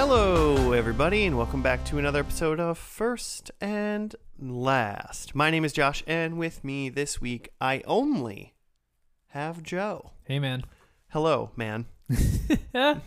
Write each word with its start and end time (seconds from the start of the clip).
Hello, 0.00 0.70
everybody, 0.70 1.26
and 1.26 1.36
welcome 1.36 1.60
back 1.60 1.84
to 1.86 1.98
another 1.98 2.20
episode 2.20 2.60
of 2.60 2.78
First 2.78 3.50
and 3.60 4.14
Last. 4.38 5.34
My 5.34 5.50
name 5.50 5.64
is 5.64 5.72
Josh, 5.72 6.04
and 6.06 6.38
with 6.38 6.62
me 6.62 6.88
this 6.88 7.20
week, 7.20 7.48
I 7.60 7.82
only 7.84 8.54
have 9.30 9.60
Joe. 9.60 10.12
Hey, 10.22 10.38
man. 10.38 10.62
Hello, 11.08 11.50
man. 11.56 11.86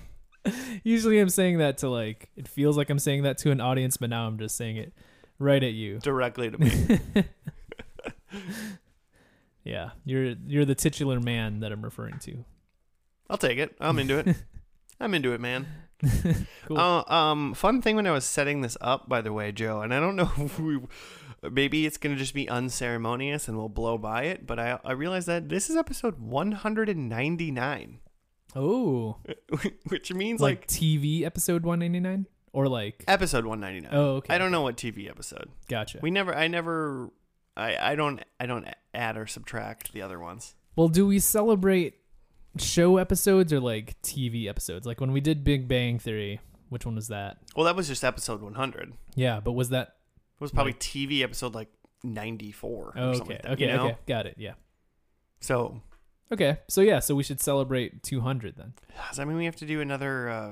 Usually 0.84 1.20
I'm 1.22 1.30
saying 1.30 1.60
that 1.60 1.78
to 1.78 1.88
like, 1.88 2.30
it 2.36 2.50
feels 2.50 2.76
like 2.76 2.90
I'm 2.90 3.00
saying 3.00 3.24
that 3.24 3.38
to 3.38 3.52
an 3.52 3.62
audience, 3.62 3.96
but 3.96 4.10
now 4.10 4.28
I'm 4.28 4.38
just 4.38 4.58
saying 4.58 4.76
it 4.76 4.92
right 5.40 5.64
at 5.64 5.72
you. 5.72 6.00
Directly 6.00 6.52
to 6.52 6.58
me. 6.58 7.00
Yeah, 9.64 9.92
you're 10.04 10.34
you're 10.48 10.66
the 10.66 10.76
titular 10.76 11.20
man 11.20 11.60
that 11.60 11.72
I'm 11.72 11.84
referring 11.84 12.18
to. 12.20 12.44
I'll 13.30 13.38
take 13.38 13.60
it. 13.60 13.78
I'm 13.80 14.00
into 14.00 14.18
it. 14.18 14.36
I'm 15.00 15.14
into 15.14 15.34
it, 15.34 15.40
man. 15.40 15.68
Cool. 16.66 16.78
Uh, 16.78 17.04
um, 17.08 17.54
fun 17.54 17.82
thing 17.82 17.96
when 17.96 18.08
I 18.08 18.12
was 18.12 18.24
setting 18.24 18.62
this 18.62 18.78
up, 18.80 19.10
by 19.10 19.22
the 19.22 19.34
way, 19.34 19.52
Joe, 19.52 19.82
and 19.82 19.94
I 19.94 20.00
don't 20.00 20.16
know 20.16 20.32
if 20.38 20.60
we, 20.60 20.80
maybe 21.42 21.86
it's 21.86 21.98
gonna 21.98 22.16
just 22.16 22.34
be 22.34 22.48
unceremonious 22.48 23.48
and 23.48 23.58
we'll 23.58 23.68
blow 23.68 23.98
by 23.98 24.24
it, 24.24 24.46
but 24.46 24.60
I 24.60 24.80
I 24.86 24.94
realized 24.94 25.28
that 25.28 25.50
this 25.50 25.70
is 25.70 25.76
episode 25.76 26.20
199, 26.20 28.00
oh, 28.56 29.18
which 29.88 30.14
means 30.14 30.40
like, 30.40 30.62
like, 30.62 30.68
TV 30.68 31.24
episode 31.24 31.64
199 31.64 32.28
or 32.54 32.68
like 32.68 33.04
episode 33.08 33.46
199. 33.46 34.00
oh 34.00 34.16
okay, 34.18 34.34
I 34.34 34.38
don't 34.38 34.52
know 34.52 34.62
what 34.62 34.78
TV 34.78 35.10
episode. 35.10 35.50
gotcha. 35.68 36.00
We 36.02 36.12
never, 36.12 36.34
I 36.34 36.48
never, 36.48 37.10
I 37.58 37.92
I 37.92 37.96
don't 37.96 38.24
I 38.40 38.46
don't 38.46 38.68
add 38.94 39.18
or 39.18 39.28
subtract 39.28 39.94
the 39.94 40.02
other 40.02 40.20
ones. 40.20 40.56
well, 40.76 40.88
do 40.88 41.08
we 41.08 41.20
celebrate 41.20 41.96
show 42.58 42.98
episodes 42.98 43.52
or 43.54 43.60
like 43.60 44.02
TV 44.02 44.48
episodes? 44.48 44.86
Like 44.86 45.00
when 45.02 45.12
we 45.12 45.22
did 45.22 45.44
Big 45.44 45.68
Bang 45.68 46.00
Theory, 46.00 46.40
which 46.70 46.86
one 46.86 46.96
was 46.96 47.08
that? 47.10 47.38
Well, 47.56 47.66
that 47.66 47.76
was 47.76 47.88
just 47.88 48.04
episode 48.04 48.42
100. 48.42 48.90
It 48.90 48.94
Yeah, 49.16 49.40
but 49.40 49.54
was 49.54 49.70
that? 49.70 49.96
was 50.40 50.52
probably 50.52 50.74
TV 50.74 51.22
episode 51.22 51.54
like 51.54 51.70
94. 52.04 52.72
or 52.72 52.94
something 52.96 53.22
okay, 53.22 53.34
like 53.34 53.42
that, 53.44 53.52
okay, 53.52 53.66
you 53.66 53.72
know? 53.78 53.86
okay, 53.88 53.98
got 54.08 54.26
it. 54.26 54.36
Yeah. 54.38 54.54
So 55.40 55.82
Okay, 56.32 56.60
so 56.70 56.82
yeah, 56.82 57.00
so 57.00 57.14
we 57.14 57.24
should 57.24 57.42
celebrate 57.42 58.04
200 58.04 58.56
then. 58.58 58.74
does 59.10 59.18
that 59.18 59.28
mean 59.28 59.36
we 59.38 59.46
have 59.46 59.58
to 59.58 59.66
do 59.66 59.82
another? 59.82 60.30
Uh, 60.30 60.52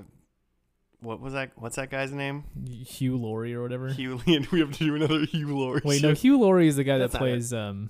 what 1.00 1.22
was 1.22 1.32
that? 1.34 1.52
What's 1.56 1.78
that 1.78 1.90
guy's 1.90 2.12
name? 2.12 2.44
Hugh 2.68 3.16
Laurie 3.16 3.54
or 3.56 3.62
whatever. 3.62 3.88
Hugh. 3.88 4.20
and 4.28 4.46
we 4.48 4.60
have 4.60 4.72
to 4.74 4.80
do 4.84 4.96
another 4.96 5.22
Hugh 5.26 5.58
Laurie. 5.58 5.82
Wait, 5.86 6.04
no, 6.04 6.14
Hugh 6.14 6.38
Laurie 6.38 6.68
is 6.68 6.76
the 6.76 6.84
guy 6.84 6.98
That's 6.98 7.14
that 7.14 7.20
not 7.22 7.28
it. 7.28 7.32
plays. 7.32 7.54
Um, 7.54 7.90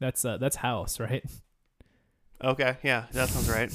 that's 0.00 0.24
uh, 0.24 0.38
that's 0.38 0.56
House, 0.56 0.98
right? 0.98 1.24
Okay, 2.42 2.76
yeah, 2.82 3.04
that 3.12 3.28
sounds 3.28 3.48
right. 3.48 3.72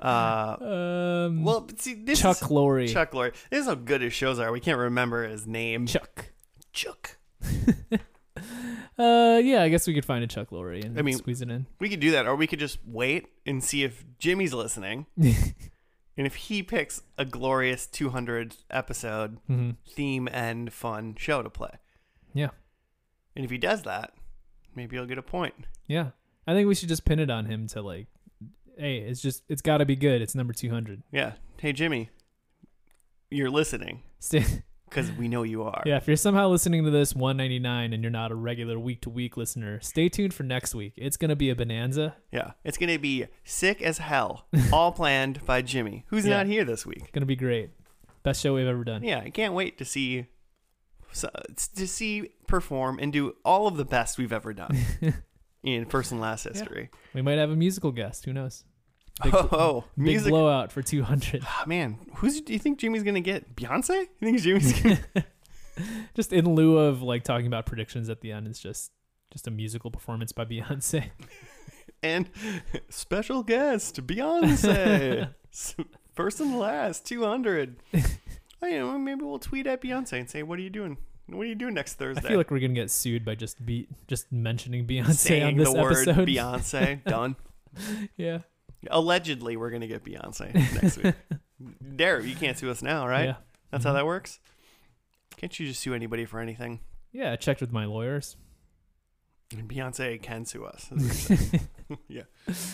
Uh, 0.00 0.56
Um, 1.26 1.44
well, 1.44 1.66
see, 1.78 1.94
this 1.94 2.20
Chuck 2.20 2.40
is 2.42 2.48
Lorre. 2.48 2.90
Chuck 2.92 3.12
Lorre. 3.12 3.32
This 3.50 3.60
is 3.62 3.66
how 3.66 3.74
good 3.74 4.00
his 4.02 4.12
shows 4.12 4.38
are. 4.38 4.52
We 4.52 4.60
can't 4.60 4.78
remember 4.78 5.26
his 5.26 5.46
name. 5.46 5.86
Chuck. 5.86 6.30
Chuck. 6.72 7.16
Uh, 8.98 9.40
yeah, 9.44 9.62
I 9.62 9.68
guess 9.68 9.86
we 9.86 9.92
could 9.92 10.04
find 10.06 10.24
a 10.24 10.26
Chuck 10.26 10.48
Lorre 10.50 10.82
and 10.82 10.98
I 10.98 11.02
mean- 11.02 11.16
squeeze 11.18 11.42
it 11.42 11.50
in. 11.50 11.66
We 11.80 11.88
could 11.90 12.00
do 12.00 12.10
that, 12.12 12.26
or 12.26 12.34
we 12.34 12.46
could 12.46 12.58
just 12.58 12.78
wait 12.86 13.26
and 13.44 13.62
see 13.62 13.82
if 13.84 14.04
Jimmy's 14.18 14.54
listening, 14.54 15.04
and 15.16 15.36
if 16.16 16.34
he 16.34 16.62
picks 16.62 17.02
a 17.18 17.26
glorious 17.26 17.86
200 17.86 18.56
episode 18.70 19.38
hmm 19.46 19.72
theme 19.86 20.28
and 20.32 20.72
fun 20.72 21.14
show 21.18 21.42
to 21.42 21.50
play. 21.50 21.72
Yeah. 22.32 22.50
And 23.34 23.44
if 23.44 23.50
he 23.50 23.58
does 23.58 23.82
that, 23.82 24.12
maybe 24.74 24.96
he'll 24.96 25.04
get 25.06 25.18
a 25.18 25.22
point. 25.22 25.54
Yeah, 25.86 26.10
I 26.46 26.52
think 26.54 26.68
we 26.68 26.74
should 26.74 26.88
just 26.88 27.04
pin 27.04 27.18
it 27.18 27.30
on 27.30 27.46
him 27.46 27.66
to 27.68 27.82
like, 27.82 28.06
hey, 28.78 28.98
it's 28.98 29.20
just 29.20 29.42
it's 29.48 29.62
got 29.62 29.78
to 29.78 29.84
be 29.84 29.96
good. 29.96 30.22
It's 30.22 30.34
number 30.34 30.52
200. 30.52 31.02
Yeah. 31.12 31.32
Hey, 31.58 31.72
Jimmy, 31.72 32.10
you're 33.30 33.50
listening 33.50 34.02
because 34.88 35.10
we 35.18 35.26
know 35.28 35.42
you 35.42 35.62
are. 35.64 35.82
yeah, 35.86 35.96
if 35.96 36.06
you're 36.06 36.16
somehow 36.16 36.48
listening 36.48 36.84
to 36.84 36.90
this 36.90 37.14
199 37.14 37.92
and 37.92 38.02
you're 38.02 38.10
not 38.10 38.30
a 38.30 38.34
regular 38.34 38.78
week 38.78 39.00
to 39.02 39.10
week 39.10 39.36
listener, 39.36 39.80
stay 39.80 40.08
tuned 40.08 40.34
for 40.34 40.42
next 40.42 40.74
week. 40.74 40.92
It's 40.96 41.16
gonna 41.16 41.36
be 41.36 41.50
a 41.50 41.56
bonanza. 41.56 42.16
Yeah. 42.30 42.52
It's 42.64 42.76
to 42.78 42.98
be 42.98 43.26
sick 43.44 43.82
as 43.82 43.98
hell, 43.98 44.46
all 44.72 44.92
planned 44.92 45.44
by 45.46 45.62
Jimmy, 45.62 46.04
who's 46.08 46.26
Yeah. 46.26 46.38
not 46.38 46.46
here 46.46 46.64
this 46.64 46.86
week. 46.86 47.10
Gonna 47.12 47.26
be 47.26 47.36
great. 47.36 47.70
Best 48.22 48.40
show 48.42 48.54
we've 48.54 48.66
ever 48.66 48.84
done. 48.84 49.02
Yeah, 49.02 49.20
I 49.24 49.30
can't 49.30 49.54
wait 49.54 49.78
to 49.78 49.84
see 49.84 50.26
so- 51.12 51.30
uh, 51.34 51.42
to 51.76 51.86
see 51.88 52.30
perform 52.46 52.98
and 53.00 53.12
do 53.12 53.34
all 53.44 53.66
of 53.66 53.76
the 53.76 53.84
best 53.84 54.18
we've 54.18 54.32
ever 54.32 54.52
done 54.52 54.76
in 55.62 55.86
first 55.86 56.12
and 56.12 56.20
last 56.20 56.44
history. 56.44 56.90
We 57.14 57.22
might 57.22 57.38
have 57.38 57.50
a 57.50 57.56
musical 57.56 57.92
guest. 57.92 58.24
Who 58.24 58.32
knows? 58.32 58.64
Big, 59.22 59.34
oh, 59.34 59.84
big 59.96 60.04
music. 60.04 60.30
blowout 60.30 60.72
for 60.72 60.82
200. 60.82 61.42
Ah, 61.46 61.64
man, 61.66 61.98
who's 62.16 62.40
do 62.40 62.52
you 62.52 62.58
think 62.58 62.78
Jimmy's 62.78 63.02
gonna 63.02 63.20
get? 63.20 63.56
Beyonce? 63.56 64.06
You 64.20 64.26
think 64.26 64.40
Jimmy's 64.40 64.80
gonna? 64.80 64.98
just 66.14 66.32
in 66.32 66.54
lieu 66.54 66.78
of 66.78 67.02
like 67.02 67.24
talking 67.24 67.46
about 67.46 67.66
predictions 67.66 68.08
at 68.08 68.20
the 68.20 68.32
end, 68.32 68.46
it's 68.46 68.60
just 68.60 68.92
just 69.32 69.46
a 69.46 69.50
musical 69.50 69.90
performance 69.90 70.32
by 70.32 70.44
Beyonce. 70.44 71.10
and 72.02 72.28
special 72.90 73.42
guest 73.42 74.06
Beyonce, 74.06 75.34
first 76.14 76.40
and 76.40 76.58
last, 76.58 77.06
two 77.06 77.24
hundred. 77.24 77.76
Oh, 78.62 78.66
you 78.66 78.78
know, 78.78 78.98
maybe 78.98 79.22
we'll 79.22 79.38
tweet 79.38 79.66
at 79.66 79.80
Beyonce 79.82 80.20
and 80.20 80.30
say, 80.30 80.42
"What 80.42 80.58
are 80.58 80.62
you 80.62 80.70
doing? 80.70 80.98
What 81.28 81.42
are 81.42 81.44
you 81.48 81.54
doing 81.56 81.74
next 81.74 81.94
Thursday? 81.94 82.24
I 82.24 82.28
feel 82.28 82.38
like 82.38 82.50
we're 82.50 82.60
gonna 82.60 82.72
get 82.74 82.90
sued 82.90 83.24
by 83.24 83.34
just 83.34 83.64
be 83.64 83.88
just 84.06 84.30
mentioning 84.30 84.86
Beyonce 84.86 85.14
Saying 85.14 85.42
on 85.44 85.56
this 85.56 85.72
the 85.72 85.80
word 85.82 86.08
episode. 86.08 86.28
Beyonce, 86.28 87.04
done. 87.08 87.36
yeah, 88.16 88.38
Allegedly, 88.90 89.56
we're 89.56 89.70
gonna 89.70 89.88
get 89.88 90.04
Beyonce 90.04 90.54
next 90.80 90.98
week. 91.02 91.14
Dare 91.96 92.20
you 92.20 92.36
can't 92.36 92.56
sue 92.56 92.70
us 92.70 92.80
now, 92.82 93.06
right? 93.08 93.24
Yeah, 93.24 93.34
That's 93.70 93.84
how 93.84 93.90
Mhm. 93.90 93.94
that 93.94 94.06
works. 94.06 94.38
Can't 95.36 95.58
you 95.58 95.66
just 95.66 95.80
sue 95.80 95.94
anybody 95.94 96.24
for 96.24 96.38
anything? 96.40 96.80
yeah. 97.12 97.32
I 97.32 97.36
checked 97.36 97.60
with 97.60 97.72
my 97.72 97.84
lawyers. 97.86 98.36
And 99.52 99.68
Beyonce 99.68 100.20
can 100.20 100.44
sue 100.44 100.64
us. 100.64 100.90
is 100.90 101.28
what 101.28 101.28
you're 101.28 101.38
saying. 101.38 101.68
yeah. 102.08 102.22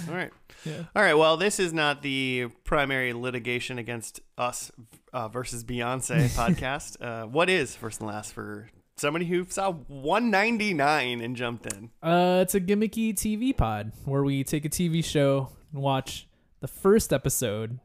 All 0.09 0.15
right. 0.15 0.31
Yeah. 0.65 0.84
All 0.97 1.03
right. 1.03 1.15
Well, 1.15 1.37
this 1.37 1.60
is 1.60 1.72
not 1.72 2.03
the 2.03 2.49
primary 2.65 3.12
litigation 3.12 3.78
against 3.78 4.21
us 4.38 4.72
uh, 5.12 5.28
versus 5.28 5.65
Beyonce 5.65 6.28
podcast. 6.37 6.97
Uh, 7.00 7.27
what 7.27 7.50
is 7.50 7.75
first 7.77 8.00
and 8.00 8.09
last 8.09 8.33
for 8.33 8.69
somebody 8.97 9.27
who 9.27 9.44
saw 9.49 9.71
199 9.72 11.21
and 11.21 11.37
jumped 11.37 11.72
in? 11.72 11.91
Uh, 12.03 12.41
it's 12.43 12.55
a 12.55 12.60
gimmicky 12.60 13.12
TV 13.12 13.54
pod 13.56 13.93
where 14.04 14.22
we 14.22 14.43
take 14.44 14.65
a 14.65 14.71
TV 14.71 15.04
show 15.04 15.50
and 15.72 15.83
watch 15.83 16.27
the 16.60 16.69
first 16.69 17.12
episode, 17.12 17.81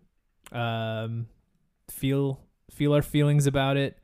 um, 0.52 1.28
feel 1.90 2.40
feel 2.72 2.94
our 2.94 3.02
feelings 3.02 3.48
about 3.48 3.76
it, 3.76 3.98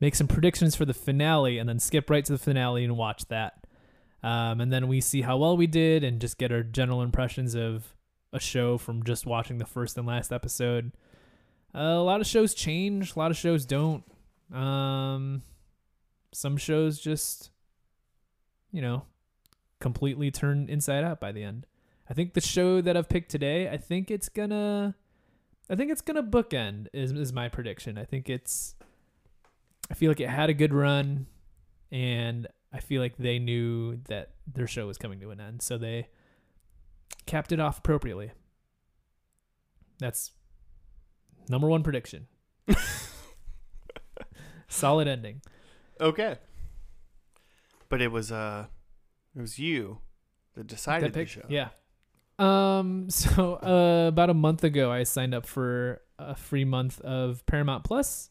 make 0.00 0.14
some 0.14 0.26
predictions 0.26 0.74
for 0.74 0.84
the 0.84 0.94
finale, 0.94 1.58
and 1.58 1.68
then 1.68 1.78
skip 1.78 2.10
right 2.10 2.24
to 2.24 2.32
the 2.32 2.38
finale 2.38 2.84
and 2.84 2.96
watch 2.96 3.26
that. 3.28 3.64
Um, 4.22 4.60
and 4.60 4.72
then 4.72 4.88
we 4.88 5.00
see 5.00 5.22
how 5.22 5.36
well 5.36 5.56
we 5.56 5.66
did 5.66 6.02
and 6.02 6.20
just 6.20 6.38
get 6.38 6.50
our 6.50 6.62
general 6.62 7.02
impressions 7.02 7.54
of 7.54 7.94
a 8.32 8.40
show 8.40 8.76
from 8.78 9.04
just 9.04 9.26
watching 9.26 9.58
the 9.58 9.64
first 9.64 9.96
and 9.96 10.06
last 10.06 10.32
episode. 10.32 10.92
Uh, 11.74 11.78
a 11.78 12.02
lot 12.02 12.20
of 12.20 12.26
shows 12.26 12.54
change, 12.54 13.14
a 13.14 13.18
lot 13.18 13.30
of 13.30 13.36
shows 13.36 13.64
don't. 13.64 14.04
Um, 14.52 15.42
some 16.32 16.56
shows 16.56 16.98
just, 16.98 17.50
you 18.72 18.82
know, 18.82 19.04
completely 19.80 20.30
turn 20.30 20.68
inside 20.68 21.04
out 21.04 21.20
by 21.20 21.32
the 21.32 21.42
end. 21.42 21.66
I 22.10 22.14
think 22.14 22.34
the 22.34 22.40
show 22.40 22.80
that 22.80 22.96
I've 22.96 23.08
picked 23.08 23.30
today, 23.30 23.68
I 23.68 23.76
think 23.76 24.10
it's 24.10 24.28
gonna 24.28 24.94
I 25.70 25.76
think 25.76 25.90
it's 25.90 26.00
gonna 26.00 26.22
bookend 26.22 26.86
is 26.92 27.12
is 27.12 27.32
my 27.32 27.48
prediction. 27.48 27.98
I 27.98 28.04
think 28.04 28.30
it's 28.30 28.74
I 29.90 29.94
feel 29.94 30.10
like 30.10 30.20
it 30.20 30.28
had 30.28 30.50
a 30.50 30.54
good 30.54 30.72
run 30.72 31.26
and 31.92 32.46
I 32.72 32.80
feel 32.80 33.00
like 33.00 33.16
they 33.16 33.38
knew 33.38 33.96
that 34.08 34.32
their 34.46 34.66
show 34.66 34.86
was 34.86 34.98
coming 34.98 35.20
to 35.20 35.30
an 35.30 35.40
end. 35.40 35.62
So 35.62 35.78
they 35.78 36.08
capped 37.26 37.52
it 37.52 37.60
off 37.60 37.78
appropriately. 37.78 38.32
That's 39.98 40.32
number 41.48 41.68
one 41.68 41.82
prediction. 41.82 42.26
Solid 44.68 45.08
ending. 45.08 45.40
Okay. 46.00 46.36
But 47.88 48.02
it 48.02 48.12
was 48.12 48.30
uh, 48.30 48.66
it 49.34 49.40
was 49.40 49.58
you 49.58 49.98
that 50.54 50.66
decided 50.66 51.12
That 51.14 51.18
the 51.18 51.26
show. 51.26 51.46
Yeah. 51.48 51.68
Um. 52.38 53.08
So, 53.10 53.54
uh, 53.54 54.08
about 54.08 54.30
a 54.30 54.34
month 54.34 54.62
ago, 54.62 54.92
I 54.92 55.02
signed 55.02 55.34
up 55.34 55.46
for 55.46 56.02
a 56.18 56.34
free 56.34 56.64
month 56.64 57.00
of 57.00 57.44
Paramount 57.46 57.84
Plus. 57.84 58.30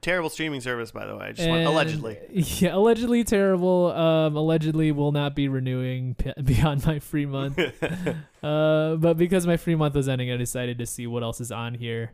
Terrible 0.00 0.30
streaming 0.30 0.60
service, 0.60 0.92
by 0.92 1.06
the 1.06 1.16
way. 1.16 1.26
I 1.26 1.32
just 1.32 1.48
want 1.48 1.60
and- 1.60 1.68
allegedly. 1.68 2.18
Yeah, 2.30 2.76
allegedly 2.76 3.24
terrible. 3.24 3.92
Um, 3.92 4.36
allegedly 4.36 4.92
will 4.92 5.12
not 5.12 5.34
be 5.34 5.48
renewing 5.48 6.14
p- 6.18 6.32
beyond 6.42 6.86
my 6.86 7.00
free 7.00 7.26
month. 7.26 7.58
uh, 8.42 8.94
but 8.96 9.14
because 9.16 9.46
my 9.46 9.56
free 9.56 9.74
month 9.74 9.94
was 9.94 10.08
ending, 10.08 10.30
I 10.30 10.36
decided 10.36 10.78
to 10.78 10.86
see 10.86 11.06
what 11.06 11.22
else 11.22 11.40
is 11.40 11.50
on 11.50 11.74
here. 11.74 12.12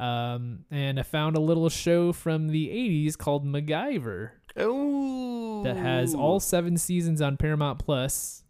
Um, 0.00 0.64
and 0.70 0.98
I 0.98 1.02
found 1.02 1.36
a 1.36 1.40
little 1.40 1.68
show 1.68 2.12
from 2.12 2.48
the 2.48 2.68
'80s 2.68 3.18
called 3.18 3.46
MacGyver 3.46 4.30
oh. 4.56 5.62
that 5.62 5.76
has 5.76 6.14
all 6.14 6.40
seven 6.40 6.78
seasons 6.78 7.20
on 7.20 7.36
Paramount 7.36 7.78
Plus. 7.78 8.42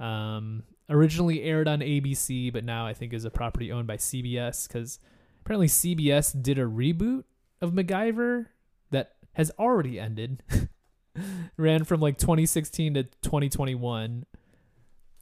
Um, 0.00 0.64
originally 0.90 1.42
aired 1.42 1.68
on 1.68 1.80
ABC, 1.80 2.52
but 2.52 2.64
now 2.64 2.86
I 2.86 2.94
think 2.94 3.12
is 3.12 3.24
a 3.24 3.30
property 3.30 3.72
owned 3.72 3.86
by 3.86 3.96
CBS 3.96 4.68
because 4.68 4.98
apparently 5.40 5.68
CBS 5.68 6.40
did 6.42 6.58
a 6.58 6.64
reboot 6.64 7.24
of 7.60 7.72
MacGyver 7.72 8.46
that 8.90 9.12
has 9.34 9.50
already 9.58 9.98
ended. 10.00 10.42
Ran 11.56 11.84
from 11.84 12.00
like 12.00 12.18
2016 12.18 12.94
to 12.94 13.02
2021. 13.04 14.26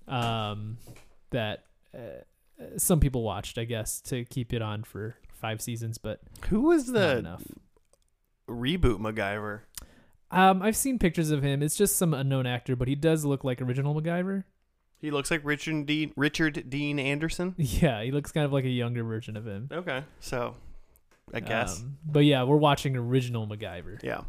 Um, 0.06 0.78
that 1.30 1.64
uh, 1.96 1.98
some 2.76 3.00
people 3.00 3.22
watched, 3.22 3.58
I 3.58 3.64
guess, 3.64 4.00
to 4.02 4.24
keep 4.24 4.52
it 4.52 4.60
on 4.62 4.84
for 4.84 5.16
five 5.32 5.60
seasons, 5.62 5.98
but 5.98 6.20
Who 6.48 6.62
was 6.62 6.86
the 6.86 7.18
enough. 7.18 7.42
reboot 8.48 8.98
MacGyver? 8.98 9.60
Um, 10.30 10.62
I've 10.62 10.76
seen 10.76 10.98
pictures 10.98 11.30
of 11.30 11.42
him. 11.42 11.62
It's 11.62 11.76
just 11.76 11.96
some 11.96 12.12
unknown 12.12 12.46
actor, 12.46 12.74
but 12.76 12.88
he 12.88 12.94
does 12.96 13.24
look 13.24 13.44
like 13.44 13.62
original 13.62 13.94
MacGyver. 13.94 14.44
He 15.00 15.10
looks 15.10 15.30
like 15.30 15.42
Richard 15.44 15.86
Dean 15.86 16.12
Richard 16.16 16.68
Dean 16.70 16.98
Anderson. 16.98 17.54
Yeah, 17.58 18.02
he 18.02 18.10
looks 18.10 18.32
kind 18.32 18.44
of 18.46 18.52
like 18.52 18.64
a 18.64 18.68
younger 18.70 19.04
version 19.04 19.36
of 19.36 19.46
him. 19.46 19.68
Okay, 19.70 20.02
so 20.20 20.54
I 21.34 21.40
guess 21.40 21.80
Um, 21.80 21.98
but 22.06 22.20
yeah, 22.20 22.44
we're 22.44 22.56
watching 22.56 22.96
original 22.96 23.46
MacGyver. 23.46 24.02
yeah, 24.02 24.22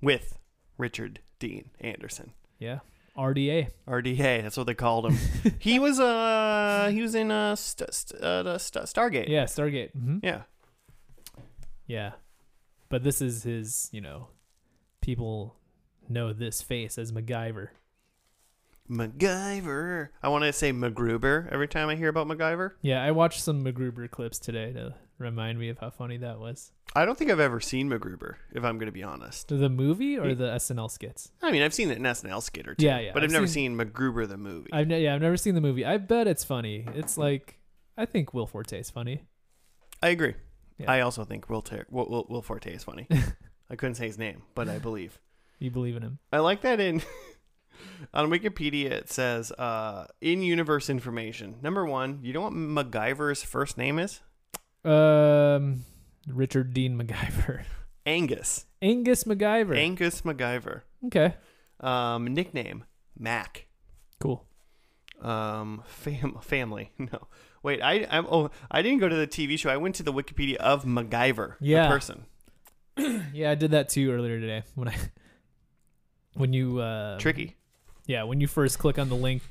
with 0.00 0.38
Richard 0.78 1.20
Dean 1.38 1.70
Anderson. 1.80 2.32
Yeah, 2.58 2.78
RDA. 3.16 3.70
RDA, 3.88 4.42
that's 4.42 4.56
what 4.56 4.66
they 4.66 4.74
called 4.74 5.06
him. 5.06 5.18
he 5.58 5.78
was 5.78 5.98
uh 6.00 6.88
he 6.92 7.02
was 7.02 7.14
in 7.14 7.30
uh, 7.30 7.56
st- 7.56 7.92
st- 7.92 8.22
uh 8.22 8.58
st- 8.58 8.84
Stargate. 8.86 9.28
Yeah, 9.28 9.44
Stargate. 9.44 9.90
hmm 9.92 10.18
Yeah. 10.22 10.42
Yeah, 11.86 12.12
but 12.88 13.02
this 13.04 13.20
is 13.20 13.42
his. 13.44 13.88
You 13.92 14.00
know, 14.00 14.28
people 15.00 15.56
know 16.08 16.32
this 16.32 16.60
face 16.62 16.98
as 16.98 17.12
MacGyver. 17.12 17.68
MacGyver. 18.90 20.08
I 20.22 20.28
want 20.28 20.44
to 20.44 20.52
say 20.52 20.72
MacGruber 20.72 21.50
every 21.52 21.68
time 21.68 21.88
I 21.88 21.96
hear 21.96 22.08
about 22.08 22.28
MacGyver. 22.28 22.72
Yeah, 22.82 23.02
I 23.02 23.10
watched 23.10 23.40
some 23.40 23.64
MacGruber 23.64 24.10
clips 24.10 24.38
today 24.38 24.72
to 24.72 24.94
remind 25.18 25.58
me 25.58 25.68
of 25.68 25.78
how 25.78 25.90
funny 25.90 26.16
that 26.18 26.38
was. 26.38 26.72
I 26.94 27.04
don't 27.04 27.18
think 27.18 27.30
I've 27.30 27.40
ever 27.40 27.60
seen 27.60 27.90
MacGruber, 27.90 28.36
if 28.54 28.64
I'm 28.64 28.78
going 28.78 28.86
to 28.86 28.92
be 28.92 29.02
honest. 29.02 29.48
The 29.48 29.68
movie 29.68 30.16
or 30.18 30.28
Ye- 30.28 30.34
the 30.34 30.48
SNL 30.54 30.90
skits? 30.90 31.30
I 31.42 31.50
mean, 31.50 31.62
I've 31.62 31.74
seen 31.74 31.90
it 31.90 31.98
in 31.98 32.04
SNL 32.04 32.42
skit 32.42 32.66
or 32.68 32.74
two. 32.74 32.86
Yeah, 32.86 32.98
yeah, 33.00 33.10
But 33.12 33.22
I've, 33.22 33.28
I've 33.28 33.32
never 33.32 33.46
seen- 33.46 33.76
seen, 33.76 33.86
MacGruber 33.86 34.28
the 34.28 34.36
movie. 34.38 34.70
I've 34.72 34.86
ne- 34.88 35.02
yeah, 35.02 35.14
I've 35.14 35.20
never 35.22 35.36
seen 35.36 35.54
the 35.54 35.60
movie. 35.60 35.84
I 35.84 35.98
bet 35.98 36.26
it's 36.26 36.44
funny. 36.44 36.86
It's 36.94 37.18
like 37.18 37.58
I 37.98 38.06
think 38.06 38.32
Will 38.34 38.46
Forte 38.46 38.70
Forte's 38.70 38.90
funny. 38.90 39.22
I 40.02 40.08
agree. 40.08 40.34
Yeah. 40.78 40.90
I 40.90 41.00
also 41.00 41.24
think 41.24 41.48
Will, 41.48 41.62
Ter- 41.62 41.86
Will, 41.90 42.06
Will, 42.08 42.26
Will 42.28 42.42
Forte 42.42 42.72
is 42.72 42.84
funny. 42.84 43.08
I 43.70 43.76
couldn't 43.76 43.94
say 43.96 44.06
his 44.06 44.18
name, 44.18 44.42
but 44.54 44.68
I 44.68 44.78
believe. 44.78 45.18
You 45.58 45.70
believe 45.70 45.96
in 45.96 46.02
him? 46.02 46.18
I 46.32 46.38
like 46.38 46.60
that 46.62 46.80
in 46.80 47.02
on 48.14 48.30
Wikipedia 48.30 48.90
it 48.90 49.10
says 49.10 49.52
uh, 49.52 50.06
in 50.20 50.42
universe 50.42 50.88
information. 50.90 51.56
Number 51.62 51.84
one, 51.84 52.20
you 52.22 52.32
know 52.32 52.42
what 52.42 52.52
MacGyver's 52.52 53.42
first 53.42 53.76
name 53.78 53.98
is? 53.98 54.20
Um, 54.86 55.84
Richard 56.28 56.72
Dean 56.74 56.96
MacGyver, 57.00 57.64
Angus. 58.06 58.66
Angus 58.82 59.24
MacGyver. 59.24 59.76
Angus 59.76 60.20
MacGyver. 60.22 60.82
okay, 61.06 61.34
Um, 61.80 62.26
nickname 62.34 62.84
Mac. 63.18 63.66
cool. 64.20 64.46
Um, 65.20 65.82
fam- 65.86 66.38
family. 66.42 66.92
No, 66.98 67.26
wait. 67.62 67.80
I 67.82 68.06
I'm 68.10 68.26
oh 68.30 68.50
I 68.70 68.82
didn't 68.82 68.98
go 69.00 69.08
to 69.08 69.16
the 69.16 69.26
TV 69.26 69.58
show. 69.58 69.70
I 69.70 69.76
went 69.78 69.94
to 69.96 70.02
the 70.02 70.12
Wikipedia 70.12 70.56
of 70.56 70.84
MacGyver, 70.84 71.54
Yeah. 71.60 71.84
the 71.84 71.88
person. 71.94 72.26
Yeah, 73.32 73.50
I 73.50 73.54
did 73.56 73.70
that 73.72 73.88
too 73.88 74.10
earlier 74.12 74.38
today 74.40 74.62
when 74.74 74.88
I 74.88 74.94
when 76.34 76.52
you 76.52 76.80
uh 76.80 77.18
Tricky. 77.18 77.56
Yeah, 78.06 78.22
when 78.24 78.40
you 78.40 78.46
first 78.46 78.78
click 78.78 78.98
on 78.98 79.08
the 79.08 79.16
link 79.16 79.42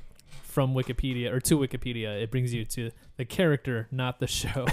from 0.44 0.74
Wikipedia 0.74 1.32
or 1.34 1.40
to 1.42 1.58
Wikipedia, 1.58 2.22
it 2.24 2.32
brings 2.32 2.54
you 2.54 2.64
to 2.66 2.92
the 3.18 3.26
character, 3.26 3.88
not 3.92 4.20
the 4.20 4.28
show. 4.28 4.66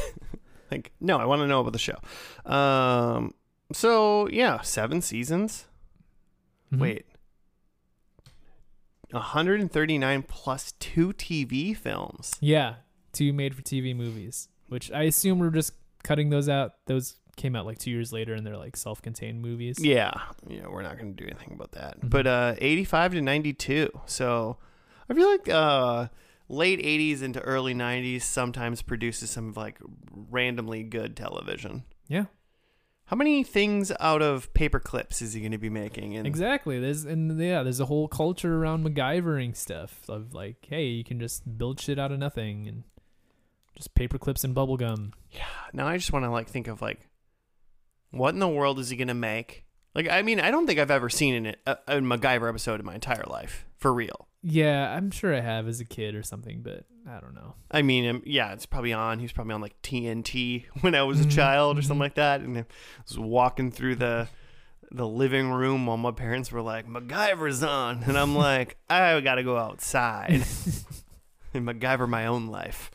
Like 0.72 0.90
no, 1.00 1.18
I 1.18 1.24
want 1.26 1.40
to 1.42 1.46
know 1.46 1.60
about 1.60 1.72
the 1.72 1.78
show. 1.78 1.98
Um, 2.50 3.34
so 3.72 4.28
yeah, 4.28 4.60
seven 4.62 5.00
seasons. 5.02 5.66
Mhm. 6.72 6.80
Wait. 6.80 7.06
139 9.10 10.22
plus 10.22 10.72
two 10.72 11.12
TV 11.12 11.76
films. 11.76 12.32
Yeah, 12.40 12.76
two 13.12 13.32
made 13.32 13.54
for 13.54 13.62
TV 13.62 13.94
movies, 13.94 14.48
which 14.68 14.90
I 14.90 15.02
assume 15.02 15.38
we're 15.38 15.50
just 15.50 15.74
cutting 16.02 16.30
those 16.30 16.48
out. 16.48 16.74
Those 16.86 17.16
came 17.36 17.54
out 17.54 17.66
like 17.66 17.78
two 17.78 17.90
years 17.90 18.12
later, 18.12 18.34
and 18.34 18.46
they're 18.46 18.56
like 18.56 18.76
self-contained 18.76 19.42
movies. 19.42 19.78
Yeah, 19.78 20.12
yeah, 20.48 20.66
we're 20.68 20.82
not 20.82 20.98
going 20.98 21.14
to 21.14 21.22
do 21.24 21.28
anything 21.30 21.52
about 21.54 21.72
that. 21.72 22.00
Mhm. 22.00 22.10
But 22.10 22.26
uh, 22.26 22.54
85 22.58 23.12
to 23.12 23.20
92. 23.20 23.90
So 24.06 24.56
I 25.10 25.14
feel 25.14 25.28
like 25.30 25.48
uh, 25.48 26.08
late 26.52 26.80
80s 26.80 27.22
into 27.22 27.40
early 27.40 27.74
90s 27.74 28.22
sometimes 28.22 28.82
produces 28.82 29.30
some 29.30 29.52
like 29.54 29.78
randomly 30.30 30.82
good 30.82 31.16
television. 31.16 31.84
Yeah. 32.08 32.26
How 33.06 33.16
many 33.16 33.42
things 33.42 33.90
out 33.98 34.22
of 34.22 34.52
paper 34.54 34.78
clips 34.78 35.20
is 35.20 35.32
he 35.32 35.40
going 35.40 35.52
to 35.52 35.58
be 35.58 35.70
making? 35.70 36.16
And 36.16 36.26
Exactly. 36.26 36.78
There's 36.78 37.04
and 37.04 37.38
yeah, 37.40 37.62
there's 37.62 37.80
a 37.80 37.86
whole 37.86 38.06
culture 38.06 38.56
around 38.56 38.84
MacGyvering 38.84 39.56
stuff 39.56 40.00
of 40.08 40.34
like, 40.34 40.66
hey, 40.68 40.86
you 40.86 41.04
can 41.04 41.18
just 41.18 41.58
build 41.58 41.80
shit 41.80 41.98
out 41.98 42.12
of 42.12 42.18
nothing 42.18 42.68
and 42.68 42.84
just 43.74 43.94
paper 43.94 44.18
clips 44.18 44.44
and 44.44 44.54
bubble 44.54 44.76
gum. 44.76 45.12
now 45.72 45.88
I 45.88 45.96
just 45.96 46.12
want 46.12 46.24
to 46.24 46.30
like 46.30 46.48
think 46.48 46.68
of 46.68 46.80
like 46.80 47.08
what 48.10 48.34
in 48.34 48.40
the 48.40 48.48
world 48.48 48.78
is 48.78 48.90
he 48.90 48.96
going 48.96 49.08
to 49.08 49.14
make? 49.14 49.64
Like 49.94 50.08
I 50.08 50.22
mean, 50.22 50.38
I 50.38 50.50
don't 50.50 50.66
think 50.66 50.78
I've 50.78 50.90
ever 50.90 51.08
seen 51.08 51.46
an, 51.46 51.56
a, 51.66 51.78
a 51.88 51.96
MacGyver 51.96 52.48
episode 52.48 52.78
in 52.78 52.86
my 52.86 52.94
entire 52.94 53.24
life 53.26 53.66
for 53.78 53.92
real. 53.92 54.28
Yeah, 54.42 54.92
I'm 54.96 55.10
sure 55.12 55.34
I 55.34 55.40
have 55.40 55.68
as 55.68 55.78
a 55.80 55.84
kid 55.84 56.14
or 56.16 56.22
something, 56.24 56.62
but 56.62 56.84
I 57.08 57.20
don't 57.20 57.34
know. 57.34 57.54
I 57.70 57.82
mean, 57.82 58.08
um, 58.08 58.22
yeah, 58.26 58.52
it's 58.52 58.66
probably 58.66 58.92
on. 58.92 59.20
He 59.20 59.24
was 59.24 59.32
probably 59.32 59.54
on 59.54 59.60
like 59.60 59.80
TNT 59.82 60.64
when 60.80 60.94
I 60.94 61.02
was 61.04 61.20
a 61.20 61.24
Mhm, 61.24 61.30
child 61.30 61.78
or 61.78 61.80
mhm. 61.80 61.84
something 61.84 62.00
like 62.00 62.14
that, 62.16 62.40
and 62.40 62.58
I 62.58 62.64
was 63.06 63.18
walking 63.18 63.70
through 63.70 63.96
the 63.96 64.28
the 64.90 65.06
living 65.08 65.50
room 65.50 65.86
while 65.86 65.96
my 65.96 66.10
parents 66.10 66.50
were 66.52 66.60
like, 66.60 66.86
"MacGyver's 66.88 67.62
on," 67.62 68.02
and 68.02 68.18
I'm 68.18 68.34
like, 68.36 68.76
"I 68.90 69.20
got 69.20 69.36
to 69.36 69.42
go 69.44 69.56
outside 69.56 70.30
and 71.54 71.66
MacGyver 71.66 72.08
my 72.08 72.26
own 72.26 72.48
life." 72.48 72.90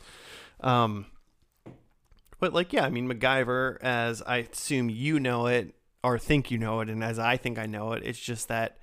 Um, 0.59 1.05
but 2.39 2.53
like, 2.53 2.73
yeah, 2.73 2.85
I 2.85 2.89
mean, 2.89 3.07
MacGyver, 3.09 3.81
as 3.81 4.21
I 4.21 4.37
assume 4.37 4.89
you 4.89 5.19
know 5.19 5.47
it 5.47 5.75
or 6.03 6.19
think 6.19 6.51
you 6.51 6.57
know 6.57 6.81
it, 6.81 6.89
and 6.89 7.03
as 7.03 7.17
I 7.19 7.37
think 7.37 7.57
I 7.57 7.65
know 7.67 7.93
it, 7.93 8.03
it's 8.03 8.19
just 8.19 8.49
that 8.49 8.77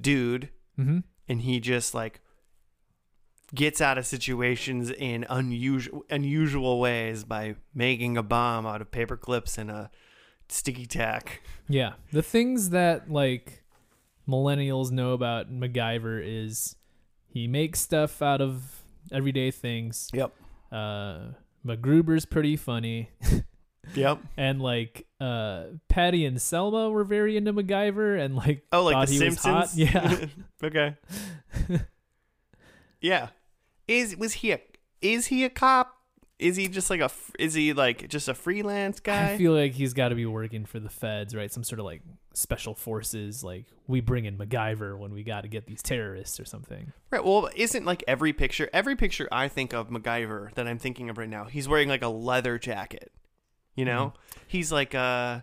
dude 0.00 0.50
Mm-hmm. 0.78 0.98
And 1.28 1.42
he 1.42 1.60
just 1.60 1.94
like 1.94 2.20
gets 3.54 3.80
out 3.80 3.96
of 3.96 4.06
situations 4.06 4.90
in 4.90 5.24
unusual 5.30 6.04
unusual 6.10 6.80
ways 6.80 7.24
by 7.24 7.54
making 7.74 8.16
a 8.16 8.22
bomb 8.22 8.66
out 8.66 8.80
of 8.80 8.90
paper 8.90 9.16
clips 9.16 9.56
and 9.56 9.70
a 9.70 9.90
sticky 10.48 10.86
tack. 10.86 11.42
Yeah. 11.68 11.94
The 12.12 12.22
things 12.22 12.70
that 12.70 13.10
like 13.10 13.62
millennials 14.28 14.90
know 14.90 15.12
about 15.12 15.50
MacGyver 15.50 16.20
is 16.24 16.76
he 17.28 17.46
makes 17.46 17.80
stuff 17.80 18.20
out 18.20 18.40
of 18.40 18.82
everyday 19.12 19.50
things. 19.50 20.10
Yep. 20.12 20.32
Uh 20.72 21.18
MacGruber's 21.64 22.26
pretty 22.26 22.56
funny. 22.56 23.10
Yep. 23.94 24.18
and 24.36 24.60
like 24.60 25.06
uh 25.20 25.64
Patty 25.88 26.26
and 26.26 26.40
Selma 26.40 26.90
were 26.90 27.04
very 27.04 27.36
into 27.36 27.52
MacGyver 27.52 28.18
and 28.22 28.34
like 28.36 28.64
Oh, 28.72 28.84
like 28.84 29.08
the 29.08 29.14
he 29.14 29.24
was 29.24 29.42
hot. 29.42 29.68
Simpsons. 29.68 29.94
Yeah. 29.94 30.26
okay. 30.64 30.96
yeah. 33.00 33.28
Is 33.88 34.16
was 34.16 34.34
he 34.34 34.52
a 34.52 34.60
is 35.00 35.26
he 35.26 35.44
a 35.44 35.50
cop? 35.50 35.92
Is 36.38 36.56
he 36.56 36.68
just 36.68 36.90
like 36.90 37.00
a 37.00 37.10
is 37.38 37.54
he 37.54 37.72
like 37.72 38.08
just 38.08 38.28
a 38.28 38.34
freelance 38.34 39.00
guy? 39.00 39.32
I 39.32 39.38
feel 39.38 39.52
like 39.52 39.72
he's 39.72 39.94
got 39.94 40.08
to 40.10 40.14
be 40.14 40.26
working 40.26 40.66
for 40.66 40.78
the 40.78 40.90
feds, 40.90 41.34
right? 41.34 41.50
Some 41.50 41.64
sort 41.64 41.78
of 41.78 41.86
like 41.86 42.02
special 42.34 42.74
forces. 42.74 43.42
Like 43.42 43.64
we 43.86 44.00
bring 44.00 44.26
in 44.26 44.36
MacGyver 44.36 44.98
when 44.98 45.12
we 45.14 45.22
got 45.22 45.42
to 45.42 45.48
get 45.48 45.66
these 45.66 45.80
terrorists 45.82 46.38
or 46.38 46.44
something. 46.44 46.92
Right. 47.10 47.24
Well, 47.24 47.48
isn't 47.56 47.86
like 47.86 48.04
every 48.06 48.34
picture, 48.34 48.68
every 48.74 48.96
picture 48.96 49.28
I 49.32 49.48
think 49.48 49.72
of 49.72 49.88
MacGyver 49.88 50.52
that 50.54 50.66
I'm 50.66 50.78
thinking 50.78 51.08
of 51.08 51.16
right 51.16 51.28
now, 51.28 51.44
he's 51.44 51.68
wearing 51.68 51.88
like 51.88 52.02
a 52.02 52.08
leather 52.08 52.58
jacket. 52.58 53.12
You 53.76 53.84
know, 53.84 54.14
he's 54.48 54.72
like 54.72 54.94
uh 54.94 55.40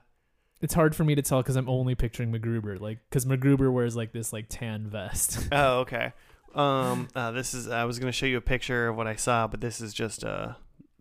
It's 0.62 0.74
hard 0.74 0.96
for 0.96 1.04
me 1.04 1.16
to 1.16 1.22
tell 1.22 1.42
because 1.42 1.56
I'm 1.56 1.70
only 1.70 1.96
picturing 1.96 2.32
MacGruber, 2.34 2.80
like 2.80 3.00
because 3.10 3.26
MacGruber 3.26 3.72
wears 3.72 3.96
like 3.96 4.12
this 4.12 4.34
like 4.34 4.48
tan 4.50 4.88
vest. 4.90 5.48
oh 5.52 5.80
okay. 5.82 6.14
Um, 6.56 7.08
uh, 7.16 7.32
this 7.32 7.54
is 7.56 7.68
I 7.68 7.86
was 7.86 7.98
gonna 8.00 8.12
show 8.12 8.26
you 8.28 8.38
a 8.38 8.42
picture 8.42 8.88
of 8.90 8.96
what 8.96 9.08
I 9.08 9.16
saw, 9.16 9.48
but 9.48 9.62
this 9.62 9.82
is 9.82 9.94
just 9.94 10.24
uh 10.24 10.54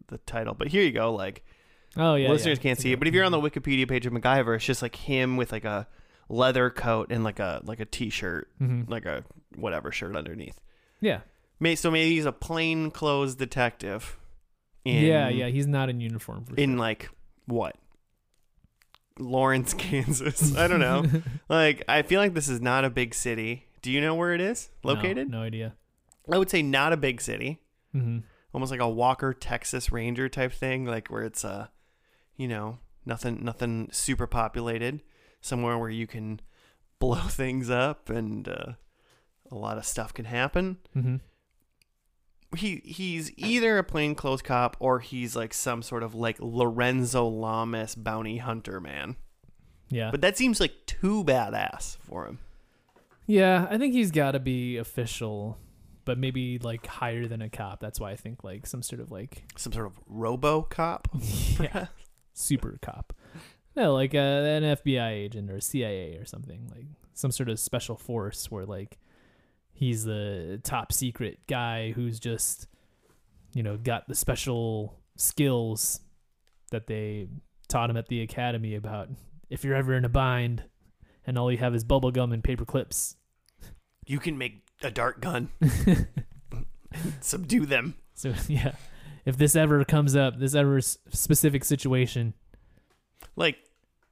the 0.09 0.19
title. 0.19 0.55
But 0.55 0.69
here 0.69 0.83
you 0.83 0.93
go. 0.93 1.15
Like 1.15 1.45
oh 1.97 2.15
yeah, 2.15 2.29
listeners 2.31 2.59
yeah. 2.59 2.63
can't 2.63 2.79
see 2.79 2.93
it, 2.93 2.99
but 2.99 3.09
if 3.09 3.15
you're 3.15 3.25
on 3.25 3.33
the 3.33 3.41
Wikipedia 3.41 3.89
page 3.89 4.07
of 4.07 4.13
MacGyver, 4.13 4.55
it's 4.57 4.65
just 4.65 4.81
like 4.83 4.97
him 4.97 5.37
with 5.37 5.53
like 5.53 5.65
a 5.65 5.87
leather 6.29 6.71
coat 6.71 7.09
and 7.11 7.23
like 7.25 7.39
a 7.39 7.61
like 7.65 7.81
a 7.81 7.85
t-shirt, 7.85 8.49
Mhm. 8.61 8.89
like 8.89 9.05
a 9.07 9.25
whatever 9.57 9.93
shirt 9.93 10.17
underneath. 10.17 10.59
yeah, 11.01 11.21
May 11.61 11.75
so 11.77 11.91
maybe 11.91 12.15
he's 12.15 12.25
a 12.27 12.33
plain 12.33 12.91
clothes 12.91 13.35
detective. 13.35 14.19
In, 14.85 15.05
yeah, 15.05 15.29
yeah. 15.29 15.47
He's 15.49 15.67
not 15.67 15.91
in 15.91 16.01
uniform 16.01 16.45
for 16.47 16.55
in 16.57 16.77
like 16.79 17.09
what 17.47 17.77
Lawrence, 19.19 19.75
Kansas. 19.79 20.57
I 20.57 20.69
don't 20.69 20.81
know. 20.81 21.05
like 21.49 21.83
I 21.89 22.03
feel 22.03 22.21
like 22.21 22.35
this 22.35 22.49
is 22.49 22.61
not 22.61 22.85
a 22.85 22.91
big 22.91 23.15
city. 23.15 23.67
Do 23.83 23.91
you 23.91 24.01
know 24.01 24.15
where 24.15 24.33
it 24.33 24.41
is 24.41 24.71
located? 24.83 25.29
No, 25.31 25.43
idea. 25.43 25.75
I 26.33 26.39
would 26.39 26.51
say 26.51 26.63
not 26.63 26.93
a 26.93 26.97
big 26.97 27.21
city. 27.21 27.61
hmm 27.93 28.19
Almost 28.55 28.71
like 28.71 28.81
a 28.81 28.89
Walker, 28.89 29.33
Texas 29.33 29.91
Ranger 29.91 30.29
type 30.29 30.53
thing, 30.53 30.85
like 30.85 31.09
where 31.11 31.23
it's 31.23 31.45
uh 31.45 31.69
you 32.37 32.49
know, 32.49 32.79
nothing 33.05 33.45
nothing 33.45 33.89
super 33.93 34.27
populated, 34.27 35.01
somewhere 35.41 35.79
where 35.79 35.91
you 35.91 36.07
can 36.07 36.41
blow 36.99 37.23
things 37.29 37.71
up 37.71 38.09
and 38.11 38.49
uh, 38.49 38.73
a 39.51 39.55
lot 39.55 39.79
of 39.79 39.85
stuff 39.85 40.15
can 40.15 40.25
happen. 40.25 40.79
Mm-hmm. 40.97 41.17
He 42.57 42.83
he's 42.85 43.31
either 43.37 43.79
a 43.79 43.85
plainclothes 43.85 44.43
cop 44.43 44.77
or 44.79 45.01
he's 45.01 45.35
like 45.35 45.55
some 45.55 45.83
sort 45.83 46.03
of 46.03 46.15
like 46.15 46.37
Lorenzo 46.41 47.27
Lamas 47.27 47.95
bounty 47.95 48.39
hunter 48.39 48.81
man. 48.81 49.17
Yeah. 49.89 50.11
But 50.11 50.21
that 50.23 50.37
seems 50.37 50.61
like 50.61 50.73
too 50.87 51.25
badass 51.25 51.97
for 51.99 52.27
him. 52.27 52.39
yeah, 53.27 53.67
I 53.71 53.79
think 53.79 53.93
he's 53.93 54.11
got 54.11 54.33
to 54.33 54.41
be 54.41 54.77
official, 54.79 55.59
but 56.05 56.19
maybe 56.19 56.59
like 56.59 56.87
higher 56.87 57.27
than 57.27 57.43
a 57.43 57.49
cop. 57.51 57.81
That's 57.81 58.01
why 58.01 58.11
I 58.11 58.17
think 58.17 58.43
like 58.43 58.67
some 58.67 58.83
sort 58.83 59.01
of 59.01 59.11
like 59.11 59.45
Some 59.57 59.73
sort 59.73 59.87
of 59.87 59.99
robo 60.07 60.63
cop. 60.63 61.09
yeah, 61.61 61.87
super 62.33 62.79
cop. 62.83 63.13
No, 63.77 63.95
like 63.95 64.15
uh, 64.15 64.19
an 64.19 64.63
FBI 64.63 65.11
agent 65.11 65.51
or 65.51 65.61
CIA 65.61 66.17
or 66.17 66.25
something 66.27 66.71
like 66.75 66.87
some 67.15 67.31
sort 67.31 67.49
of 67.49 67.59
special 67.61 67.97
force 67.97 68.51
where 68.51 68.67
like 68.67 68.99
he's 69.83 70.05
the 70.05 70.61
top 70.63 70.93
secret 70.93 71.41
guy 71.49 71.91
who's 71.91 72.21
just 72.21 72.69
you 73.53 73.65
know 73.65 73.77
got 73.77 74.07
the 74.07 74.15
special 74.15 74.97
skills 75.17 75.99
that 76.71 76.87
they 76.87 77.27
taught 77.67 77.91
him 77.91 77.97
at 77.97 78.07
the 78.07 78.23
academy 78.23 78.77
about 78.77 79.09
if 79.51 79.65
you're 79.65 79.75
ever 79.75 79.95
in 79.95 80.05
a 80.05 80.09
bind 80.09 80.63
and 81.27 81.37
all 81.37 81.51
you 81.51 81.59
have 81.59 81.75
is 81.75 81.83
bubble 81.83 82.13
gum 82.13 82.33
and 82.33 82.45
paper 82.45 82.65
clips 82.65 83.17
You 84.07 84.21
can 84.21 84.39
make 84.39 84.63
a 84.83 84.91
dart 84.91 85.21
gun. 85.21 85.49
Subdue 87.21 87.67
them. 87.67 87.95
so 88.15 88.35
yeah 88.47 88.73
if 89.25 89.37
this 89.37 89.57
ever 89.57 89.85
comes 89.85 90.15
up 90.15 90.39
this 90.39 90.55
ever 90.55 90.81
specific 90.81 91.65
situation 91.65 92.35
Like, 93.35 93.57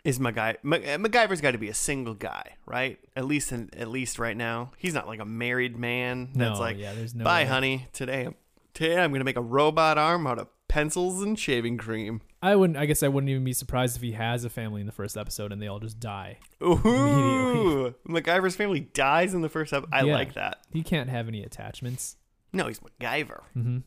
is 0.05 0.19
MacGy- 0.19 0.57
Ma- 0.63 0.77
MacGyver's 0.79 1.41
got 1.41 1.51
to 1.53 1.59
be 1.59 1.69
a 1.69 1.75
single 1.75 2.15
guy, 2.15 2.57
right? 2.67 2.99
At 3.15 3.27
least, 3.27 3.53
in, 3.53 3.69
at 3.77 3.89
least 3.89 4.19
right 4.19 4.37
now, 4.37 4.73
he's 4.79 4.95
not 4.95 5.07
like 5.07 5.21
a 5.21 5.25
married 5.25 5.77
man 5.77 6.31
that's 6.35 6.59
no 6.59 6.61
like, 6.61 6.79
yeah 6.79 6.95
there's 6.95 7.15
no 7.15 7.25
"Bye, 7.25 7.43
way. 7.43 7.47
honey. 7.49 7.89
Today, 7.93 8.29
today 8.75 8.99
I'm 8.99 9.13
gonna 9.13 9.25
make 9.25 9.37
a 9.37 9.43
robot 9.43 9.99
arm 9.99 10.27
out 10.27 10.39
of 10.39 10.49
pencils 10.69 11.23
and 11.23 11.39
shaving 11.39 11.77
cream." 11.77 12.23
I 12.43 12.57
wouldn't. 12.57 12.79
I 12.79 12.87
guess 12.87 13.03
I 13.03 13.09
wouldn't 13.09 13.29
even 13.29 13.45
be 13.45 13.53
surprised 13.53 13.97
if 13.97 14.03
he 14.03 14.13
has 14.13 14.45
a 14.47 14.49
family 14.49 14.81
in 14.81 14.87
the 14.87 14.93
first 14.93 15.19
episode 15.19 15.53
and 15.53 15.61
they 15.61 15.67
all 15.67 15.79
just 15.81 16.01
die. 16.01 16.39
Ooh, 16.63 17.95
MacGyver's 18.09 18.57
family 18.57 18.81
dies 18.81 19.35
in 19.35 19.43
the 19.43 19.51
first 19.51 19.73
episode. 19.75 19.93
I 19.93 20.05
Yeah. 20.05 20.15
like 20.15 20.33
that. 20.35 20.61
He 20.73 20.83
can't 20.83 21.11
have 21.11 21.29
any 21.29 21.43
attachments. 21.43 22.17
No, 22.53 22.67
he's 22.67 22.81
MacGyver. 22.81 23.41
Mm-hmm. 23.57 23.79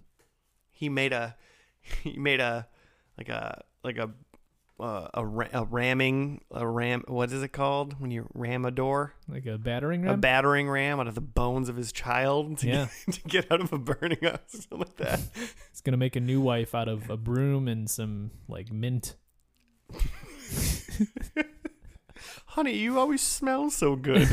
He 0.72 0.88
made 0.90 1.14
a, 1.14 1.36
he 2.04 2.18
made 2.18 2.40
a, 2.40 2.68
like 3.18 3.30
a 3.30 3.64
like 3.84 3.98
a. 3.98 4.12
Uh, 4.80 5.08
a, 5.14 5.24
ra- 5.26 5.48
a 5.54 5.64
ramming 5.66 6.42
a 6.52 6.68
ram 6.68 7.04
what 7.08 7.32
is 7.32 7.44
it 7.44 7.50
called 7.50 8.00
when 8.02 8.10
you 8.10 8.28
ram 8.34 8.66
a 8.66 8.72
door 8.72 9.14
Like 9.30 9.46
a 9.46 9.58
battering 9.60 10.02
ram 10.02 10.14
a 10.16 10.18
battering 10.18 10.68
ram 10.68 11.00
out 11.00 11.08
of 11.08 11.14
the 11.14 11.22
bones 11.22 11.70
of 11.70 11.76
his 11.78 11.92
child 11.92 12.58
to, 12.58 12.68
Yeah. 12.68 12.88
get, 13.06 13.14
to 13.22 13.22
get 13.30 13.52
out 13.52 13.62
of 13.62 13.72
a 13.72 13.78
burning 13.78 14.18
house 14.24 14.40
or 14.54 14.58
something 14.62 14.80
like 14.80 14.96
that. 14.98 15.20
He's 15.72 15.82
gonna 15.84 15.98
make 15.98 16.16
a 16.16 16.20
new 16.20 16.42
wife 16.42 16.74
out 16.74 16.88
of 16.88 17.08
a 17.10 17.18
broom 17.18 17.68
and 17.68 17.88
some 17.90 18.32
like 18.48 18.72
mint. 18.74 19.16
Honey, 22.48 22.78
you 22.78 23.00
always 23.00 23.22
smell 23.22 23.70
so 23.70 23.96
good. 23.96 24.28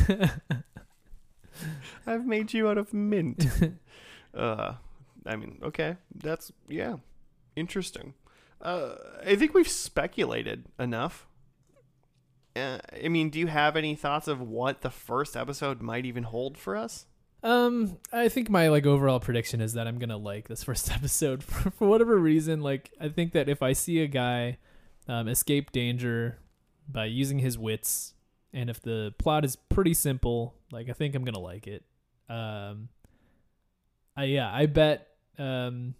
I've 2.07 2.27
made 2.27 2.53
you 2.53 2.69
out 2.69 2.79
of 2.79 2.93
mint. 2.95 3.47
uh, 4.35 4.75
I 5.27 5.37
mean, 5.37 5.59
okay, 5.63 5.97
that's 6.15 6.51
yeah, 6.69 6.97
interesting. 7.57 8.15
Uh, 8.61 8.95
I 9.25 9.37
think 9.37 9.55
we've 9.55 9.69
speculated 9.69 10.65
enough. 10.79 11.27
Uh, 12.55 12.79
I 13.05 13.09
mean, 13.09 13.31
do 13.31 13.39
you 13.39 13.47
have 13.47 13.77
any 13.77 13.95
thoughts 13.95 14.29
of 14.29 14.41
what 14.41 14.83
the 14.83 14.91
first 14.91 15.37
episode 15.37 15.81
might 15.81 16.05
even 16.05 16.25
hold 16.25 16.59
for 16.59 16.77
us? 16.77 17.07
Um, 17.43 17.99
I 18.13 18.29
think 18.29 18.51
my 18.51 18.69
like 18.69 18.85
overall 18.85 19.21
prediction 19.21 19.61
is 19.61 19.73
that 19.73 19.87
I'm 19.87 19.99
gonna 19.99 20.19
like 20.19 20.49
this 20.49 20.65
first 20.65 20.91
episode 20.91 21.43
for, 21.43 21.71
for 21.71 21.89
whatever 21.89 22.19
reason. 22.19 22.61
Like, 22.61 22.91
I 23.01 23.09
think 23.09 23.33
that 23.33 23.49
if 23.49 23.63
I 23.63 23.73
see 23.73 24.01
a 24.01 24.07
guy 24.07 24.59
um, 25.09 25.29
escape 25.29 25.73
danger 25.73 26.39
by 26.89 27.07
using 27.07 27.39
his 27.39 27.57
wits, 27.57 28.15
and 28.53 28.69
if 28.69 28.83
the 28.83 29.15
plot 29.19 29.45
is 29.45 29.57
pretty 29.57 29.95
simple, 29.95 30.55
like 30.71 30.91
I 30.91 30.93
think 30.93 31.15
I'm 31.15 31.25
gonna 31.25 31.39
like 31.39 31.67
it. 31.67 31.85
Um, 32.29 32.89
I 34.17 34.25
yeah, 34.25 34.53
I 34.53 34.67
bet. 34.67 35.07
Um, 35.39 35.95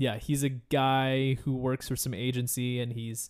yeah, 0.00 0.16
he's 0.16 0.42
a 0.42 0.48
guy 0.48 1.34
who 1.44 1.54
works 1.54 1.86
for 1.88 1.94
some 1.96 2.14
agency, 2.14 2.80
and 2.80 2.94
he's 2.94 3.28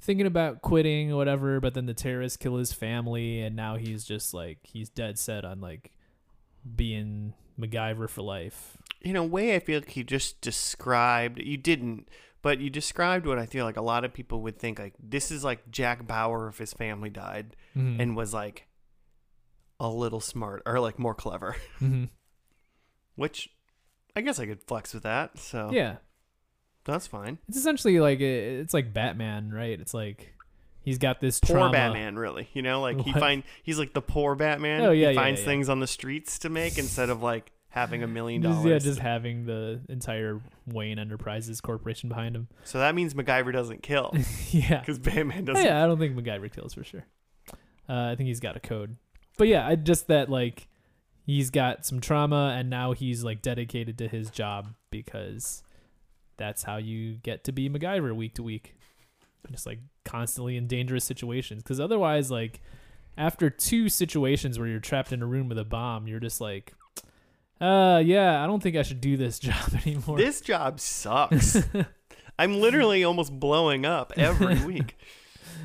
thinking 0.00 0.24
about 0.26 0.62
quitting 0.62 1.10
or 1.12 1.16
whatever. 1.16 1.58
But 1.60 1.74
then 1.74 1.86
the 1.86 1.94
terrorists 1.94 2.36
kill 2.36 2.56
his 2.58 2.72
family, 2.72 3.40
and 3.40 3.56
now 3.56 3.74
he's 3.76 4.04
just 4.04 4.32
like 4.32 4.58
he's 4.62 4.88
dead 4.88 5.18
set 5.18 5.44
on 5.44 5.60
like 5.60 5.90
being 6.76 7.34
MacGyver 7.58 8.08
for 8.08 8.22
life. 8.22 8.76
In 9.00 9.16
a 9.16 9.24
way, 9.24 9.56
I 9.56 9.58
feel 9.58 9.80
like 9.80 9.96
you 9.96 10.04
just 10.04 10.40
described. 10.40 11.40
You 11.40 11.56
didn't, 11.56 12.08
but 12.40 12.60
you 12.60 12.70
described 12.70 13.26
what 13.26 13.40
I 13.40 13.46
feel 13.46 13.64
like 13.64 13.76
a 13.76 13.82
lot 13.82 14.04
of 14.04 14.14
people 14.14 14.42
would 14.42 14.60
think. 14.60 14.78
Like 14.78 14.94
this 15.02 15.32
is 15.32 15.42
like 15.42 15.72
Jack 15.72 16.06
Bauer 16.06 16.46
if 16.46 16.58
his 16.58 16.72
family 16.72 17.10
died 17.10 17.56
Mhm. 17.76 18.00
and 18.00 18.16
was 18.16 18.32
like 18.32 18.68
a 19.80 19.88
little 19.88 20.20
smart 20.20 20.62
or 20.66 20.78
like 20.78 21.00
more 21.00 21.16
clever. 21.16 21.56
Mhm. 21.80 22.10
Which 23.16 23.50
I 24.14 24.20
guess 24.20 24.38
I 24.38 24.46
could 24.46 24.62
flex 24.62 24.94
with 24.94 25.02
that. 25.02 25.36
So 25.38 25.70
yeah, 25.72 25.96
that's 26.84 27.06
fine. 27.06 27.38
it's 27.48 27.56
essentially 27.56 28.00
like 28.00 28.20
it's 28.20 28.74
like 28.74 28.92
Batman, 28.92 29.50
right? 29.52 29.78
It's 29.80 29.94
like 29.94 30.34
he's 30.82 30.98
got 30.98 31.20
this 31.20 31.38
Poor 31.40 31.56
trauma. 31.56 31.72
Batman, 31.72 32.16
really. 32.16 32.48
You 32.52 32.62
know, 32.62 32.80
like 32.80 33.00
he 33.00 33.12
What? 33.12 33.20
find 33.20 33.42
he's 33.62 33.78
like 33.78 33.92
the 33.94 34.02
poor 34.02 34.34
Batman. 34.34 34.82
Oh, 34.82 34.90
yeah, 34.90 35.08
he 35.10 35.14
yeah, 35.14 35.20
finds 35.20 35.40
yeah. 35.40 35.46
things 35.46 35.68
on 35.68 35.80
the 35.80 35.86
streets 35.86 36.38
to 36.40 36.48
make 36.48 36.78
instead 36.78 37.08
of 37.10 37.22
like 37.22 37.52
having 37.68 38.02
a 38.02 38.06
million 38.06 38.42
dollars. 38.42 38.64
yeah, 38.66 38.78
just 38.78 38.98
having 38.98 39.46
the 39.46 39.80
entire 39.88 40.40
Wayne 40.66 40.98
Enterprises 40.98 41.60
corporation 41.62 42.08
behind 42.08 42.36
him. 42.36 42.48
So 42.64 42.78
that 42.80 42.94
means 42.94 43.14
MacGyver 43.14 43.52
doesn't 43.52 43.82
kill 43.82 44.14
yeah. 44.50 44.80
because 44.80 44.98
Batman 44.98 45.42
Oh, 45.48 45.52
doesn't. 45.54 45.64
yeah, 45.64 45.82
I 45.82 45.86
don't 45.86 45.98
think 45.98 46.14
MacGyver 46.16 46.52
kills 46.54 46.74
for 46.74 46.84
sure. 46.84 47.04
Uh, 47.88 48.10
I 48.10 48.14
think 48.16 48.26
he's 48.26 48.40
got 48.40 48.56
a 48.56 48.60
code. 48.60 48.96
But 49.38 49.48
yeah, 49.48 49.66
I 49.66 49.76
just 49.76 50.08
that 50.08 50.28
like 50.28 50.68
he's 51.24 51.48
got 51.50 51.86
some 51.86 52.00
trauma 52.00 52.54
and 52.58 52.68
now 52.68 52.92
he's 52.92 53.24
like 53.24 53.40
dedicated 53.40 53.96
to 53.98 54.08
his 54.08 54.28
job 54.30 54.74
because 54.90 55.62
that's 56.36 56.62
how 56.62 56.76
you 56.78 57.14
get 57.16 57.44
to 57.44 57.52
be 57.52 57.68
MacGyver 57.68 58.14
week 58.14 58.34
to 58.34 58.42
week. 58.42 58.74
Just 59.50 59.66
like 59.66 59.80
constantly 60.04 60.56
in 60.56 60.66
dangerous 60.66 61.04
situations 61.04 61.62
because 61.62 61.80
otherwise 61.80 62.30
like 62.30 62.60
after 63.18 63.50
two 63.50 63.88
situations 63.88 64.58
where 64.58 64.68
you're 64.68 64.80
trapped 64.80 65.12
in 65.12 65.20
a 65.22 65.26
room 65.26 65.48
with 65.48 65.58
a 65.58 65.64
bomb, 65.64 66.06
you're 66.06 66.20
just 66.20 66.40
like 66.40 66.74
uh 67.60 68.00
yeah, 68.04 68.42
I 68.42 68.46
don't 68.46 68.62
think 68.62 68.76
I 68.76 68.82
should 68.82 69.00
do 69.00 69.16
this 69.16 69.38
job 69.40 69.74
anymore. 69.84 70.16
This 70.16 70.40
job 70.40 70.78
sucks. 70.80 71.56
I'm 72.38 72.60
literally 72.60 73.04
almost 73.04 73.38
blowing 73.38 73.84
up 73.84 74.12
every 74.16 74.58
week. 74.64 74.96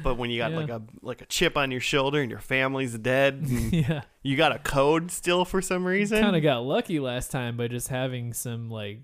But 0.03 0.15
when 0.17 0.29
you 0.29 0.37
got 0.39 0.51
Yeah. 0.51 0.57
like 0.57 0.69
a 0.69 0.81
like 1.01 1.21
a 1.21 1.25
chip 1.25 1.55
on 1.57 1.71
your 1.71 1.81
shoulder 1.81 2.19
and 2.21 2.29
your 2.29 2.39
family's 2.39 2.97
dead, 2.97 3.43
yeah. 3.47 4.01
you 4.23 4.35
got 4.37 4.51
a 4.55 4.59
code 4.59 5.11
still 5.11 5.45
for 5.45 5.61
some 5.61 5.85
reason. 5.85 6.21
kind 6.21 6.35
of 6.35 6.43
got 6.43 6.59
lucky 6.63 6.99
last 6.99 7.31
time 7.31 7.57
by 7.57 7.67
just 7.67 7.87
having 7.87 8.33
some 8.33 8.69
like 8.69 8.99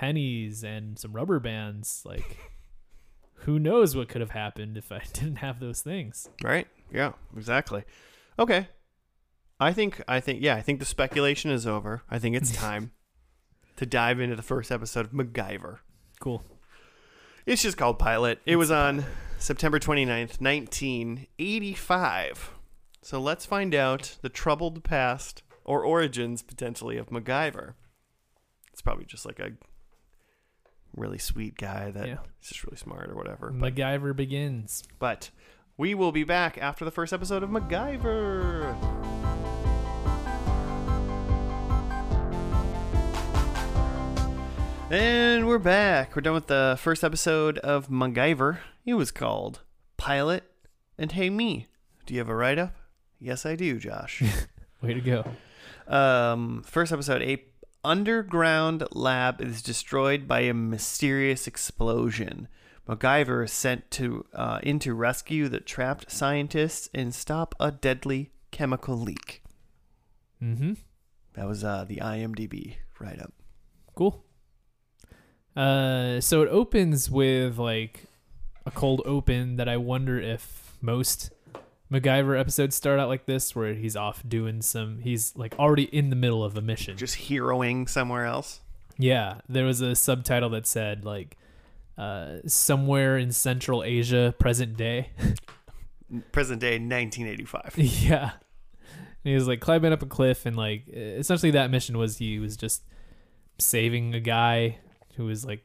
pennies 0.00 0.64
and 0.64 0.98
some 0.98 1.12
rubber 1.12 1.38
bands 1.38 2.02
like 2.06 2.38
who 3.44 3.58
knows 3.58 3.94
what 3.94 4.08
could 4.08 4.20
have 4.20 4.30
happened 4.30 4.76
if 4.76 4.90
i 4.90 5.00
didn't 5.12 5.36
have 5.36 5.60
those 5.60 5.82
things 5.82 6.28
Right? 6.42 6.66
Yeah, 6.92 7.12
exactly. 7.36 7.84
Okay. 8.38 8.68
I 9.58 9.72
think 9.72 10.02
I 10.08 10.20
think 10.20 10.42
yeah, 10.42 10.56
I 10.56 10.62
think 10.62 10.80
the 10.80 10.86
speculation 10.86 11.50
is 11.50 11.66
over. 11.66 12.02
I 12.10 12.18
think 12.18 12.36
it's 12.36 12.52
time 12.56 12.92
to 13.76 13.86
dive 13.86 14.20
into 14.20 14.36
the 14.36 14.42
first 14.42 14.72
episode 14.72 15.06
of 15.06 15.12
MacGyver. 15.12 15.78
cool 16.18 16.42
It's 17.46 17.62
just 17.62 17.76
called 17.76 17.98
Pilot. 17.98 18.40
It 18.46 18.56
was 18.56 18.70
on 18.70 19.04
September 19.38 19.78
29th, 19.78 20.40
1985. 20.40 22.54
So 23.02 23.20
let's 23.20 23.46
find 23.46 23.74
out 23.74 24.18
the 24.20 24.28
troubled 24.28 24.84
past 24.84 25.42
or 25.64 25.84
origins 25.84 26.42
potentially 26.42 26.98
of 26.98 27.08
MacGyver. 27.08 27.74
It's 28.72 28.82
probably 28.82 29.04
just 29.04 29.24
like 29.24 29.38
a 29.38 29.52
really 30.96 31.18
sweet 31.18 31.56
guy 31.56 31.90
that 31.90 32.04
is 32.04 32.08
Yeah. 32.10 32.18
just 32.42 32.64
really 32.64 32.76
smart 32.76 33.10
or 33.10 33.14
whatever. 33.14 33.50
But, 33.50 33.74
macgyver 33.74 34.14
begins 34.14 34.82
but 34.98 35.30
we 35.76 35.94
will 35.94 36.12
be 36.12 36.24
back 36.24 36.58
after 36.58 36.84
the 36.84 36.90
first 36.90 37.12
episode 37.12 37.42
of 37.42 37.48
MacGyver. 37.50 38.76
And 44.90 45.46
we're 45.46 45.58
back. 45.58 46.16
We're 46.16 46.22
done 46.22 46.34
with 46.34 46.48
the 46.48 46.76
first 46.80 47.04
episode 47.04 47.58
of 47.58 47.88
MacGyver. 47.88 48.58
It 48.84 48.94
was 48.94 49.12
called 49.12 49.60
Pilot 49.96 50.42
and 50.98 51.12
Hey 51.12 51.30
Me. 51.30 51.68
Do 52.06 52.14
you 52.14 52.18
have 52.20 52.28
a 52.28 52.34
write 52.34 52.58
up? 52.58 52.74
Yes, 53.20 53.46
I 53.46 53.54
do, 53.54 53.78
Josh. 53.78 54.20
way 54.82 54.94
to 54.94 55.00
go 55.00 55.24
um, 55.94 56.62
first 56.66 56.92
episode 56.92 57.22
A 57.22 57.36
underground 57.84 58.86
lab 58.92 59.40
is 59.40 59.62
destroyed 59.62 60.28
by 60.28 60.40
a 60.40 60.54
mysterious 60.54 61.46
explosion. 61.46 62.48
MacGyver 62.88 63.44
is 63.44 63.52
sent 63.52 63.90
to 63.92 64.24
uh, 64.34 64.60
in 64.62 64.78
to 64.80 64.94
rescue 64.94 65.48
the 65.48 65.60
trapped 65.60 66.10
scientists 66.10 66.88
and 66.92 67.14
stop 67.14 67.54
a 67.60 67.70
deadly 67.70 68.32
chemical 68.50 68.96
leak. 68.96 69.42
Mm-hmm. 70.42 70.72
That 71.34 71.46
was 71.46 71.62
uh, 71.62 71.84
the 71.86 71.96
IMDb 71.96 72.76
write 72.98 73.20
up. 73.20 73.32
Cool. 73.94 74.24
Uh, 75.56 76.20
so 76.20 76.42
it 76.42 76.48
opens 76.48 77.10
with 77.10 77.58
like 77.58 78.04
a 78.66 78.70
cold 78.70 79.02
open 79.04 79.56
that 79.56 79.68
I 79.68 79.76
wonder 79.76 80.20
if 80.20 80.76
most 80.80 81.30
MacGyver 81.92 82.38
episodes 82.38 82.76
start 82.76 83.00
out 83.00 83.08
like 83.08 83.26
this, 83.26 83.54
where 83.56 83.74
he's 83.74 83.96
off 83.96 84.22
doing 84.26 84.62
some. 84.62 85.00
He's 85.00 85.34
like 85.36 85.58
already 85.58 85.84
in 85.84 86.10
the 86.10 86.16
middle 86.16 86.44
of 86.44 86.56
a 86.56 86.60
mission. 86.60 86.96
Just 86.96 87.16
heroing 87.16 87.88
somewhere 87.88 88.26
else. 88.26 88.60
Yeah, 88.96 89.40
there 89.48 89.64
was 89.64 89.80
a 89.80 89.96
subtitle 89.96 90.50
that 90.50 90.66
said 90.66 91.04
like 91.04 91.36
uh, 91.98 92.38
somewhere 92.46 93.18
in 93.18 93.32
Central 93.32 93.82
Asia, 93.82 94.34
present 94.38 94.76
day. 94.76 95.10
Present 96.32 96.60
day, 96.60 96.72
1985. 96.72 97.74
yeah, 97.76 98.32
and 98.90 99.00
he 99.22 99.32
was 99.32 99.46
like 99.46 99.60
climbing 99.60 99.92
up 99.92 100.02
a 100.02 100.06
cliff, 100.06 100.44
and 100.44 100.56
like 100.56 100.88
essentially 100.88 101.52
that 101.52 101.70
mission 101.70 101.96
was 101.96 102.18
he 102.18 102.40
was 102.40 102.56
just 102.56 102.82
saving 103.58 104.12
a 104.14 104.20
guy 104.20 104.78
who 105.16 105.26
was 105.26 105.44
like 105.44 105.64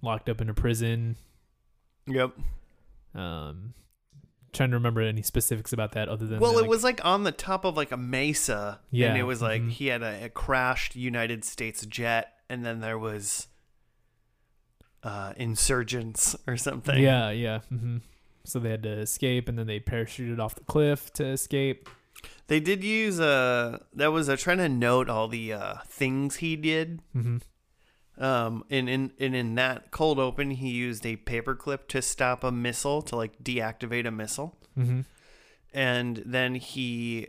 locked 0.00 0.28
up 0.28 0.40
in 0.40 0.48
a 0.48 0.54
prison. 0.54 1.16
Yep. 2.06 2.32
Um, 3.14 3.74
trying 4.52 4.70
to 4.70 4.76
remember 4.76 5.00
any 5.00 5.22
specifics 5.22 5.72
about 5.72 5.92
that 5.92 6.08
other 6.08 6.26
than 6.26 6.38
Well, 6.40 6.52
that, 6.52 6.58
it 6.58 6.62
like- 6.62 6.70
was 6.70 6.84
like 6.84 7.04
on 7.04 7.22
the 7.24 7.32
top 7.32 7.64
of 7.64 7.76
like 7.76 7.90
a 7.92 7.96
mesa. 7.96 8.80
Yeah, 8.90 9.08
And 9.08 9.18
it 9.18 9.22
was 9.24 9.40
like 9.42 9.62
mhm. 9.62 9.70
he 9.70 9.86
had 9.86 10.02
a, 10.02 10.24
a 10.24 10.28
crashed 10.28 10.94
United 10.96 11.44
States 11.44 11.84
jet, 11.86 12.34
and 12.50 12.64
then 12.64 12.80
there 12.80 12.98
was 12.98 13.48
uh, 15.02 15.32
insurgents 15.36 16.36
or 16.46 16.56
something. 16.56 16.98
yeah, 17.02 17.30
yeah. 17.30 17.60
hmm 17.68 17.98
So 18.44 18.58
they 18.58 18.70
had 18.70 18.82
to 18.84 18.90
escape, 19.00 19.48
and 19.48 19.58
then 19.58 19.66
they 19.66 19.80
parachuted 19.80 20.38
off 20.38 20.54
the 20.54 20.64
cliff 20.64 21.12
to 21.14 21.24
escape. 21.26 21.88
They 22.46 22.60
did 22.60 22.84
use 22.84 23.18
uh 23.18 23.78
that 23.94 24.12
was 24.12 24.28
uh, 24.28 24.36
trying 24.36 24.58
to 24.58 24.68
note 24.68 25.08
all 25.08 25.26
the 25.28 25.52
uh 25.54 25.74
things 25.88 26.36
he 26.36 26.56
did. 26.56 27.00
hmm 27.12 27.38
Um 28.18 28.64
and 28.70 28.88
in 28.88 29.12
and 29.18 29.34
in 29.34 29.54
that 29.56 29.90
cold 29.90 30.18
open 30.18 30.50
he 30.50 30.70
used 30.70 31.06
a 31.06 31.16
paperclip 31.16 31.88
to 31.88 32.02
stop 32.02 32.44
a 32.44 32.52
missile 32.52 33.02
to 33.02 33.16
like 33.16 33.42
deactivate 33.42 34.06
a 34.06 34.10
missile. 34.10 34.56
hmm 34.74 35.00
And 35.72 36.22
then 36.26 36.54
he 36.56 37.28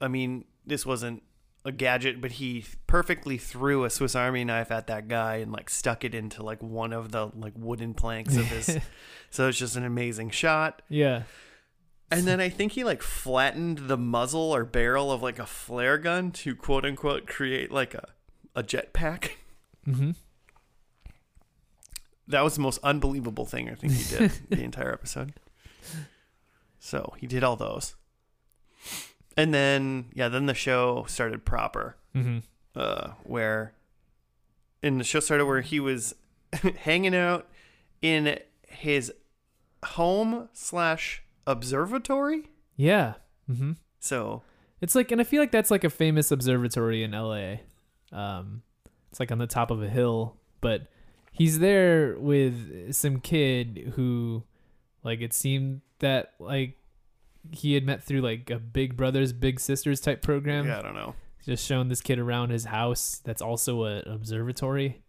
I 0.00 0.08
mean, 0.08 0.44
this 0.66 0.84
wasn't 0.84 1.22
a 1.64 1.72
gadget, 1.72 2.20
but 2.20 2.32
he 2.32 2.64
perfectly 2.86 3.38
threw 3.38 3.84
a 3.84 3.90
Swiss 3.90 4.14
Army 4.14 4.44
knife 4.44 4.70
at 4.70 4.86
that 4.86 5.08
guy 5.08 5.36
and 5.36 5.50
like 5.50 5.68
stuck 5.68 6.04
it 6.04 6.14
into 6.14 6.42
like 6.42 6.62
one 6.62 6.92
of 6.92 7.10
the 7.10 7.30
like 7.34 7.54
wooden 7.56 7.92
planks 7.94 8.36
of 8.36 8.46
his 8.46 8.78
so 9.30 9.48
it's 9.48 9.58
just 9.58 9.76
an 9.76 9.84
amazing 9.84 10.30
shot. 10.30 10.82
Yeah. 10.88 11.22
And 12.08 12.24
then 12.24 12.40
I 12.40 12.50
think 12.50 12.72
he 12.72 12.84
like 12.84 13.02
flattened 13.02 13.88
the 13.88 13.96
muzzle 13.96 14.54
or 14.54 14.64
barrel 14.64 15.10
of 15.10 15.22
like 15.22 15.40
a 15.40 15.46
flare 15.46 15.98
gun 15.98 16.30
to 16.32 16.54
quote 16.54 16.84
unquote 16.84 17.26
create 17.26 17.72
like 17.72 17.94
a, 17.94 18.08
a 18.54 18.62
jetpack. 18.62 19.30
hmm 19.86 20.10
That 22.28 22.42
was 22.42 22.54
the 22.56 22.60
most 22.60 22.78
unbelievable 22.82 23.44
thing 23.46 23.68
I 23.70 23.74
think 23.74 23.92
he 23.92 24.16
did 24.16 24.30
the 24.50 24.62
entire 24.62 24.92
episode. 24.92 25.32
So 26.78 27.14
he 27.18 27.26
did 27.26 27.42
all 27.44 27.56
those. 27.56 27.94
And 29.36 29.52
then 29.54 30.06
yeah, 30.14 30.28
then 30.28 30.46
the 30.46 30.54
show 30.54 31.04
started 31.08 31.44
proper. 31.44 31.96
hmm 32.14 32.38
Uh 32.74 33.10
where 33.24 33.72
and 34.82 35.00
the 35.00 35.04
show 35.04 35.20
started 35.20 35.46
where 35.46 35.60
he 35.62 35.80
was 35.80 36.14
hanging 36.78 37.14
out 37.14 37.48
in 38.02 38.38
his 38.68 39.12
home 39.84 40.48
slash 40.52 41.22
observatory. 41.46 42.50
Yeah. 42.76 43.14
hmm 43.46 43.72
So 44.00 44.42
It's 44.80 44.94
like, 44.94 45.10
and 45.10 45.20
I 45.20 45.24
feel 45.24 45.40
like 45.40 45.52
that's 45.52 45.70
like 45.70 45.84
a 45.84 45.90
famous 45.90 46.30
observatory 46.30 47.02
in 47.02 47.12
LA. 47.12 47.56
Um, 48.12 48.62
it's 49.16 49.20
like 49.20 49.32
on 49.32 49.38
the 49.38 49.46
top 49.46 49.70
of 49.70 49.82
a 49.82 49.88
hill, 49.88 50.36
but 50.60 50.88
he's 51.32 51.58
there 51.58 52.18
with 52.18 52.92
some 52.92 53.18
kid 53.18 53.94
who, 53.96 54.42
like, 55.02 55.22
it 55.22 55.32
seemed 55.32 55.80
that 56.00 56.34
like 56.38 56.76
he 57.50 57.72
had 57.72 57.86
met 57.86 58.04
through 58.04 58.20
like 58.20 58.50
a 58.50 58.58
Big 58.58 58.94
Brothers 58.94 59.32
Big 59.32 59.58
Sisters 59.58 60.00
type 60.00 60.20
program. 60.20 60.66
yeah, 60.66 60.80
I 60.80 60.82
don't 60.82 60.94
know. 60.94 61.14
Just 61.46 61.66
showing 61.66 61.88
this 61.88 62.02
kid 62.02 62.18
around 62.18 62.50
his 62.50 62.66
house. 62.66 63.22
That's 63.24 63.40
also 63.40 63.84
an 63.84 64.02
observatory. 64.06 65.00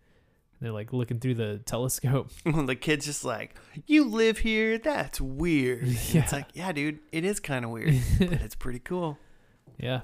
They're 0.61 0.71
like 0.71 0.93
looking 0.93 1.19
through 1.19 1.35
the 1.35 1.57
telescope. 1.65 2.29
Well 2.45 2.63
the 2.65 2.77
kid's 2.77 3.05
just 3.05 3.25
like, 3.25 3.55
"You 3.87 4.05
live 4.05 4.37
here? 4.37 4.77
That's 4.77 5.19
weird." 5.19 5.85
Yeah. 5.85 6.21
It's 6.21 6.31
like, 6.31 6.45
"Yeah, 6.53 6.71
dude, 6.71 6.99
it 7.11 7.25
is 7.25 7.41
kind 7.41 7.65
of 7.65 7.71
weird, 7.71 7.95
but 8.19 8.31
it's 8.31 8.55
pretty 8.55 8.79
cool." 8.79 9.17
yeah. 9.77 10.03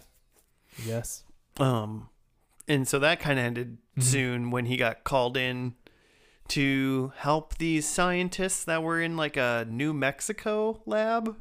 Yes. 0.85 1.23
Um, 1.57 2.09
and 2.67 2.87
so 2.87 2.99
that 2.99 3.19
kind 3.19 3.37
of 3.39 3.45
ended 3.45 3.77
Mhm. 3.97 4.03
soon 4.03 4.51
when 4.51 4.65
he 4.65 4.77
got 4.77 5.03
called 5.03 5.37
in 5.37 5.75
to 6.49 7.13
help 7.17 7.57
these 7.57 7.87
scientists 7.87 8.63
that 8.65 8.83
were 8.83 8.99
in 9.01 9.15
like 9.15 9.37
a 9.37 9.65
New 9.69 9.93
Mexico 9.93 10.81
lab 10.85 11.35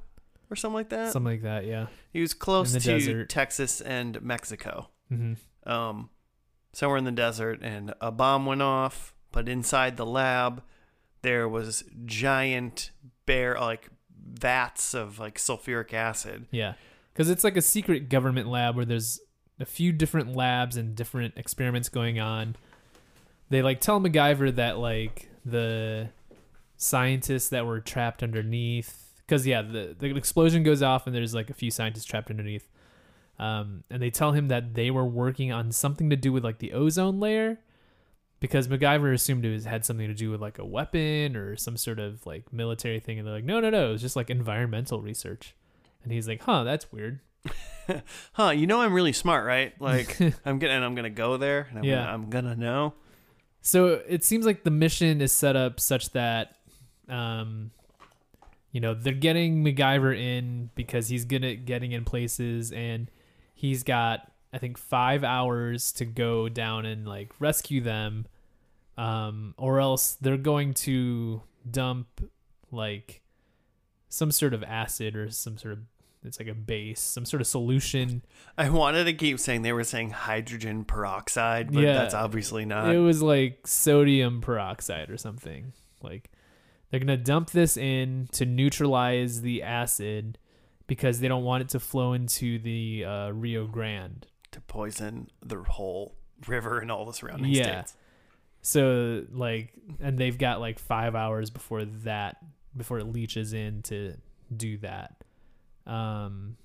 or 0.51 0.57
something 0.57 0.75
like 0.75 0.91
that. 0.91 1.13
Something 1.13 1.33
like 1.33 1.43
that. 1.43 1.67
Yeah. 1.67 1.87
he 2.13 2.21
was 2.21 2.35
close 2.35 2.73
to 2.73 2.79
desert. 2.81 3.29
Texas 3.31 3.81
and 3.81 4.21
Mexico. 4.23 4.89
hmm 5.09 5.35
um, 5.65 6.11
somewhere 6.73 6.99
in 6.99 7.05
the 7.05 7.13
desert, 7.13 7.61
and 7.63 7.95
a 8.01 8.11
bomb 8.11 8.47
went 8.47 8.61
off. 8.63 9.15
But 9.31 9.49
inside 9.49 9.97
the 9.97 10.05
lab, 10.07 10.63
there 11.23 11.49
was 11.49 11.85
giant 12.05 12.91
bear 13.27 13.55
like 13.61 13.89
vats 14.41 14.93
of 14.95 15.19
like 15.19 15.39
sulfuric 15.39 15.93
acid. 15.95 16.47
Yeah, 16.51 16.75
because 17.13 17.31
it's 17.31 17.45
like 17.45 17.57
a 17.57 17.63
secret 17.63 18.09
government 18.09 18.49
lab 18.49 18.75
where 18.77 18.85
there's 18.85 19.21
a 19.63 19.67
few 19.67 19.93
different 19.93 20.37
labs 20.37 20.77
and 20.77 20.95
different 20.95 21.35
experiments 21.39 21.89
going 21.89 22.21
on. 22.21 22.57
They 23.49 23.63
like 23.63 23.81
tell 23.81 24.01
MacGyver 24.01 24.55
that 24.57 24.79
like 24.79 25.31
the 25.45 26.11
scientists 26.77 27.49
that 27.51 27.65
were 27.65 27.81
trapped 27.81 28.23
underneath, 28.23 29.13
because 29.19 29.47
yeah, 29.47 29.63
the 29.63 29.97
the 29.99 30.15
explosion 30.17 30.63
goes 30.63 30.83
off 30.83 31.07
and 31.07 31.17
there's 31.17 31.35
like 31.35 31.49
a 31.49 31.55
few 31.55 31.71
scientists 31.71 32.05
trapped 32.05 32.29
underneath. 32.29 32.69
Um, 33.39 33.85
and 33.91 34.03
they 34.03 34.11
tell 34.11 34.33
him 34.33 34.49
that 34.49 34.75
they 34.75 34.91
were 34.91 35.07
working 35.07 35.53
on 35.53 35.73
something 35.73 36.11
to 36.11 36.17
do 36.17 36.33
with 36.33 36.45
like 36.45 36.59
the 36.59 36.73
ozone 36.73 37.19
layer, 37.19 37.59
because 38.41 38.69
MacGyver 38.69 39.15
assumed 39.15 39.45
it 39.45 39.53
was, 39.53 39.65
had 39.65 39.85
something 39.85 40.07
to 40.09 40.15
do 40.15 40.31
with 40.31 40.41
like 40.41 40.59
a 40.59 40.65
weapon 40.65 41.37
or 41.37 41.57
some 41.57 41.77
sort 41.77 41.99
of 41.99 42.27
like 42.27 42.53
military 42.53 43.01
thing, 43.01 43.19
and 43.19 43.27
they're 43.27 43.35
like, 43.35 43.45
no, 43.45 43.61
no, 43.61 43.71
no, 43.71 43.89
it 43.89 43.93
was 43.93 44.03
just 44.03 44.17
like 44.17 44.31
environmental 44.31 45.01
research. 45.01 45.55
And 46.05 46.13
he's 46.13 46.29
like, 46.29 46.43
huh, 46.43 46.65
that's 46.65 46.93
weird. 46.93 47.21
Huh? 48.35 48.51
You 48.51 48.67
know 48.67 48.81
I'm 48.81 48.93
really 48.95 49.13
smart, 49.13 49.45
right? 49.45 49.79
Like 49.81 50.19
I'm 50.47 50.59
gonna 50.59 50.73
and 50.75 50.85
I'm 50.85 50.95
gonna 50.95 51.11
go 51.11 51.37
there, 51.37 51.67
and 51.71 51.79
I'm, 51.81 51.85
Yeah. 51.85 51.97
gonna, 51.97 52.13
I'm 52.13 52.31
gonna 52.31 52.55
know. 52.57 52.95
So 53.61 54.01
it 54.09 54.25
seems 54.25 54.47
like 54.47 54.65
the 54.65 54.71
mission 54.71 55.21
is 55.21 55.33
set 55.33 55.55
up 55.57 55.79
such 55.81 56.11
that, 56.11 56.57
um, 57.09 57.71
you 58.73 58.81
know, 58.81 58.95
they're 58.95 59.13
getting 59.13 59.63
MacGyver 59.65 60.17
in 60.17 60.71
because 60.75 61.09
he's 61.09 61.25
good 61.25 61.45
at 61.45 61.65
getting 61.65 61.93
in 61.93 62.05
places, 62.05 62.73
and 62.73 63.11
he's 63.55 63.83
got 63.83 64.31
I 64.53 64.59
think 64.59 64.79
five 64.79 65.25
hours 65.25 65.93
to 65.93 66.05
go 66.05 66.49
down 66.49 66.87
and 66.87 67.07
like 67.07 67.33
rescue 67.41 67.81
them, 67.81 68.27
um, 68.97 69.55
or 69.59 69.81
else 69.81 70.17
they're 70.21 70.37
going 70.37 70.75
to 70.75 71.43
dump 71.69 72.29
like 72.71 73.23
some 74.09 74.31
sort 74.31 74.53
of 74.55 74.63
acid 74.63 75.17
or 75.17 75.31
some 75.31 75.57
sort 75.59 75.73
of 75.73 75.79
it's 76.25 76.39
like 76.39 76.49
a 76.49 76.55
base, 76.55 77.01
some 77.01 77.25
sort 77.25 77.41
of 77.41 77.47
solution 77.47 78.23
I 78.57 78.69
wanted 78.71 79.05
to 79.05 79.13
keep 79.13 79.39
saying 79.41 79.63
they 79.63 79.73
were 79.73 79.85
saying 79.85 80.11
hydrogen 80.11 80.85
peroxide, 80.85 81.73
but 81.73 81.83
Yeah. 81.83 81.95
that's 81.95 82.15
obviously 82.15 82.65
not. 82.65 82.95
it 82.95 82.99
was 82.99 83.23
like 83.23 83.67
sodium 83.67 84.41
peroxide 84.41 85.11
or 85.11 85.17
something. 85.17 85.73
Like 86.03 86.31
they're 86.91 87.01
gonna 87.01 87.17
dump 87.17 87.51
this 87.51 87.77
in 87.77 88.29
to 88.33 88.45
neutralize 88.47 89.41
the 89.43 89.63
acid 89.63 90.39
because 90.87 91.21
they 91.21 91.29
don't 91.29 91.45
want 91.45 91.63
it 91.63 91.69
to 91.71 91.81
flow 91.81 92.13
into 92.13 92.59
the 92.59 93.05
uh, 93.05 93.31
Rio 93.31 93.67
Grande. 93.67 94.27
to 94.51 94.61
poison 94.61 95.29
the 95.41 95.57
whole 95.63 96.15
river 96.47 96.79
and 96.81 96.91
all 96.93 97.07
the 97.07 97.13
surrounding 97.15 97.51
Yeah. 97.53 97.85
states. 97.85 97.97
So 98.61 99.25
like, 99.33 99.73
and 100.01 100.19
they've 100.19 100.37
got 100.37 100.61
like 100.61 100.79
five 100.79 101.15
hours 101.15 101.51
before 101.51 101.85
that 101.85 102.37
before 102.77 102.99
it 102.99 103.05
leaches 103.07 103.53
in 103.55 103.83
to 103.83 104.15
do 104.55 104.77
that. 104.79 105.17
Um. 105.87 106.57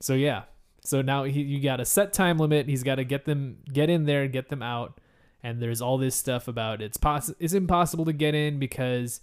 So 0.00 0.14
yeah. 0.14 0.44
So 0.82 1.02
now 1.02 1.24
he, 1.24 1.42
you 1.42 1.60
got 1.60 1.80
a 1.80 1.84
set 1.84 2.12
time 2.12 2.38
limit. 2.38 2.66
He's 2.66 2.82
got 2.82 2.96
to 2.96 3.04
get 3.04 3.24
them 3.26 3.58
get 3.72 3.90
in 3.90 4.06
there, 4.06 4.26
get 4.28 4.48
them 4.48 4.62
out, 4.62 4.98
and 5.42 5.60
there's 5.60 5.82
all 5.82 5.98
this 5.98 6.16
stuff 6.16 6.48
about 6.48 6.80
it's 6.80 6.96
poss- 6.96 7.34
it's 7.38 7.52
impossible 7.52 8.06
to 8.06 8.12
get 8.12 8.34
in 8.34 8.58
because 8.58 9.20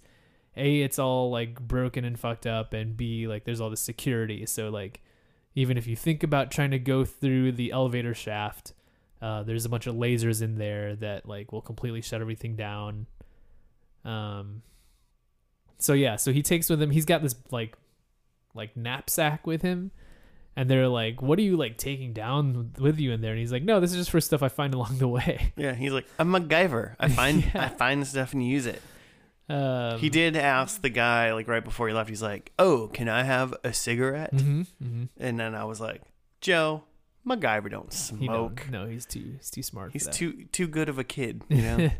a 0.56 0.82
it's 0.82 0.98
all 0.98 1.30
like 1.30 1.60
broken 1.60 2.04
and 2.04 2.18
fucked 2.18 2.46
up, 2.46 2.72
and 2.72 2.96
b 2.96 3.26
like 3.26 3.44
there's 3.44 3.60
all 3.60 3.70
the 3.70 3.76
security. 3.76 4.46
So 4.46 4.68
like 4.68 5.00
even 5.54 5.76
if 5.76 5.86
you 5.86 5.96
think 5.96 6.22
about 6.22 6.50
trying 6.50 6.70
to 6.70 6.78
go 6.78 7.04
through 7.04 7.52
the 7.52 7.72
elevator 7.72 8.14
shaft, 8.14 8.72
uh, 9.20 9.42
there's 9.42 9.64
a 9.64 9.68
bunch 9.68 9.88
of 9.88 9.96
lasers 9.96 10.40
in 10.40 10.58
there 10.58 10.94
that 10.96 11.26
like 11.26 11.52
will 11.52 11.60
completely 11.60 12.00
shut 12.00 12.20
everything 12.20 12.54
down. 12.54 13.06
Um. 14.04 14.62
So 15.78 15.92
yeah, 15.92 16.16
so 16.16 16.32
he 16.32 16.42
takes 16.42 16.68
with 16.70 16.80
him. 16.82 16.90
He's 16.90 17.04
got 17.04 17.22
this 17.22 17.34
like, 17.50 17.76
like 18.58 18.76
knapsack 18.76 19.46
with 19.46 19.62
him, 19.62 19.90
and 20.54 20.68
they're 20.68 20.88
like, 20.88 21.22
"What 21.22 21.38
are 21.38 21.42
you 21.42 21.56
like 21.56 21.78
taking 21.78 22.12
down 22.12 22.72
with 22.78 22.98
you 23.00 23.12
in 23.12 23.22
there?" 23.22 23.30
And 23.30 23.38
he's 23.40 23.52
like, 23.52 23.62
"No, 23.62 23.80
this 23.80 23.92
is 23.92 23.96
just 23.96 24.10
for 24.10 24.20
stuff 24.20 24.42
I 24.42 24.48
find 24.48 24.74
along 24.78 24.98
the 24.98 25.08
way." 25.08 25.52
Yeah, 25.56 25.72
he's 25.74 25.92
like, 25.92 26.06
I'm 26.18 26.30
MacGyver. 26.30 26.96
I 27.00 27.08
find 27.08 27.42
Yeah. 27.54 27.64
I 27.64 27.68
find 27.68 28.06
stuff 28.06 28.32
and 28.34 28.46
use 28.46 28.66
it. 28.66 28.82
Um, 29.50 29.98
he 29.98 30.10
did 30.10 30.36
ask 30.36 30.82
the 30.82 30.90
guy 30.90 31.32
like 31.32 31.48
right 31.48 31.64
before 31.64 31.88
he 31.88 31.94
left. 31.94 32.10
He's 32.10 32.20
like, 32.22 32.52
"Oh, 32.58 32.88
can 32.92 33.08
I 33.08 33.22
have 33.22 33.54
a 33.64 33.72
cigarette?" 33.72 34.34
hmm 34.34 34.62
hmm 34.82 35.04
And 35.16 35.40
then 35.40 35.54
I 35.54 35.64
was 35.64 35.80
like, 35.80 36.02
"Joe, 36.42 36.84
MacGyver 37.26 37.70
don't 37.70 37.90
He 37.90 37.96
smoke. 38.26 38.62
don't, 38.64 38.70
no, 38.70 38.86
he's 38.86 39.06
too 39.06 39.36
he's 39.38 39.48
too 39.50 39.62
smart. 39.62 39.92
He's 39.92 40.06
too 40.06 40.44
too 40.52 40.66
good 40.66 40.90
of 40.90 40.98
a 40.98 41.04
kid, 41.04 41.44
you 41.48 41.62
know." 41.62 41.90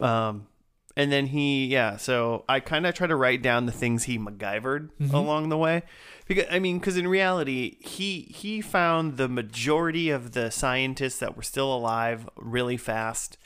um, 0.06 0.46
and 0.96 1.10
then 1.12 1.26
he, 1.26 1.66
yeah. 1.66 1.96
So 1.96 2.44
I 2.48 2.60
kind 2.60 2.86
of 2.86 2.94
try 2.94 3.06
to 3.06 3.16
write 3.16 3.42
down 3.42 3.66
the 3.66 3.72
things 3.72 4.04
he 4.04 4.18
MacGyvered 4.18 4.90
Mhm. 5.00 5.12
along 5.14 5.48
the 5.48 5.58
way, 5.58 5.82
because 6.26 6.44
I 6.50 6.58
mean, 6.58 6.78
because 6.78 6.96
in 6.96 7.08
reality, 7.08 7.76
he 7.80 8.22
he 8.34 8.60
found 8.60 9.16
the 9.16 9.28
majority 9.28 10.10
of 10.10 10.32
the 10.32 10.50
scientists 10.50 11.18
that 11.18 11.36
were 11.36 11.42
still 11.42 11.72
alive 11.74 12.28
really 12.36 12.76
fast, 12.76 13.36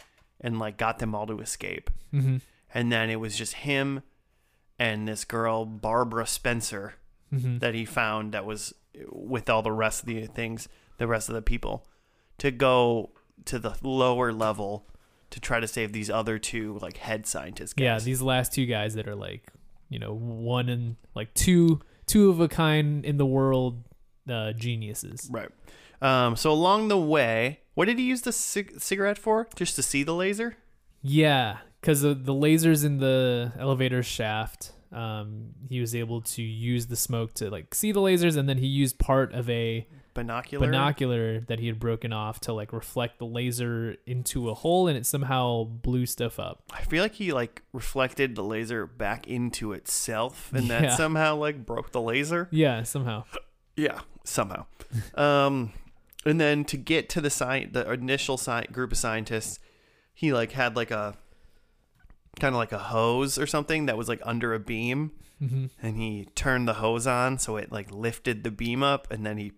and 0.41 0.59
like 0.59 0.77
got 0.77 0.99
them 0.99 1.15
all 1.15 1.27
to 1.27 1.41
escape. 1.41 1.91
hmm 2.11 2.39
And 2.75 2.91
then 2.93 3.09
it 3.11 3.21
was 3.21 3.37
just 3.37 3.55
him 3.55 4.03
and 4.79 5.09
this 5.09 5.25
girl 5.25 5.65
Barbara 5.65 6.27
Spencer 6.27 6.95
hmm 7.31 7.59
that 7.59 7.75
he 7.75 7.85
found 7.85 8.33
that 8.33 8.45
was 8.45 8.75
with 9.11 9.49
all 9.51 9.63
the 9.63 9.73
rest 9.73 10.03
of 10.03 10.07
the 10.07 10.27
things, 10.27 10.69
the 10.99 11.07
rest 11.07 11.29
of 11.29 11.35
the 11.35 11.43
people, 11.43 11.87
to 12.39 12.51
go 12.51 13.11
to 13.45 13.59
the 13.59 13.75
lower 13.83 14.33
level 14.33 14.87
to 15.31 15.41
try 15.41 15.61
to 15.61 15.67
save 15.67 15.93
these 15.93 16.11
other 16.11 16.39
two 16.39 16.79
like 16.81 16.99
head 16.99 17.27
scientists. 17.27 17.73
Guys. 17.73 17.85
Yeah, 17.85 17.99
these 17.99 18.23
last 18.23 18.53
two 18.53 18.67
guys 18.67 18.95
that 18.95 19.09
are 19.09 19.15
like, 19.15 19.53
you 19.89 19.99
know, 19.99 20.15
one 20.15 20.69
and 20.69 20.97
like 21.15 21.33
two 21.35 21.81
two 22.07 22.31
of 22.31 22.41
a 22.41 22.49
kind 22.49 23.05
in 23.05 23.17
the 23.17 23.27
world 23.27 23.83
uh, 24.31 24.53
geniuses. 24.53 25.29
right. 25.31 25.49
Um, 26.03 26.37
so 26.37 26.53
along 26.53 26.89
the 26.89 26.99
way, 26.99 27.61
what 27.75 27.87
did 27.87 27.99
he 27.99 28.05
use 28.05 28.23
the 28.23 28.33
cig- 28.33 28.81
cigarette 28.81 29.19
for? 29.19 29.49
Just 29.57 29.77
to 29.77 29.83
see 29.83 30.03
the 30.03 30.15
laser? 30.15 30.57
Yeah, 31.01 31.59
because 31.81 32.03
the, 32.03 32.15
the 32.15 32.35
lasers 32.35 32.85
in 32.85 32.99
the 32.99 33.53
elevator 33.59 34.03
shaft, 34.03 34.73
um, 34.93 35.55
he 35.69 35.81
was 35.81 35.95
able 35.95 36.21
to 36.21 36.43
use 36.43 36.87
the 36.87 36.97
smoke 36.97 37.33
to 37.35 37.49
like 37.51 37.75
see 37.75 37.93
the 37.93 38.01
lasers, 38.01 38.37
and 38.37 38.49
then 38.49 38.59
he 38.59 38.67
used 38.67 38.99
part 38.99 39.33
of 39.33 39.49
a 39.49 39.87
Binocular. 40.17 40.67
binocular 40.67 41.41
that 41.43 41.61
he 41.61 41.69
had 41.69 41.79
broken 41.79 42.13
off 42.13 42.41
to 42.41 42.53
like 42.53 42.73
reflect 42.73 43.19
the 43.19 43.27
laser 43.27 43.97
into 44.07 44.51
a 44.51 44.55
hole, 44.55 44.89
and 44.89 44.97
it 44.99 45.07
somehow 45.07 45.65
blew 45.65 46.07
stuff 46.07 46.41
up. 46.41 46.65
I 46.73 46.83
feel 46.83 47.03
like 47.03 47.15
he 47.15 47.33
like 47.33 47.63
reflected 47.73 48.35
the 48.35 48.43
laser 48.43 48.87
back 48.87 49.29
into 49.29 49.73
itself, 49.73 50.51
and 50.53 50.67
Yeah. 50.67 50.81
that 50.81 50.97
somehow 50.97 51.37
like 51.37 51.65
broke 51.65 51.93
the 51.93 52.01
laser. 52.01 52.49
Yeah, 52.51 52.83
somehow. 52.83 53.25
Yeah, 53.77 54.01
somehow. 54.25 54.67
um, 55.15 55.73
and 56.25 56.41
then 56.41 56.65
to 56.65 56.77
get 56.77 57.09
to 57.11 57.21
the 57.21 57.31
site 57.31 57.73
the 57.73 57.89
initial 57.93 58.37
sci- 58.37 58.67
group 58.73 58.91
of 58.93 58.99
scientists, 58.99 59.61
he 60.15 60.33
like 60.33 60.53
had 60.53 60.75
like 60.75 60.91
a 60.91 61.17
kind 62.41 62.55
of 62.55 62.59
like 62.59 62.73
a 62.73 62.79
hose 62.79 63.39
or 63.39 63.47
something 63.47 63.87
that 63.87 63.97
was 63.97 64.09
like 64.09 64.21
under 64.25 64.53
a 64.55 64.59
beam, 64.59 65.13
hmm 65.39 65.67
and 65.83 65.97
he 65.99 66.27
turned 66.35 66.67
the 66.67 66.75
hose 66.75 67.07
on 67.07 67.39
so 67.39 67.57
it 67.57 67.71
like 67.71 67.91
lifted 67.93 68.43
the 68.45 68.51
beam 68.51 68.83
up, 68.83 69.07
and 69.11 69.25
then 69.27 69.37
he 69.37 69.53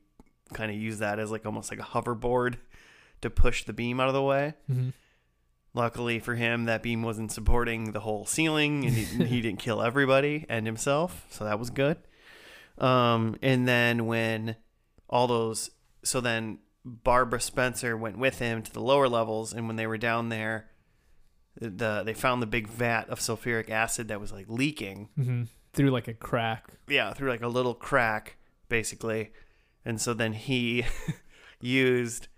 kind 0.53 0.71
of 0.71 0.77
use 0.77 0.99
that 0.99 1.19
as 1.19 1.31
like 1.31 1.45
almost 1.47 1.71
like 1.71 1.81
a 1.81 1.83
hoverboard 1.83 2.57
to 3.21 3.31
push 3.31 3.65
the 3.65 3.73
beam 3.73 4.01
out 4.01 4.09
of 4.09 4.15
the 4.15 4.23
way. 4.23 4.55
hmm 4.67 4.91
Luckily 5.75 6.19
for 6.19 6.35
him, 6.35 6.65
that 6.65 6.83
beam 6.83 7.03
wasn't 7.03 7.31
supporting 7.31 7.93
the 7.93 8.01
whole 8.01 8.25
ceiling, 8.27 8.85
and 8.87 8.95
he, 8.95 9.25
he 9.27 9.41
didn't 9.43 9.61
kill 9.61 9.83
everybody 9.83 10.45
and 10.49 10.67
himself, 10.67 11.27
so 11.31 11.45
that 11.45 11.59
was 11.59 11.71
good. 11.71 11.99
Um, 12.79 13.37
and 13.43 13.69
then 13.69 14.07
when 14.07 14.57
all 15.09 15.27
those, 15.27 15.71
so 16.03 16.21
then 16.21 16.59
Barbara 16.85 17.41
Spencer 17.41 17.97
went 17.97 18.19
with 18.19 18.39
him 18.39 18.63
to 18.63 18.73
the 18.73 18.81
lower 18.81 19.09
levels, 19.09 19.53
and 19.53 19.67
when 19.67 19.77
they 19.77 19.87
were 19.87 19.99
down 19.99 20.31
there, 20.31 20.71
the 21.61 22.03
they 22.05 22.15
found 22.15 22.41
the 22.41 22.47
big 22.47 22.67
vat 22.69 23.09
of 23.09 23.21
sulfuric 23.21 23.69
acid 23.69 24.09
that 24.09 24.21
was 24.21 24.33
like 24.33 24.47
leaking, 24.49 25.11
hmm 25.17 25.43
Through 25.75 25.91
like 25.91 26.09
a 26.09 26.15
crack. 26.15 26.65
yeah, 26.89 27.13
through 27.13 27.29
like 27.31 27.43
a 27.43 27.49
little 27.49 27.75
crack, 27.75 28.37
basically. 28.69 29.33
And 29.89 29.99
so 30.01 30.13
then 30.15 30.35
he 30.35 30.85
used 31.61 32.29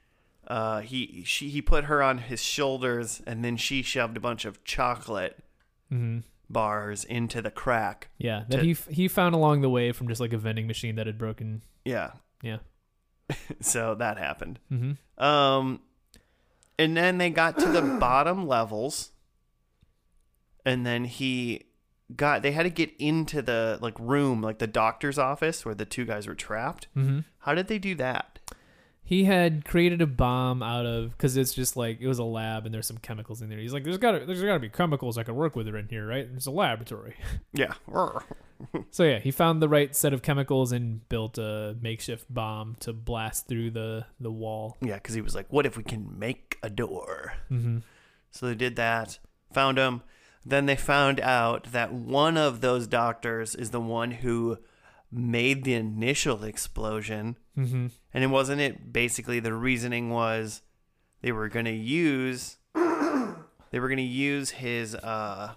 uh 0.46 0.80
he 0.80 1.22
she 1.26 1.48
he 1.50 1.60
put 1.60 1.84
her 1.84 2.02
on 2.02 2.18
his 2.18 2.42
shoulders 2.42 3.20
and 3.26 3.44
then 3.44 3.56
she 3.56 3.82
shoved 3.82 4.16
a 4.16 4.20
bunch 4.20 4.44
of 4.44 4.62
chocolate 4.64 5.36
hmm 5.88 6.20
bars 6.48 7.04
into 7.04 7.40
the 7.42 7.50
crack. 7.50 8.08
Yeah, 8.18 8.44
that 8.48 8.56
To- 8.58 8.64
he 8.64 8.70
f- 8.72 8.88
he 8.88 9.06
found 9.08 9.34
along 9.34 9.60
the 9.60 9.68
way 9.70 9.92
from 9.92 10.08
just 10.08 10.20
like 10.20 10.32
a 10.32 10.38
vending 10.38 10.66
machine 10.66 10.94
that 10.96 11.06
had 11.06 11.18
broken. 11.18 11.62
Yeah. 11.84 12.12
Yeah. 12.42 12.58
so 13.60 13.94
that 13.96 14.16
happened. 14.18 14.58
hmm 14.68 14.92
Um 15.18 15.80
and 16.78 16.96
then 16.96 17.18
they 17.18 17.30
got 17.30 17.58
to 17.58 17.66
the 17.68 17.82
bottom 18.00 18.46
levels 18.48 19.10
and 20.64 20.84
then 20.86 21.04
he 21.04 21.66
got 22.16 22.42
they 22.42 22.52
had 22.52 22.64
to 22.64 22.70
get 22.70 22.90
into 22.98 23.42
the 23.42 23.78
like 23.80 23.98
room 23.98 24.42
like 24.42 24.58
the 24.58 24.66
doctor's 24.66 25.18
office 25.18 25.64
where 25.64 25.74
the 25.74 25.84
two 25.84 26.04
guys 26.04 26.26
were 26.26 26.34
trapped. 26.34 26.86
hmm 26.94 27.20
How 27.40 27.54
did 27.54 27.68
they 27.68 27.78
do 27.78 27.94
that? 27.96 28.38
He 29.02 29.24
had 29.24 29.64
created 29.64 30.00
a 30.00 30.06
bomb 30.06 30.62
out 30.62 30.86
of 30.86 31.10
because 31.10 31.36
it's 31.36 31.52
just 31.52 31.76
like 31.76 32.00
it 32.00 32.06
was 32.06 32.20
a 32.20 32.24
lab 32.24 32.64
and 32.64 32.72
there's 32.72 32.86
some 32.86 32.98
chemicals 32.98 33.42
in 33.42 33.48
there. 33.48 33.58
He's 33.58 33.72
like, 33.72 33.82
there's 33.82 33.98
got 33.98 34.12
to 34.12 34.24
there's 34.24 34.40
got 34.42 34.54
to 34.54 34.60
be 34.60 34.68
chemicals 34.68 35.18
I 35.18 35.24
could 35.24 35.34
work 35.34 35.56
with 35.56 35.66
in 35.66 35.88
here, 35.88 36.06
right? 36.06 36.28
It's 36.36 36.46
a 36.46 36.50
laboratory. 36.52 37.16
Yeah. 37.52 37.74
so 38.90 39.02
yeah, 39.04 39.18
he 39.18 39.30
found 39.30 39.60
the 39.60 39.68
right 39.68 39.96
set 39.96 40.12
of 40.12 40.22
chemicals 40.22 40.70
and 40.70 41.08
built 41.08 41.38
a 41.38 41.76
makeshift 41.80 42.32
bomb 42.32 42.76
to 42.80 42.92
blast 42.92 43.48
through 43.48 43.70
the 43.72 44.06
the 44.20 44.30
wall. 44.30 44.76
Yeah, 44.80 44.94
because 44.94 45.14
he 45.14 45.20
was 45.20 45.34
like, 45.34 45.52
"What 45.52 45.66
if 45.66 45.76
we 45.76 45.82
can 45.82 46.18
make 46.18 46.58
a 46.62 46.70
door?" 46.70 47.34
Mm-hmm. 47.50 47.78
So 48.30 48.46
they 48.46 48.54
did 48.54 48.76
that, 48.76 49.18
found 49.52 49.78
him. 49.78 50.02
Then 50.44 50.66
they 50.66 50.76
found 50.76 51.20
out 51.20 51.72
that 51.72 51.92
one 51.92 52.37
of 52.37 52.61
those 52.61 52.87
doctors 52.87 53.55
is 53.55 53.70
the 53.70 53.81
one 53.81 54.11
who 54.11 54.59
made 55.12 55.64
the 55.64 55.74
initial 55.74 56.44
explosion, 56.44 57.37
Mm-hmm. 57.59 57.88
and 58.14 58.24
it 58.24 58.29
wasn't 58.29 58.61
it. 58.62 58.92
Basically, 58.92 59.38
the 59.40 59.53
reasoning 59.53 60.09
was 60.09 60.62
they 61.20 61.31
were 61.33 61.48
going 61.48 61.66
to 61.66 61.72
use 61.72 62.57
they 62.74 63.79
were 63.79 63.88
going 63.88 63.98
to 63.98 64.03
use 64.03 64.50
his 64.50 64.94
uh 64.94 65.55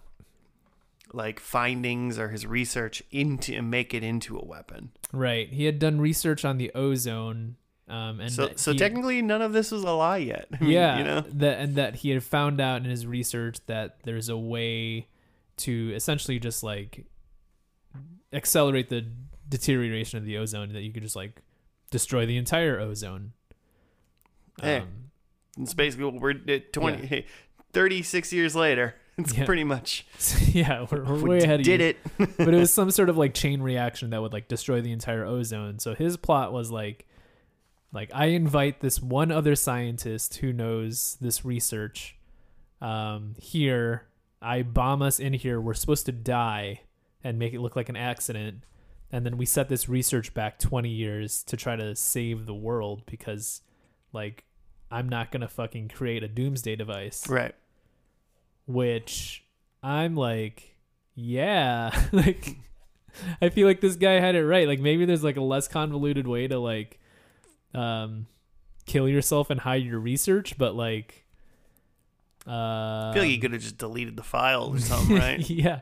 like 1.13 1.39
findings 1.39 2.17
or 2.17 2.29
his 2.29 2.45
research 2.45 3.03
into 3.11 3.61
make 3.61 3.93
it 3.93 4.03
into 4.03 4.37
a 4.37 4.43
weapon. 4.43 4.91
Right. 5.13 5.47
He 5.47 5.65
had 5.65 5.77
done 5.79 6.01
research 6.01 6.43
on 6.43 6.57
the 6.57 6.71
ozone. 6.73 7.55
Um, 7.89 8.21
and 8.21 8.31
so 8.31 8.51
so 8.55 8.71
he- 8.71 8.77
technically, 8.77 9.21
none 9.21 9.41
of 9.41 9.51
this 9.53 9.71
was 9.71 9.83
a 9.83 9.91
lie 9.91 10.17
yet. 10.17 10.47
I 10.59 10.63
mean, 10.63 10.71
yeah, 10.71 10.97
you 10.97 11.03
know. 11.03 11.21
that 11.21 11.59
and 11.59 11.75
that 11.75 11.95
he 11.95 12.09
had 12.11 12.23
found 12.23 12.61
out 12.61 12.77
in 12.83 12.89
his 12.89 13.05
research 13.05 13.57
that 13.67 13.97
there's 14.03 14.29
a 14.29 14.37
way 14.37 15.07
to 15.57 15.91
essentially 15.93 16.39
just 16.39 16.63
like 16.63 17.05
accelerate 18.31 18.89
the 18.89 19.05
deterioration 19.47 20.17
of 20.17 20.25
the 20.25 20.37
ozone 20.37 20.71
that 20.73 20.81
you 20.81 20.91
could 20.91 21.03
just 21.03 21.15
like 21.15 21.41
destroy 21.91 22.25
the 22.25 22.37
entire 22.37 22.79
ozone. 22.79 23.33
Hey. 24.61 24.77
Um, 24.77 24.87
It's 25.59 25.73
basically 25.73 26.05
what 26.05 26.15
we're 26.21 26.35
at 26.47 26.73
20, 26.73 27.25
36 27.73 28.33
years 28.33 28.55
later. 28.55 28.95
It's 29.15 29.37
Yeah. 29.37 29.45
pretty 29.45 29.63
much 29.63 30.07
yeah, 30.47 30.87
we're, 30.89 31.03
we're 31.03 31.13
we 31.21 31.29
way 31.29 31.37
ahead 31.43 31.59
of 31.59 31.65
did 31.67 31.81
it. 31.81 31.97
but 32.17 32.51
it 32.51 32.57
was 32.57 32.73
some 32.73 32.89
sort 32.89 33.09
of 33.09 33.17
like 33.17 33.35
chain 33.35 33.61
reaction 33.61 34.09
that 34.09 34.19
would 34.23 34.33
like 34.33 34.47
destroy 34.47 34.81
the 34.81 34.91
entire 34.91 35.23
ozone. 35.23 35.77
So 35.77 35.93
his 35.93 36.17
plot 36.17 36.51
was 36.51 36.71
like 36.71 37.05
like 37.93 38.09
I 38.13 38.25
invite 38.27 38.81
this 38.81 39.01
one 39.01 39.31
other 39.31 39.55
scientist 39.55 40.37
who 40.37 40.51
knows 40.51 41.17
this 41.21 41.45
research 41.45 42.17
um 42.81 43.35
here. 43.37 44.07
I 44.41 44.63
bomb 44.63 45.01
us 45.01 45.19
in 45.19 45.31
here. 45.33 45.61
We're 45.61 45.73
supposed 45.73 46.05
to 46.07 46.11
die 46.11 46.81
and 47.23 47.39
make 47.39 47.53
it 47.53 47.61
look 47.61 47.75
like 47.77 47.87
an 47.87 47.95
accident. 47.95 48.63
And 49.11 49.25
then 49.25 49.37
we 49.37 49.45
set 49.45 49.69
this 49.69 49.87
research 49.87 50.33
back 50.33 50.59
20 50.59 50.89
years 50.89 51.43
to 51.43 51.55
try 51.55 51.75
to 51.77 51.95
save 51.95 52.45
the 52.45 52.53
world 52.53 53.03
because 53.05 53.61
like 54.11 54.43
I'm 54.91 55.07
not 55.07 55.31
going 55.31 55.41
to 55.41 55.47
fucking 55.47 55.89
create 55.89 56.23
a 56.23 56.27
doomsday 56.27 56.75
device 56.75 57.27
Right. 57.29 57.55
which 58.65 59.43
I'm 59.81 60.15
like, 60.15 60.75
yeah, 61.15 61.91
like 62.11 62.55
I 63.41 63.49
feel 63.49 63.67
like 63.67 63.81
this 63.81 63.95
guy 63.95 64.13
had 64.19 64.35
it 64.35 64.45
right. 64.45 64.67
Like 64.67 64.79
maybe 64.79 65.05
there's 65.05 65.23
like 65.23 65.37
a 65.37 65.41
less 65.41 65.67
convoluted 65.67 66.27
way 66.27 66.47
to 66.47 66.59
like 66.59 66.99
um 67.73 68.27
kill 68.85 69.07
yourself 69.07 69.49
and 69.49 69.59
hide 69.61 69.83
your 69.83 69.99
research, 69.99 70.57
but 70.57 70.75
like 70.75 71.25
uh 72.47 72.51
I 72.51 73.11
feel 73.13 73.23
like 73.23 73.31
you 73.31 73.39
could 73.39 73.53
have 73.53 73.61
just 73.61 73.77
deleted 73.77 74.17
the 74.17 74.23
file 74.23 74.73
or 74.73 74.79
something, 74.79 75.15
right? 75.17 75.49
yeah. 75.49 75.81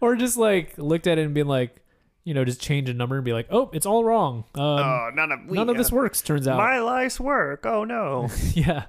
Or 0.00 0.16
just 0.16 0.36
like 0.36 0.76
looked 0.78 1.06
at 1.06 1.18
it 1.18 1.24
and 1.24 1.32
been 1.34 1.46
like, 1.46 1.76
you 2.24 2.34
know, 2.34 2.44
just 2.44 2.60
change 2.60 2.88
a 2.88 2.94
number 2.94 3.16
and 3.16 3.24
be 3.24 3.32
like, 3.32 3.46
"Oh, 3.50 3.70
it's 3.72 3.86
all 3.86 4.04
wrong. 4.04 4.44
Um 4.54 4.62
oh, 4.62 5.10
none 5.14 5.32
of 5.32 5.38
we, 5.46 5.56
none 5.56 5.68
of 5.70 5.76
this 5.76 5.92
works 5.92 6.20
turns 6.22 6.46
out." 6.48 6.56
My 6.58 6.80
life's 6.80 7.20
work. 7.20 7.64
Oh 7.64 7.84
no. 7.84 8.28
yeah. 8.52 8.86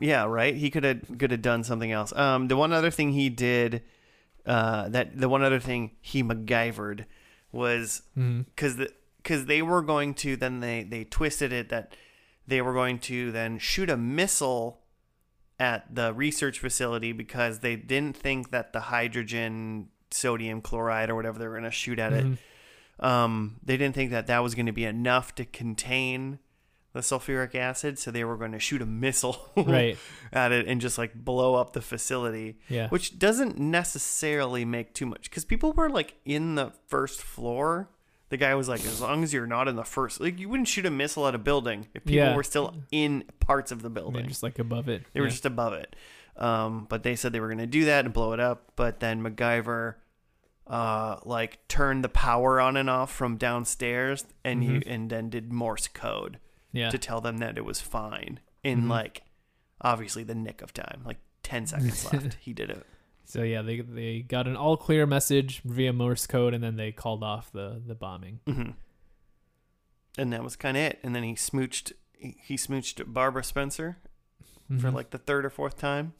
Yeah, 0.00 0.24
right. 0.24 0.54
He 0.54 0.70
could 0.70 0.84
have 0.84 1.18
could 1.18 1.30
have 1.30 1.42
done 1.42 1.64
something 1.64 1.92
else. 1.92 2.12
Um, 2.14 2.48
the 2.48 2.56
one 2.56 2.72
other 2.72 2.90
thing 2.90 3.12
he 3.12 3.28
did, 3.28 3.82
uh, 4.46 4.88
that 4.88 5.18
the 5.18 5.28
one 5.28 5.42
other 5.42 5.60
thing 5.60 5.92
he 6.00 6.22
MacGyvered 6.22 7.04
was 7.52 8.02
because 8.14 8.76
the 8.76 8.90
because 9.24 9.46
they 9.46 9.60
were 9.62 9.82
going 9.82 10.14
to 10.14 10.36
then 10.36 10.60
they 10.60 10.84
they 10.84 11.02
twisted 11.02 11.52
it 11.52 11.68
that 11.70 11.96
they 12.46 12.60
were 12.62 12.74
going 12.74 12.98
to 13.00 13.32
then 13.32 13.58
shoot 13.58 13.90
a 13.90 13.96
missile 13.96 14.82
at 15.58 15.92
the 15.94 16.12
research 16.12 16.58
facility 16.60 17.10
because 17.12 17.60
they 17.60 17.74
didn't 17.76 18.16
think 18.16 18.50
that 18.50 18.72
the 18.72 18.80
hydrogen 18.80 19.88
sodium 20.10 20.60
chloride 20.60 21.10
or 21.10 21.14
whatever 21.16 21.38
they 21.38 21.46
were 21.46 21.54
going 21.58 21.64
to 21.64 21.70
shoot 21.70 21.98
at 21.98 22.12
Mhm. 22.12 22.34
it 22.34 22.38
um 23.04 23.56
they 23.64 23.76
didn't 23.76 23.94
think 23.96 24.10
that 24.12 24.26
that 24.28 24.38
was 24.42 24.54
going 24.54 24.66
to 24.66 24.72
be 24.72 24.84
enough 24.84 25.34
to 25.34 25.44
contain 25.44 26.38
the 26.92 27.00
sulfuric 27.00 27.56
acid 27.56 27.98
so 27.98 28.12
they 28.12 28.22
were 28.22 28.36
going 28.36 28.52
to 28.52 28.60
shoot 28.60 28.80
a 28.80 28.86
missile 28.86 29.50
Right. 29.56 29.98
at 30.32 30.52
it 30.52 30.68
and 30.68 30.80
just 30.80 30.96
like 30.98 31.12
blow 31.14 31.56
up 31.56 31.72
the 31.72 31.80
facility 31.82 32.58
Yeah. 32.68 32.88
which 32.90 33.18
doesn't 33.18 33.58
necessarily 33.58 34.64
make 34.64 34.94
too 34.94 35.06
much 35.06 35.28
because 35.28 35.44
people 35.44 35.72
were 35.72 35.90
like 35.90 36.14
in 36.24 36.54
the 36.54 36.72
first 36.86 37.20
floor. 37.20 37.88
The 38.34 38.38
guy 38.38 38.56
was 38.56 38.68
like, 38.68 38.84
as 38.84 39.00
long 39.00 39.22
as 39.22 39.32
you're 39.32 39.46
not 39.46 39.68
in 39.68 39.76
the 39.76 39.84
first, 39.84 40.20
like 40.20 40.40
you 40.40 40.48
wouldn't 40.48 40.66
shoot 40.66 40.84
a 40.86 40.90
missile 40.90 41.28
at 41.28 41.36
a 41.36 41.38
building 41.38 41.86
if 41.94 42.02
people 42.04 42.16
Yeah. 42.16 42.34
were 42.34 42.42
still 42.42 42.74
in 42.90 43.22
parts 43.38 43.70
of 43.70 43.80
the 43.82 43.90
building. 43.90 44.22
They're 44.22 44.28
just 44.28 44.42
like 44.42 44.58
above 44.58 44.88
it. 44.88 45.04
They 45.12 45.20
were 45.20 45.26
Yeah. 45.26 45.30
just 45.30 45.46
above 45.46 45.72
it. 45.74 45.94
Um, 46.36 46.86
but 46.88 47.04
they 47.04 47.14
said 47.14 47.32
they 47.32 47.38
were 47.38 47.46
going 47.46 47.58
to 47.58 47.66
do 47.68 47.84
that 47.84 48.04
and 48.06 48.12
blow 48.12 48.32
it 48.32 48.40
up. 48.40 48.72
But 48.74 48.98
then 48.98 49.22
MacGyver, 49.22 49.94
uh, 50.66 51.18
like 51.24 51.60
turned 51.68 52.02
the 52.02 52.08
power 52.08 52.60
on 52.60 52.76
and 52.76 52.90
off 52.90 53.12
from 53.12 53.36
downstairs, 53.36 54.24
and 54.44 54.64
you 54.64 54.80
Mhm. 54.80 54.82
and 54.86 55.10
then 55.10 55.30
did 55.30 55.52
Morse 55.52 55.86
code 55.86 56.40
yeah. 56.72 56.90
to 56.90 56.98
tell 56.98 57.20
them 57.20 57.38
that 57.38 57.56
it 57.56 57.64
was 57.64 57.80
fine 57.80 58.40
in 58.64 58.82
Mhm. 58.86 58.88
like 58.90 59.22
obviously 59.80 60.24
the 60.24 60.34
nick 60.34 60.60
of 60.60 60.72
time, 60.74 61.02
like 61.04 61.18
ten 61.44 61.66
seconds 61.68 62.04
left. 62.12 62.34
He 62.40 62.52
did 62.52 62.70
it. 62.70 62.84
So 63.24 63.42
yeah, 63.42 63.62
they 63.62 63.80
they 63.80 64.20
got 64.20 64.46
an 64.46 64.56
all 64.56 64.76
clear 64.76 65.06
message 65.06 65.62
via 65.64 65.92
Morse 65.92 66.26
code, 66.26 66.54
and 66.54 66.62
then 66.62 66.76
they 66.76 66.92
called 66.92 67.22
off 67.22 67.50
the 67.52 67.80
the 67.86 67.94
bombing. 67.94 68.40
hmm 68.46 68.70
And 70.16 70.32
that 70.32 70.44
was 70.44 70.56
kind 70.56 70.76
of 70.76 70.82
it. 70.82 70.98
And 71.02 71.14
then 71.14 71.22
he 71.22 71.34
smooched. 71.34 71.92
He, 72.12 72.36
he 72.42 72.56
smooched 72.56 73.02
Barbara 73.12 73.42
Spencer 73.44 73.98
for 74.68 74.88
Mhm. 74.90 74.94
like 74.94 75.10
the 75.10 75.18
third 75.18 75.44
or 75.44 75.50
fourth 75.50 75.76
time, 75.76 76.14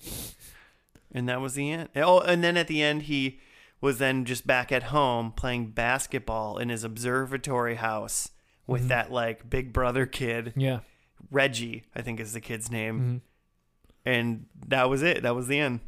and 1.13 1.29
that 1.29 1.41
was 1.41 1.55
the 1.55 1.71
end. 1.71 1.89
Oh, 1.97 2.21
and 2.21 2.43
then 2.45 2.57
at 2.57 2.69
the 2.69 2.83
end, 2.83 3.03
he 3.03 3.41
was 3.81 3.99
then 3.99 4.25
just 4.25 4.47
back 4.47 4.73
at 4.73 4.85
home 4.85 5.33
playing 5.33 5.71
basketball 5.71 6.59
in 6.59 6.69
his 6.71 6.85
observatory 6.85 7.77
house 7.77 8.31
with 8.67 8.85
Mhm. 8.85 8.89
that 8.89 9.13
like 9.13 9.49
big 9.51 9.73
brother 9.73 10.07
kid 10.07 10.53
yeah. 10.57 10.81
Reggie, 11.31 11.85
I 11.95 12.01
think 12.03 12.19
is 12.21 12.33
the 12.33 12.41
kid's 12.41 12.71
name, 12.71 12.99
hmm 12.99 13.17
and 14.07 14.47
that 14.67 14.91
was 14.91 15.03
it. 15.03 15.23
That 15.23 15.35
was 15.35 15.47
the 15.49 15.59
end. 15.59 15.81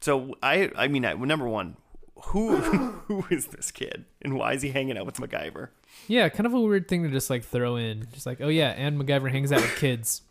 So 0.00 0.34
I, 0.42 0.70
I 0.76 0.88
mean, 0.88 1.04
I, 1.04 1.14
number 1.14 1.48
one, 1.48 1.76
who 2.26 2.56
who 3.08 3.24
is 3.30 3.46
this 3.48 3.70
kid, 3.70 4.04
and 4.22 4.34
why 4.34 4.52
is 4.54 4.62
he 4.62 4.70
hanging 4.70 4.96
out 4.98 5.06
with 5.06 5.16
MacGyver? 5.16 5.68
Yeah, 6.08 6.28
kind 6.28 6.46
of 6.46 6.54
a 6.54 6.60
weird 6.60 6.88
thing 6.88 7.02
to 7.02 7.08
just 7.10 7.30
like 7.30 7.44
throw 7.44 7.76
in. 7.76 8.06
Just 8.12 8.26
like, 8.26 8.40
oh 8.40 8.48
yeah, 8.48 8.70
and 8.70 9.00
MacGyver 9.00 9.30
hangs 9.30 9.52
out 9.52 9.62
with 9.62 9.76
kids. 9.76 10.22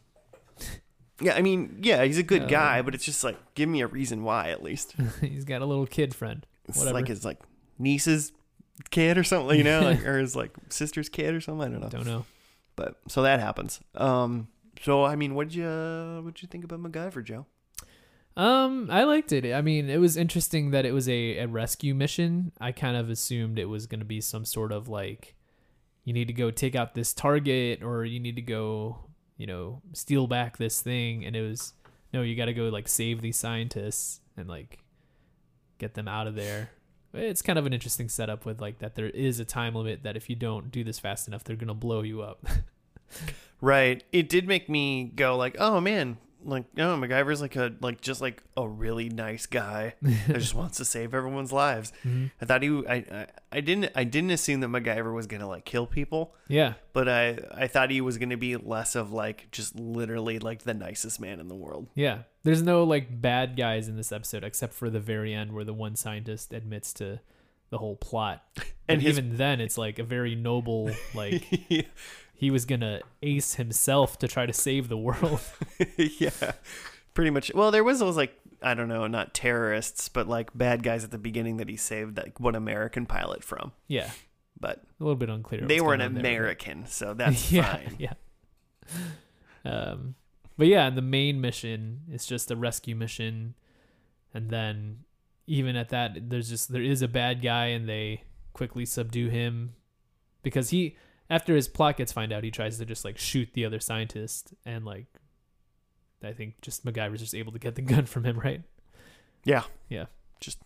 Yeah, 1.22 1.34
I 1.36 1.42
mean, 1.42 1.80
yeah, 1.82 2.04
he's 2.04 2.18
a 2.18 2.24
good 2.24 2.44
Uh, 2.44 2.48
guy, 2.48 2.82
but 2.82 2.94
it's 2.94 3.06
just 3.06 3.24
like 3.24 3.38
give 3.56 3.70
me 3.70 3.82
a 3.82 3.88
reason 3.88 4.24
why 4.24 4.50
at 4.50 4.62
least. 4.62 4.96
He's 5.22 5.46
got 5.46 5.62
a 5.62 5.66
little 5.66 5.86
kid 5.88 6.14
friend. 6.14 6.46
It's 6.68 6.78
Whatever. 6.78 6.94
like 6.96 7.08
his 7.08 7.24
like 7.24 7.40
niece's 7.80 8.34
kid 8.90 9.18
or 9.18 9.24
something, 9.24 9.58
you 9.58 9.64
know, 9.64 9.82
like, 9.82 10.06
or 10.06 10.20
his 10.20 10.36
like 10.36 10.52
sister's 10.70 11.08
kid 11.08 11.34
or 11.34 11.40
something. 11.40 11.68
I 11.68 11.72
don't 11.80 11.82
know. 11.82 11.90
Don't 11.90 12.06
know. 12.06 12.26
But 12.76 12.98
so 13.08 13.22
that 13.22 13.40
happens. 13.40 13.80
Um, 13.96 14.50
so 14.82 15.06
I 15.06 15.16
mean, 15.16 15.36
what'd 15.36 15.56
you 15.56 15.66
what'd 16.22 16.42
you 16.42 16.50
think 16.50 16.66
about 16.66 16.80
MacGyver, 16.84 17.24
Joe? 17.24 17.46
Um, 18.38 18.90
I 18.92 19.04
liked 19.04 19.32
it. 19.32 19.54
I 19.54 19.62
mean, 19.62 19.90
it 19.90 20.00
was 20.00 20.18
interesting 20.18 20.72
that 20.72 20.86
it 20.86 20.92
was 20.92 21.08
a, 21.08 21.38
a 21.38 21.48
rescue 21.48 21.96
mission. 21.96 22.52
I 22.60 22.72
kind 22.72 22.98
of 22.98 23.10
assumed 23.10 23.58
it 23.58 23.70
was 23.70 23.88
going 23.88 24.00
to 24.00 24.06
be 24.06 24.20
some 24.20 24.44
sort 24.44 24.72
of 24.72 24.90
like, 24.90 25.36
you 26.04 26.14
need 26.14 26.28
to 26.28 26.34
go 26.34 26.52
take 26.52 26.76
out 26.76 26.94
this 26.94 27.14
target, 27.14 27.82
or 27.82 28.04
you 28.04 28.20
need 28.20 28.36
to 28.36 28.42
go, 28.42 29.06
you 29.38 29.48
know, 29.48 29.82
steal 29.94 30.28
back 30.28 30.58
this 30.58 30.82
thing. 30.82 31.26
And 31.26 31.36
it 31.36 31.42
was, 31.42 31.74
no, 32.14 32.22
you 32.22 32.36
got 32.36 32.46
to 32.46 32.54
go 32.54 32.70
like 32.70 32.88
save 32.88 33.22
these 33.22 33.38
scientists 33.38 34.20
and 34.36 34.50
like 34.50 34.80
get 35.78 35.94
them 35.94 36.08
out 36.08 36.28
of 36.28 36.36
there. 36.36 36.72
It's 37.14 37.42
kind 37.42 37.58
of 37.58 37.66
an 37.66 37.72
interesting 37.72 38.10
setup 38.10 38.46
with 38.46 38.60
like 38.60 38.80
that 38.80 38.96
there 38.96 39.10
is 39.10 39.40
a 39.40 39.46
time 39.46 39.76
limit 39.76 40.04
that 40.04 40.18
if 40.18 40.30
you 40.30 40.36
don't 40.36 40.70
do 40.70 40.84
this 40.84 41.00
fast 41.00 41.30
enough, 41.30 41.46
they're 41.46 41.56
going 41.56 41.70
to 41.70 41.74
blow 41.74 42.02
you 42.02 42.22
up. 42.22 42.46
Right. 43.62 44.04
It 44.12 44.30
did 44.30 44.48
make 44.48 44.70
me 44.70 45.06
go 45.16 45.38
like, 45.38 45.56
oh 45.60 45.80
man, 45.80 46.18
like 46.46 46.66
no, 46.78 46.96
MacGyver's 46.98 47.42
like 47.42 47.56
a 47.56 47.74
like 47.82 48.02
just 48.02 48.22
like 48.22 48.42
a 48.56 48.68
really 48.68 49.10
nice 49.10 49.46
guy 49.46 49.96
that 50.02 50.36
just 50.40 50.54
wants 50.62 50.78
to 50.78 50.86
save 50.86 51.14
everyone's 51.14 51.52
lives. 51.52 51.92
Mhm. 52.06 52.32
I 52.42 52.46
thought 52.46 52.62
he, 52.64 52.70
I, 52.88 52.96
I, 52.96 53.28
I 53.52 53.60
didn't, 53.62 53.92
I 53.96 54.04
didn't 54.04 54.32
assume 54.32 54.60
that 54.62 54.68
MacGyver 54.70 55.14
was 55.14 55.28
gonna 55.28 55.48
like 55.48 55.66
kill 55.66 55.86
people. 55.88 56.36
Yeah. 56.48 56.76
but 56.94 57.10
I 57.10 57.40
I 57.54 57.68
thought 57.68 57.90
he 57.92 58.02
was 58.02 58.18
gonna 58.18 58.38
be 58.38 58.56
less 58.56 58.96
of 58.96 59.12
like 59.12 59.50
just 59.52 59.76
literally 59.76 60.40
like 60.40 60.62
the 60.64 60.74
nicest 60.74 61.20
man 61.20 61.40
in 61.40 61.48
the 61.48 61.56
world. 61.56 61.88
Yeah. 61.96 62.20
There's 62.44 62.62
no 62.62 62.84
like 62.84 63.22
bad 63.22 63.58
guys 63.58 63.88
in 63.88 63.98
this 63.98 64.12
episode 64.12 64.44
except 64.44 64.74
for 64.74 64.90
the 64.90 65.00
very 65.00 65.34
end 65.34 65.52
where 65.52 65.64
the 65.64 65.74
one 65.74 65.96
scientist 65.96 66.54
admits 66.54 66.94
to 66.94 67.20
the 67.72 67.78
whole 67.80 67.96
plot. 67.96 68.44
And 68.88 69.00
And 69.00 69.02
his- 69.02 69.18
even 69.18 69.36
then 69.38 69.62
it's 69.62 69.80
like 69.80 69.98
a 69.98 70.04
very 70.04 70.36
noble 70.36 70.92
like 71.16 71.44
he 72.36 72.52
was 72.52 72.66
going 72.66 72.82
to 72.82 73.02
ace 73.24 73.56
himself 73.56 74.20
to 74.20 74.28
try 74.28 74.46
to 74.46 74.54
save 74.54 74.90
the 74.90 74.98
world. 74.98 75.40
yeah, 75.98 76.52
pretty 77.14 77.32
much. 77.32 77.52
Well, 77.56 77.72
there 77.72 77.84
was 77.84 78.00
those 78.00 78.18
like 78.18 78.38
I 78.62 78.74
don't 78.74 78.88
know, 78.88 79.08
not 79.08 79.34
terrorists, 79.34 80.10
but 80.10 80.28
like 80.28 80.56
bad 80.58 80.84
guys 80.84 81.04
at 81.04 81.12
the 81.12 81.18
beginning 81.18 81.58
that 81.58 81.70
he 81.70 81.78
saved 81.78 82.18
like 82.18 82.40
one 82.40 82.56
American 82.56 83.06
pilot 83.06 83.44
from. 83.44 83.72
yeah. 83.88 84.10
But 84.58 84.84
A 85.00 85.04
little 85.04 85.18
bit 85.18 85.30
unclear. 85.30 85.62
they 85.68 85.82
were 85.82 85.94
an 85.94 86.00
going 86.00 86.08
on 86.08 86.14
there, 86.16 86.22
but- 86.24 86.30
American, 86.30 86.86
so 86.86 87.14
that's 87.18 87.52
yeah, 87.52 87.74
fine. 87.76 87.96
Yeah. 88.00 88.14
Um 89.64 90.16
but 90.58 90.68
yeah, 90.68 90.90
the 90.90 91.02
main 91.02 91.42
mission 91.42 92.02
is 92.12 92.26
just 92.26 92.50
a 92.52 92.56
rescue 92.56 92.96
mission 92.96 93.56
and 94.34 94.50
then 94.50 95.00
even 95.48 95.76
at 95.76 95.90
that 95.90 96.30
there's 96.30 96.50
just 96.50 96.72
there 96.72 96.82
is 96.82 97.02
a 97.02 97.08
bad 97.08 97.42
guy 97.42 97.68
and 97.68 97.88
they 97.88 98.24
quickly 98.54 98.86
subdue 98.86 99.28
him 99.30 99.74
because 100.44 100.70
he 100.70 100.96
after 101.30 101.56
his 101.56 101.68
plot 101.68 101.98
gets 101.98 102.12
found 102.12 102.32
out 102.32 102.44
he 102.44 102.52
tries 102.52 102.78
to 102.78 102.86
just 102.86 103.04
like 103.06 103.18
shoot 103.18 103.50
the 103.54 103.66
other 103.66 103.80
scientist 103.80 104.54
and 104.66 104.86
like 104.86 105.08
I 106.24 106.34
think 106.34 106.62
just 106.62 106.86
MacGyver's 106.86 107.20
just 107.20 107.36
able 107.36 107.52
to 107.52 107.60
get 107.60 107.76
the 107.76 107.82
gun 107.94 108.06
from 108.06 108.24
him, 108.26 108.40
right? 108.40 108.62
Yeah, 109.44 109.64
Yeah. 109.90 110.06
just 110.40 110.60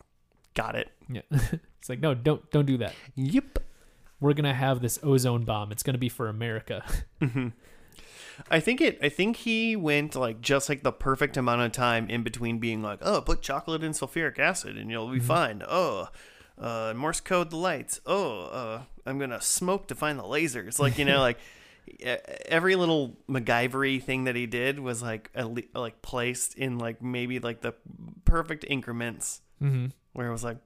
got 0.54 0.76
it. 0.76 0.90
Yeah. 1.10 1.22
it's 1.80 1.90
like 1.90 2.00
no, 2.00 2.14
don't 2.14 2.50
don't 2.52 2.66
do 2.66 2.78
that. 2.78 2.94
Yep. 3.16 3.60
We're 4.22 4.34
going 4.34 4.44
to 4.46 4.54
have 4.54 4.82
this 4.82 5.00
ozone 5.02 5.46
bomb. 5.46 5.72
It's 5.72 5.82
going 5.84 5.94
to 5.94 5.98
be 6.00 6.10
for 6.10 6.28
America. 6.28 6.84
hmm 7.22 7.50
I 8.50 8.60
think 8.62 8.80
it. 8.80 8.98
I 9.02 9.10
think 9.10 9.36
he 9.38 9.76
went 9.76 10.16
like 10.16 10.40
just 10.42 10.70
like 10.70 10.82
the 10.84 10.92
perfect 10.94 11.36
amount 11.36 11.62
of 11.62 11.72
time 11.74 12.10
in 12.10 12.24
between 12.24 12.58
being 12.60 12.82
like, 12.82 13.00
oh, 13.02 13.20
put 13.22 13.42
chocolate 13.42 13.84
and 13.84 13.94
sulfuric 13.94 14.40
acid 14.40 14.78
and 14.78 14.90
you'll 14.90 15.10
be 15.12 15.20
Mhm. 15.20 15.24
fine. 15.24 15.64
Oh, 15.68 16.08
uh, 16.60 16.94
Morse 16.96 17.22
code 17.22 17.50
the 17.50 17.58
lights. 17.58 18.02
Oh, 18.06 18.42
uh, 18.46 18.82
I'm 19.06 19.20
gonna 19.20 19.42
smoke 19.42 19.88
to 19.88 19.96
find 19.96 20.20
the 20.20 20.24
lasers. 20.24 20.80
Like 20.80 20.98
you 20.98 21.06
know, 21.06 21.20
like 21.30 21.40
every 22.48 22.76
little 22.76 23.18
MacGyvery 23.28 24.02
thing 24.02 24.26
that 24.26 24.36
he 24.36 24.46
did 24.46 24.80
was 24.80 25.02
like 25.02 25.32
le- 25.36 25.62
like 25.74 26.02
placed 26.02 26.56
in 26.56 26.78
like 26.78 27.02
maybe 27.02 27.40
like 27.40 27.62
the 27.62 27.74
perfect 28.26 28.66
increments 28.68 29.42
mm-hmm. 29.62 29.88
where 30.14 30.28
it 30.28 30.32
was 30.32 30.44
like, 30.44 30.58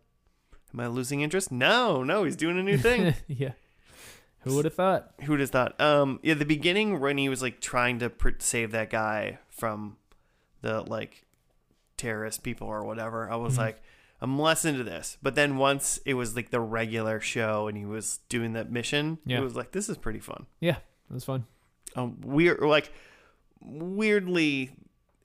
am 0.73 0.79
I 0.79 0.87
losing 0.87 1.21
interest? 1.21 1.51
No, 1.51 2.03
no, 2.03 2.23
he's 2.23 2.35
doing 2.35 2.57
a 2.59 2.63
new 2.63 2.77
thing. 2.77 3.13
yeah. 3.27 3.51
Who 4.41 4.55
would 4.55 4.65
have 4.65 4.73
thought? 4.73 5.11
Who'd 5.21 5.39
have 5.39 5.51
thought? 5.51 5.79
Um, 5.79 6.19
yeah, 6.21 6.33
the 6.33 6.43
beginning 6.43 6.99
when 6.99 7.17
he 7.17 7.29
was 7.29 7.41
like 7.41 7.61
trying 7.61 7.99
to 7.99 8.09
pr- 8.09 8.31
save 8.39 8.71
that 8.71 8.89
guy 8.89 9.39
from 9.49 9.95
the 10.61 10.81
like 10.81 11.25
terrorist 11.95 12.43
people 12.43 12.67
or 12.67 12.83
whatever, 12.83 13.29
I 13.31 13.37
was 13.37 13.53
Mhm. 13.53 13.59
like, 13.59 13.81
I'm 14.23 14.39
less 14.39 14.63
into 14.65 14.83
this. 14.83 15.17
But 15.21 15.35
then 15.35 15.57
once 15.57 15.99
it 16.05 16.13
was 16.15 16.35
like 16.35 16.49
the 16.49 16.61
regular 16.61 17.19
show 17.19 17.67
and 17.67 17.77
he 17.77 17.85
was 17.85 18.21
doing 18.29 18.53
that 18.53 18.71
mission, 18.71 19.19
Yeah. 19.25 19.39
it 19.39 19.41
was 19.43 19.55
like 19.55 19.71
this 19.73 19.89
is 19.89 19.97
pretty 19.97 20.19
fun. 20.19 20.45
Yeah, 20.61 20.77
it 21.09 21.13
was 21.13 21.25
fun. 21.25 21.45
Um, 21.95 22.21
weird, 22.21 22.61
like 22.61 22.91
weirdly 23.61 24.71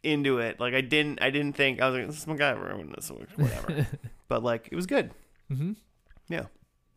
into 0.02 0.38
it. 0.38 0.60
Like 0.60 0.74
I 0.74 0.80
didn't, 0.80 1.22
I 1.22 1.30
didn't 1.30 1.54
think 1.56 1.80
I 1.80 1.88
was 1.88 1.98
like, 1.98 2.06
this 2.08 2.18
is 2.18 2.26
my 2.26 2.36
guy, 2.36 2.54
this 2.96 3.10
whatever. 3.36 3.86
but 4.28 4.42
like 4.42 4.68
it 4.70 4.76
was 4.76 4.86
good. 4.86 5.12
hmm 5.48 5.72
Yeah, 6.28 6.46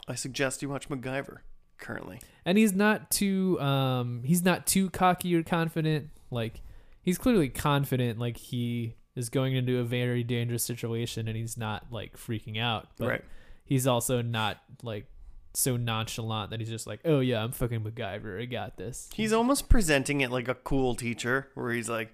I 0.08 0.16
suggest 0.16 0.62
you 0.62 0.70
watch 0.70 0.90
MacGyver 0.90 1.38
currently. 1.78 2.20
And 2.46 2.58
he's 2.58 2.74
not 2.74 3.12
too 3.12 3.60
um 3.60 4.24
he's 4.26 4.44
not 4.44 4.66
too 4.66 4.90
cocky 4.90 5.36
or 5.36 5.44
confident. 5.44 6.10
Like 6.30 6.62
he's 7.02 7.18
clearly 7.18 7.50
confident 7.50 8.20
like 8.20 8.38
he 8.38 8.96
is 9.16 9.30
going 9.30 9.56
into 9.56 9.80
a 9.80 9.84
very 9.84 10.24
dangerous 10.24 10.64
situation 10.64 11.28
and 11.28 11.36
he's 11.38 11.58
not 11.58 11.86
like 11.92 12.18
freaking 12.18 12.60
out. 12.60 12.88
But 12.98 13.08
right. 13.08 13.24
he's 13.66 13.86
also 13.88 14.22
not 14.22 14.58
like 14.84 15.06
so 15.54 15.76
nonchalant 15.78 16.52
that 16.52 16.60
he's 16.60 16.70
just 16.70 16.88
like, 16.88 17.02
"Oh 17.06 17.20
yeah, 17.20 17.44
I'm 17.44 17.52
fucking 17.52 17.82
MacGyver. 17.82 18.42
I 18.42 18.46
got 18.46 18.78
this." 18.78 19.10
He's 19.14 19.34
almost 19.34 19.68
presenting 19.70 20.22
it 20.22 20.32
like 20.32 20.48
a 20.48 20.56
cool 20.56 20.96
teacher, 20.96 21.50
where 21.56 21.72
he's 21.74 21.90
like, 21.90 22.14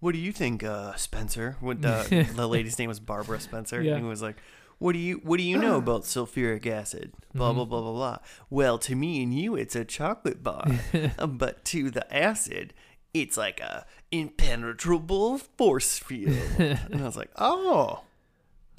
what 0.00 0.12
do 0.12 0.18
you 0.18 0.32
think, 0.32 0.62
uh, 0.64 0.94
Spencer? 0.96 1.56
What 1.60 1.80
the 1.80 2.28
the 2.36 2.46
lady's 2.48 2.78
name 2.78 2.88
was 2.88 3.00
Barbara 3.00 3.40
Spencer. 3.40 3.80
Yeah. 3.80 3.92
And 3.94 4.02
he 4.02 4.08
was 4.08 4.20
like, 4.20 4.36
what 4.78 4.92
do 4.92 4.98
you 4.98 5.20
what 5.24 5.38
do 5.38 5.44
you 5.44 5.56
know 5.56 5.76
about 5.78 6.02
sulfuric 6.02 6.66
acid? 6.66 7.12
Blah 7.34 7.48
Mm-hmm. 7.50 7.56
blah 7.56 7.64
blah 7.64 7.80
blah 7.80 7.92
blah. 7.92 8.16
Well, 8.50 8.78
to 8.78 8.94
me 8.94 9.22
and 9.22 9.32
you, 9.32 9.54
it's 9.54 9.74
a 9.76 9.84
chocolate 9.84 10.42
bar, 10.42 10.66
Um, 11.18 11.38
but 11.38 11.64
to 11.66 11.90
the 11.90 12.12
acid, 12.14 12.74
it's 13.14 13.36
like 13.36 13.60
a 13.60 13.86
impenetrable 14.10 15.38
force 15.38 15.98
field. 15.98 16.36
and 16.58 17.00
I 17.00 17.04
was 17.04 17.16
like, 17.16 17.30
oh. 17.36 18.02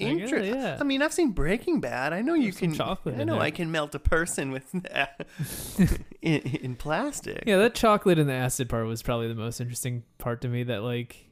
Interesting. 0.00 0.56
yeah. 0.56 0.76
I 0.80 0.82
mean, 0.82 1.02
I've 1.02 1.12
seen 1.12 1.30
Breaking 1.30 1.80
Bad. 1.80 2.12
I 2.12 2.20
know 2.20 2.34
you 2.34 2.52
can. 2.52 2.74
chocolate 2.74 3.14
I 3.18 3.22
know. 3.22 3.38
I 3.38 3.52
can 3.52 3.70
melt 3.70 3.94
a 3.94 4.00
person 4.00 4.50
with 4.50 4.74
in, 6.20 6.40
in 6.40 6.74
plastic. 6.74 7.44
Yeah, 7.46 7.58
that 7.58 7.74
chocolate 7.74 8.18
and 8.18 8.28
the 8.28 8.34
acid 8.34 8.68
part 8.68 8.86
was 8.86 9.02
probably 9.02 9.28
the 9.28 9.36
most 9.36 9.60
interesting 9.60 10.02
part 10.18 10.40
to 10.40 10.48
me. 10.48 10.64
That 10.64 10.82
like, 10.82 11.30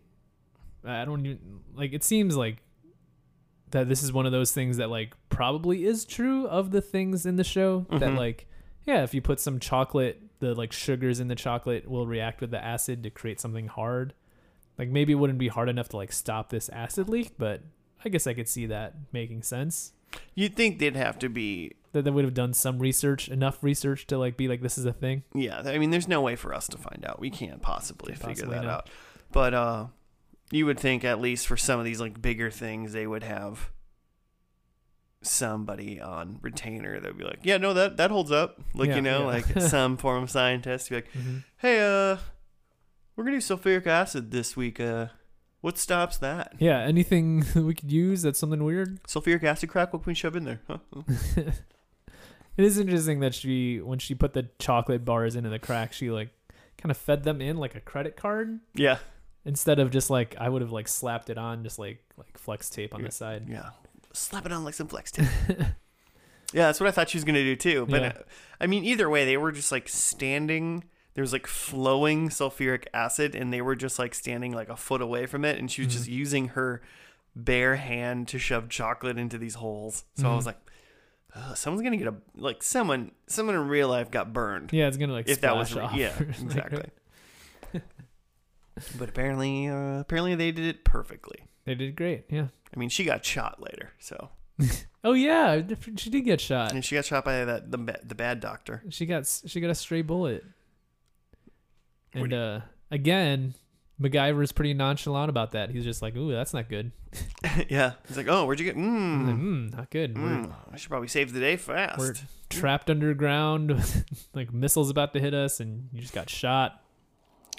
I 0.85 1.05
don't 1.05 1.27
even 1.27 1.61
like. 1.75 1.93
It 1.93 2.05
seems 2.05 2.37
like 2.37 2.59
that 3.73 3.89
this 3.89 4.01
is 4.03 4.13
one 4.13 4.27
of 4.27 4.33
those 4.33 4.53
things 4.53 4.77
that 4.77 4.91
like 4.91 5.15
probably 5.29 5.85
is 5.85 6.05
true 6.05 6.47
of 6.47 6.71
the 6.71 6.81
things 6.81 7.27
in 7.27 7.35
the 7.35 7.45
show. 7.45 7.85
That 7.91 8.11
Mhm. 8.11 8.17
like, 8.17 8.47
yeah, 8.87 9.03
if 9.03 9.13
you 9.13 9.21
put 9.21 9.41
some 9.41 9.59
chocolate, 9.59 10.23
the 10.43 10.55
like 10.57 10.73
sugars 10.73 11.21
in 11.21 11.29
the 11.29 11.37
chocolate 11.37 11.89
will 11.89 12.05
react 12.07 12.41
with 12.41 12.51
the 12.51 12.63
acid 12.63 13.05
to 13.05 13.11
create 13.11 13.41
something 13.41 13.69
hard. 13.69 14.13
Like 14.77 14.89
maybe 14.89 15.13
it 15.13 15.17
wouldn't 15.17 15.39
be 15.39 15.47
hard 15.47 15.69
enough 15.69 15.89
to 15.91 15.97
like 15.97 16.13
stop 16.13 16.51
this 16.51 16.69
acid 16.71 17.09
leak, 17.09 17.35
but 17.39 17.63
I 18.05 18.09
guess 18.09 18.27
I 18.27 18.35
could 18.35 18.49
see 18.49 18.67
that 18.67 18.95
making 19.13 19.45
sense. 19.45 19.93
You'd 20.35 20.57
think 20.57 20.81
they'd 20.81 20.97
have 20.97 21.19
to 21.21 21.29
be. 21.29 21.73
That 21.93 22.03
they 22.03 22.11
would 22.11 22.25
have 22.25 22.35
done 22.35 22.55
some 22.55 22.79
research, 22.79 23.29
enough 23.29 23.63
research 23.63 24.07
to 24.09 24.19
like 24.19 24.37
be 24.37 24.49
like 24.49 24.63
this 24.63 24.79
is 24.79 24.85
a 24.85 24.93
thing. 24.93 25.23
Yeah, 25.35 25.63
I 25.65 25.79
mean, 25.79 25.91
there's 25.91 26.09
no 26.09 26.21
way 26.21 26.35
for 26.37 26.53
us 26.53 26.67
to 26.69 26.79
find 26.79 27.05
out. 27.07 27.21
We 27.21 27.31
can't 27.31 27.63
possibly 27.63 28.15
Can't 28.15 28.19
figure 28.21 28.47
possibly 28.47 28.55
that 28.57 28.65
know. 28.65 28.71
out. 28.71 28.91
But 29.31 29.55
uh, 29.55 29.87
you 30.51 30.67
would 30.67 30.81
think 30.81 31.05
at 31.05 31.21
least 31.21 31.47
for 31.47 31.57
some 31.57 31.79
of 31.79 31.85
these 31.85 32.01
like 32.01 32.21
bigger 32.21 32.51
things, 32.51 32.93
they 32.93 33.07
would 33.07 33.23
have 33.23 33.71
somebody 35.23 36.01
on 36.01 36.39
retainer 36.43 37.01
that 37.01 37.09
would 37.09 37.19
be 37.19 37.25
like, 37.25 37.41
yeah, 37.43 37.57
no, 37.59 37.73
that 37.75 37.97
that 37.97 38.11
holds 38.11 38.31
up. 38.33 38.61
Like 38.75 38.89
Yeah, 38.91 38.97
you 38.97 39.03
know, 39.03 39.21
yeah. 39.21 39.27
like 39.27 39.47
some 39.61 39.97
form 39.97 40.25
of 40.25 40.31
scientist 40.31 40.89
be 40.91 40.97
like, 40.97 41.09
hey, 41.59 41.81
uh, 41.81 42.17
we're 43.17 43.25
gonna 43.25 43.39
do 43.39 43.43
sulfuric 43.43 43.87
acid 43.87 44.31
this 44.31 44.57
week. 44.57 44.81
Uh, 44.81 45.07
what 45.61 45.79
stops 45.79 46.19
that? 46.19 46.55
Yeah, 46.59 46.79
anything 46.81 47.45
we 47.55 47.75
could 47.75 47.93
use 47.93 48.23
that's 48.23 48.39
something 48.39 48.65
weird. 48.65 49.03
Sulfuric 49.05 49.45
acid 49.45 49.69
crack? 49.69 49.93
What 49.93 50.03
can 50.03 50.11
we 50.11 50.15
shove 50.15 50.35
in 50.37 50.45
there? 50.45 50.61
Huh? 50.69 50.79
It 52.55 52.65
is 52.67 52.79
interesting 52.79 53.21
that 53.21 53.35
she, 53.35 53.81
when 53.81 53.99
she 53.99 54.15
put 54.15 54.35
the 54.35 54.47
chocolate 54.59 55.07
bars 55.07 55.37
into 55.37 55.49
the 55.49 55.59
crack, 55.59 55.95
she 55.95 56.11
like 56.11 56.29
kind 56.77 56.91
of 56.91 56.99
fed 56.99 57.23
them 57.25 57.41
in 57.41 57.57
like 57.57 57.75
a 57.75 57.81
credit 57.81 58.15
card 58.15 58.61
Yeah, 58.75 58.99
instead 59.47 59.79
of 59.79 59.91
just 59.91 60.11
like 60.11 60.37
I 60.39 60.51
would 60.51 60.61
have 60.61 60.71
like 60.71 60.87
slapped 60.87 61.31
it 61.31 61.39
on 61.39 61.63
just 61.65 61.79
like 61.79 62.05
like 62.19 62.37
flex 62.37 62.69
tape 62.69 62.93
on 62.95 63.01
Yeah. 63.01 63.07
the 63.07 63.13
side. 63.13 63.49
yeah. 63.49 63.71
Slap 64.13 64.47
it 64.47 64.53
on 64.53 64.65
like 64.65 64.75
some 64.75 64.89
flex 64.89 65.11
tape. 65.13 65.27
Yeah, 66.53 66.67
that's 66.67 66.81
what 66.81 66.89
I 66.89 66.91
thought 66.91 67.09
she 67.09 67.17
was 67.19 67.25
gonna 67.25 67.43
do 67.43 67.57
too. 67.57 67.87
But 67.89 68.03
Yeah. 68.03 68.09
uh, 68.09 68.23
I 68.61 68.67
mean, 68.67 68.85
either 68.85 69.09
way, 69.09 69.25
they 69.25 69.37
were 69.37 69.53
just 69.53 69.73
like 69.73 69.89
standing. 69.89 70.85
There 71.15 71.23
was 71.23 71.33
like 71.33 71.47
flowing 71.47 72.29
sulfuric 72.31 72.85
acid, 72.95 73.35
and 73.35 73.53
they 73.53 73.61
were 73.63 73.77
just 73.77 73.99
like 73.99 74.15
standing 74.15 74.53
like 74.53 74.69
a 74.69 74.77
foot 74.77 75.01
away 75.03 75.27
from 75.27 75.45
it, 75.45 75.59
and 75.59 75.71
she 75.71 75.83
was 75.85 75.93
just 75.93 76.05
Mm-hmm. 76.07 76.13
using 76.15 76.49
her 76.49 76.83
bare 77.35 77.77
hand 77.77 78.29
to 78.29 78.39
shove 78.39 78.69
chocolate 78.69 79.19
into 79.19 79.39
these 79.39 79.55
holes. 79.55 80.05
So 80.17 80.31
I 80.31 80.35
was 80.37 80.45
Mhm. 80.45 80.47
like, 80.49 80.59
Ugh, 81.35 81.57
someone's 81.57 81.83
gonna 81.83 81.97
get 81.97 82.09
a 82.09 82.15
like 82.37 82.63
someone 82.63 83.13
someone 83.27 83.55
in 83.55 83.67
real 83.67 83.89
life 83.89 84.11
got 84.11 84.35
burned. 84.35 84.71
Yeah, 84.73 84.89
it's 84.89 84.99
gonna 84.99 85.15
like 85.15 85.29
if 85.31 85.41
that 85.41 85.57
was 85.57 85.75
off 85.75 85.95
yeah 85.95 86.13
exactly. 86.21 86.85
but 88.99 89.09
apparently, 89.09 89.69
uh, 89.69 90.01
apparently 90.01 90.35
they 90.35 90.53
did 90.53 90.65
it 90.67 90.85
perfectly. 90.85 91.45
They 91.65 91.75
did 91.75 91.97
great. 91.97 92.25
Yeah. 92.29 92.49
I 92.75 92.79
mean, 92.79 92.89
she 92.89 93.05
got 93.05 93.25
shot 93.25 93.61
later, 93.63 93.93
so 93.99 94.31
Oh 95.05 95.13
yeah, 95.15 95.61
she 95.97 96.11
did 96.11 96.23
get 96.25 96.41
shot. 96.41 96.73
and 96.73 96.85
she 96.85 96.95
got 96.95 97.05
shot 97.05 97.25
by 97.25 97.45
that 97.45 97.71
the 97.71 97.99
the 98.05 98.15
bad 98.15 98.41
doctor. 98.41 98.83
She 98.91 99.07
got 99.07 99.27
she 99.47 99.61
got 99.61 99.71
a 99.71 99.75
stray 99.75 100.03
bullet. 100.03 100.45
And 102.15 102.31
do 102.31 102.37
uh 102.37 102.61
again, 102.91 103.55
MacGyver's 104.01 104.53
pretty 104.53 104.75
nonchalant 104.75 105.31
about 105.31 105.53
that. 105.53 105.71
He's 105.71 105.85
just 105.85 106.03
like, 106.03 106.17
"Ooh, 106.17 106.33
that's 106.33 106.53
not 106.55 106.69
good." 106.69 106.93
yeah, 107.69 107.93
he's 108.09 108.17
like, 108.17 108.29
"Oh, 108.29 108.45
where'd 108.47 108.59
you 108.61 108.67
get? 108.67 108.77
I'm 108.77 109.27
like, 109.27 109.37
Mm, 109.37 109.41
"Hmm, 109.71 109.77
not 109.77 109.91
good. 109.91 110.15
Mm, 110.15 110.53
I 110.73 110.77
should 110.77 110.91
probably 110.91 111.09
save 111.09 111.33
the 111.33 111.41
day 111.41 111.57
fast." 111.57 111.99
We're 111.99 112.15
trapped 112.51 112.91
underground, 112.91 113.83
like 114.35 114.53
missiles 114.53 114.91
about 114.91 115.13
to 115.15 115.21
hit 115.21 115.35
us, 115.35 115.61
and 115.61 115.89
you 115.93 116.01
just 116.01 116.15
got 116.15 116.29
shot. 116.29 116.83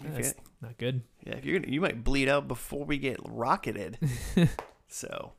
If 0.03 0.15
That's 0.15 0.33
not 0.61 0.77
good. 0.77 1.01
Yeah, 1.25 1.35
if 1.35 1.45
you're 1.45 1.59
gonna, 1.59 1.71
you 1.71 1.81
might 1.81 2.03
bleed 2.03 2.27
out 2.29 2.47
before 2.47 2.85
we 2.85 2.97
get 2.97 3.17
rocketed. 3.23 3.97
so, 4.87 5.33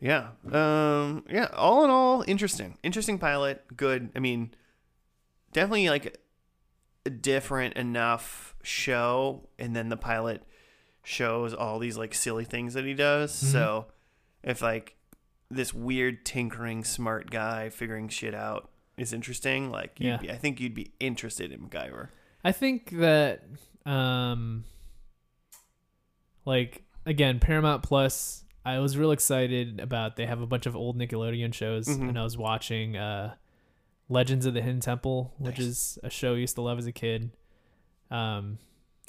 yeah, 0.00 0.28
um, 0.50 1.24
yeah. 1.30 1.48
All 1.54 1.84
in 1.84 1.90
all, 1.90 2.24
interesting, 2.26 2.76
interesting 2.82 3.18
pilot. 3.18 3.64
Good. 3.76 4.10
I 4.16 4.18
mean, 4.18 4.52
definitely 5.52 5.88
like 5.88 6.18
a 7.06 7.10
different 7.10 7.74
enough 7.76 8.54
show, 8.62 9.48
and 9.58 9.74
then 9.76 9.88
the 9.88 9.96
pilot 9.96 10.42
shows 11.04 11.52
all 11.54 11.78
these 11.78 11.96
like 11.96 12.14
silly 12.14 12.44
things 12.44 12.74
that 12.74 12.84
he 12.84 12.94
does. 12.94 13.32
Mhm. 13.32 13.52
So, 13.52 13.86
if 14.42 14.62
like 14.62 14.96
this 15.50 15.74
weird 15.74 16.24
tinkering 16.24 16.82
smart 16.84 17.30
guy 17.30 17.68
figuring 17.68 18.08
shit 18.08 18.34
out 18.34 18.70
is 18.96 19.12
interesting, 19.12 19.70
like 19.70 19.98
you'd 20.00 20.06
Yeah. 20.08 20.16
be, 20.16 20.30
I 20.30 20.36
think 20.36 20.60
you'd 20.60 20.74
be 20.74 20.92
interested 20.98 21.52
in 21.52 21.60
MacGyver. 21.68 22.08
I 22.44 22.52
think 22.52 22.90
that 22.98 23.42
um 23.86 24.64
like 26.44 26.82
again, 27.06 27.38
Paramount 27.40 27.82
Plus, 27.82 28.44
I 28.64 28.78
was 28.78 28.96
real 28.96 29.10
excited 29.12 29.80
about 29.80 30.16
they 30.16 30.26
have 30.26 30.40
a 30.40 30.46
bunch 30.46 30.66
of 30.66 30.76
old 30.76 30.98
Nickelodeon 30.98 31.52
shows 31.54 31.86
Mhm. 31.88 32.10
and 32.10 32.18
I 32.18 32.22
was 32.24 32.36
watching 32.38 32.96
uh 32.96 33.34
Legends 34.08 34.46
of 34.46 34.54
the 34.54 34.60
Hidden 34.62 34.80
Temple, 34.80 35.32
which 35.38 35.58
Nice. 35.58 35.66
is 35.66 35.98
a 36.02 36.10
show 36.10 36.34
I 36.34 36.38
used 36.38 36.54
to 36.56 36.62
love 36.62 36.78
as 36.78 36.86
a 36.86 36.92
kid. 36.92 37.30
Um 38.10 38.58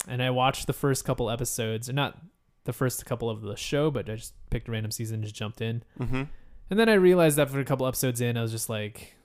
and 0.07 0.21
I 0.21 0.29
watched 0.31 0.67
the 0.67 0.73
first 0.73 1.05
couple 1.05 1.29
episodes, 1.29 1.89
or 1.89 1.93
not 1.93 2.17
the 2.65 2.73
first 2.73 3.05
couple 3.05 3.29
of 3.29 3.41
the 3.41 3.55
show, 3.55 3.91
but 3.91 4.09
I 4.09 4.15
just 4.15 4.33
picked 4.49 4.67
a 4.67 4.71
random 4.71 4.91
season 4.91 5.15
and 5.15 5.23
just 5.23 5.35
jumped 5.35 5.61
in. 5.61 5.83
Mm-hmm. 5.99 6.23
And 6.69 6.79
then 6.79 6.89
I 6.89 6.93
realized 6.93 7.37
that 7.37 7.49
for 7.49 7.59
a 7.59 7.65
couple 7.65 7.85
episodes 7.87 8.21
in, 8.21 8.37
I 8.37 8.41
was 8.41 8.51
just 8.51 8.69
like, 8.69 9.15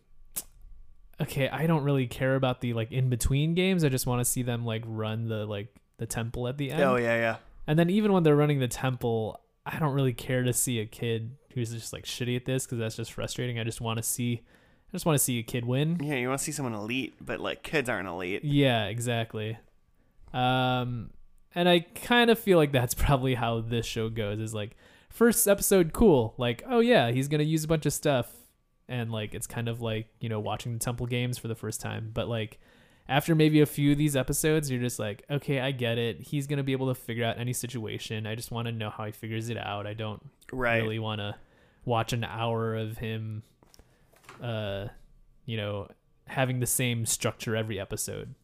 okay, 1.21 1.49
I 1.49 1.67
don't 1.67 1.83
really 1.83 2.07
care 2.07 2.37
about 2.37 2.61
the 2.61 2.75
like 2.75 2.93
in 2.93 3.09
between 3.09 3.55
games. 3.55 3.85
I 3.85 3.89
just 3.89 4.07
want 4.07 4.21
to 4.21 4.25
see 4.25 4.43
them 4.43 4.65
like 4.65 4.83
run 4.87 5.29
the 5.29 5.47
like 5.47 5.75
the 5.99 6.07
temple 6.07 6.49
at 6.49 6.59
the 6.59 6.71
end. 6.71 6.83
Oh 6.83 6.97
yeah, 6.97 7.17
yeah. 7.17 7.37
And 7.67 7.79
then 7.79 7.91
even 7.91 8.13
when 8.13 8.23
they're 8.23 8.37
running 8.37 8.61
the 8.61 8.69
temple, 8.69 9.41
I 9.67 9.79
don't 9.79 9.93
really 9.93 10.15
care 10.15 10.43
to 10.43 10.53
see 10.53 10.81
a 10.81 10.87
kid 10.87 11.37
who's 11.53 11.71
just 11.71 11.93
like 11.93 12.05
shitty 12.05 12.37
at 12.37 12.47
this 12.47 12.65
because 12.65 12.79
that's 12.79 12.97
just 12.97 13.13
frustrating. 13.13 13.59
I 13.59 13.65
just 13.65 13.81
want 13.81 13.99
to 13.99 14.03
see, 14.03 14.41
I 14.43 14.93
just 14.93 15.05
want 15.05 15.19
to 15.19 15.23
see 15.23 15.39
a 15.39 15.43
kid 15.43 15.65
win. 15.67 15.99
Yeah, 16.03 16.15
you 16.15 16.29
want 16.29 16.39
to 16.39 16.45
see 16.45 16.53
someone 16.53 16.75
elite, 16.75 17.15
but 17.21 17.41
like 17.41 17.63
kids 17.63 17.89
aren't 17.91 18.09
elite. 18.09 18.45
Yeah, 18.45 18.87
exactly. 18.87 19.59
Um, 20.33 21.11
and 21.55 21.69
I 21.69 21.81
kind 21.81 22.31
of 22.31 22.39
feel 22.39 22.57
like 22.57 22.73
that's 22.73 22.95
probably 22.95 23.35
how 23.35 23.61
this 23.61 23.85
show 23.85 24.09
goes. 24.09 24.39
Is 24.39 24.55
like 24.55 24.77
first 25.11 25.47
episode 25.47 25.93
cool, 25.93 26.35
like 26.39 26.63
oh 26.67 26.81
yeah, 26.81 27.11
he's 27.11 27.29
gonna 27.29 27.43
use 27.43 27.65
a 27.65 27.69
bunch 27.69 27.85
of 27.85 27.93
stuff, 27.93 28.33
and 28.89 29.11
like 29.13 29.35
it's 29.35 29.47
kind 29.47 29.69
of 29.69 29.81
like 29.81 30.07
you 30.21 30.29
know 30.29 30.41
watching 30.41 30.73
the 30.73 30.79
Temple 30.79 31.07
games 31.07 31.39
for 31.39 31.49
the 31.49 31.55
first 31.55 31.81
time. 31.81 32.11
But 32.15 32.29
like 32.29 32.59
after 33.09 33.35
maybe 33.35 33.61
a 33.61 33.67
few 33.67 33.93
of 33.93 33.99
these 33.99 34.17
episodes, 34.17 34.71
you're 34.71 34.81
just 34.81 34.99
like 34.99 35.23
okay, 35.31 35.61
I 35.61 35.71
get 35.73 35.99
it. 35.99 36.21
He's 36.21 36.47
gonna 36.47 36.63
be 36.63 36.73
able 36.73 36.89
to 36.89 36.95
figure 36.95 37.25
out 37.25 37.39
any 37.39 37.53
situation. 37.53 38.27
I 38.27 38.35
just 38.35 38.51
want 38.51 38.67
to 38.67 38.73
know 38.73 38.91
how 38.91 39.05
he 39.05 39.13
figures 39.13 39.49
it 39.49 39.57
out. 39.59 39.87
I 39.87 39.95
don't 39.95 40.23
Right. 40.53 40.83
really 40.83 40.99
want 40.99 41.21
to 41.21 41.37
watch 41.85 42.13
an 42.13 42.25
hour 42.25 42.75
of 42.75 42.99
him, 42.99 43.43
uh, 44.43 44.89
you 45.47 45.57
know, 45.57 45.89
having 46.27 46.61
the 46.61 46.67
same 46.67 47.07
structure 47.07 47.57
every 47.57 47.81
episode. 47.81 48.35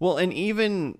Well, 0.00 0.16
and 0.16 0.32
even 0.32 0.98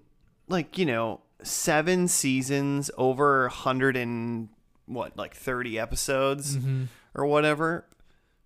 like 0.48 0.78
you 0.78 0.86
know, 0.86 1.20
seven 1.42 2.08
seasons, 2.08 2.90
over 2.96 3.46
a 3.46 3.50
hundred 3.50 3.96
and 3.96 4.48
what, 4.86 5.16
like 5.16 5.34
thirty 5.34 5.78
episodes 5.78 6.56
Mm-hmm. 6.56 6.84
or 7.14 7.26
whatever. 7.26 7.84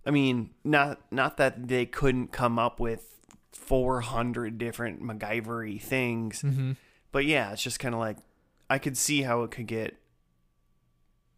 I 0.05 0.11
mean, 0.11 0.51
not 0.65 1.01
not 1.13 1.37
that 1.37 1.69
they 1.69 1.87
couldn't 1.87 2.33
come 2.33 2.59
up 2.59 2.81
with 2.81 3.19
four 3.53 4.01
hundred 4.01 4.59
different 4.59 5.03
MacGyver 5.03 5.81
things, 5.81 6.43
Mm-hmm. 6.43 6.73
but 7.13 7.25
yeah, 7.25 7.53
it's 7.53 7.63
just 7.63 7.79
kind 7.79 7.95
of 7.95 8.01
like 8.01 8.17
I 8.69 8.79
could 8.79 8.97
see 8.97 9.23
how 9.23 9.43
it 9.43 9.51
could 9.51 9.67
get 9.67 9.97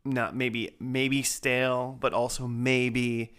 not 0.05 0.37
maybe 0.37 0.75
maybe 0.81 1.23
stale, 1.23 1.97
but 2.01 2.13
also 2.13 2.47
maybe 2.47 3.35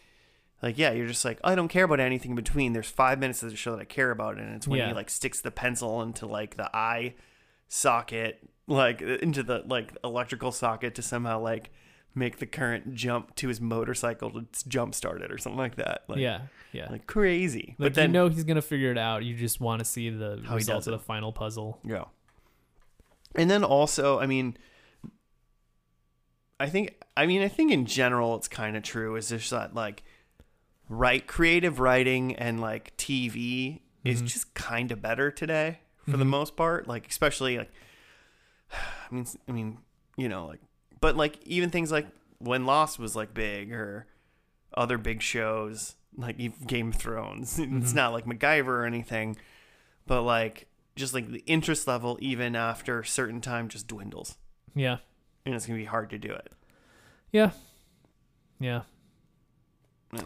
like 0.61 0.78
yeah, 0.78 0.91
you're 0.91 1.07
just 1.07 1.26
like 1.26 1.39
I 1.43 1.55
don't 1.55 1.67
care 1.67 1.84
about 1.86 1.99
anything 1.99 2.32
in 2.32 2.36
between. 2.36 2.73
There's 2.73 2.89
five 2.89 3.19
minutes 3.19 3.43
of 3.43 3.51
the 3.51 3.55
show 3.55 3.71
that 3.76 3.82
I 3.82 3.86
care 3.86 4.11
about, 4.11 4.38
and 4.38 4.55
it's 4.55 4.67
when 4.67 4.80
Yeah. 4.80 4.89
he 4.89 4.93
like 4.93 5.09
sticks 5.09 5.41
the 5.41 5.51
pencil 5.51 6.01
into 6.01 6.26
like 6.26 6.57
the 6.57 6.69
eye 6.76 7.15
socket, 7.67 8.39
like 8.67 9.01
into 9.01 9.43
the 9.43 9.63
like 9.67 9.95
electrical 10.03 10.51
socket 10.51 10.95
to 10.95 11.01
somehow 11.01 11.39
like 11.39 11.71
make 12.16 12.38
the 12.39 12.45
current 12.45 12.95
jump 12.95 13.36
to 13.36 13.47
his 13.49 13.59
motorcycle 13.59 14.32
to 14.32 14.45
jump 14.68 14.95
start 14.95 15.22
it 15.22 15.32
or 15.32 15.38
something 15.38 15.57
like 15.59 15.76
that. 15.76 16.03
Like, 16.07 16.20
yeah, 16.20 16.41
yeah. 16.72 16.89
like 16.89 17.05
crazy. 17.07 17.76
like 17.78 17.88
but 17.88 17.93
then 17.93 18.09
you 18.09 18.13
know 18.13 18.30
he's 18.30 18.43
gonna 18.45 18.61
figure 18.61 18.91
it 18.91 18.97
out. 18.97 19.24
You 19.26 19.36
just 19.36 19.59
want 19.59 19.80
to 19.80 19.86
see 19.86 20.09
the 20.09 20.41
How 20.45 20.55
results 20.55 20.88
of 20.88 20.91
the 20.91 20.99
final 20.99 21.32
puzzle. 21.34 21.80
yeah. 21.84 22.05
And 23.38 23.51
then 23.51 23.66
also, 23.66 24.18
I 24.18 24.28
mean, 24.28 24.55
I 26.59 26.68
think, 26.70 26.95
I 27.18 27.26
mean, 27.26 27.41
I 27.41 27.49
think 27.49 27.72
in 27.72 27.86
general, 27.86 28.36
it's 28.36 28.47
kind 28.47 28.78
of 28.78 28.84
true. 28.84 29.16
Is 29.18 29.28
just 29.30 29.49
that 29.51 29.76
like, 29.76 30.03
right, 30.88 31.26
creative 31.28 31.80
writing 31.82 32.36
and 32.36 32.61
like 32.61 32.95
TV 32.97 33.82
is 34.05 34.22
Mhm. 34.22 34.28
just 34.28 34.53
kind 34.53 34.91
of 34.91 35.01
better 35.01 35.32
today 35.32 35.80
for 36.09 36.16
the 36.16 36.24
Mhm. 36.24 36.28
most 36.30 36.55
part. 36.55 36.88
Like, 36.88 37.07
especially 37.09 37.57
like, 37.57 37.72
I 38.72 39.13
mean, 39.13 39.26
I 39.47 39.51
mean, 39.51 39.80
you 40.16 40.30
know, 40.30 40.45
like, 40.47 40.61
but 41.01 41.15
like 41.15 41.39
even 41.45 41.69
things 41.69 41.91
like 41.91 42.07
when 42.39 42.65
Lost 42.65 42.99
was 42.99 43.15
like 43.15 43.33
big 43.33 43.71
or 43.71 44.07
other 44.75 44.97
big 44.97 45.21
shows 45.21 45.95
like 46.17 46.37
Game 46.67 46.89
of 46.89 46.95
Thrones. 46.95 47.59
It's 47.59 47.91
Mhm. 47.91 47.95
not 47.95 48.13
like 48.13 48.25
MacGyver 48.25 48.67
or 48.67 48.85
anything, 48.85 49.35
but 50.07 50.21
like 50.23 50.67
just 50.95 51.13
like 51.13 51.29
the 51.29 51.43
interest 51.45 51.87
level 51.87 52.17
even 52.21 52.55
after 52.55 52.99
a 53.01 53.05
certain 53.05 53.41
time 53.41 53.67
just 53.67 53.87
dwindles, 53.87 54.37
Yeah. 54.73 54.97
and 55.45 55.53
it's 55.55 55.65
gonna 55.65 55.77
be 55.79 55.85
hard 55.85 56.09
to 56.11 56.17
do 56.17 56.31
it. 56.31 56.51
Yeah. 57.31 57.51
Yeah. 58.59 58.83
I. 60.13 60.23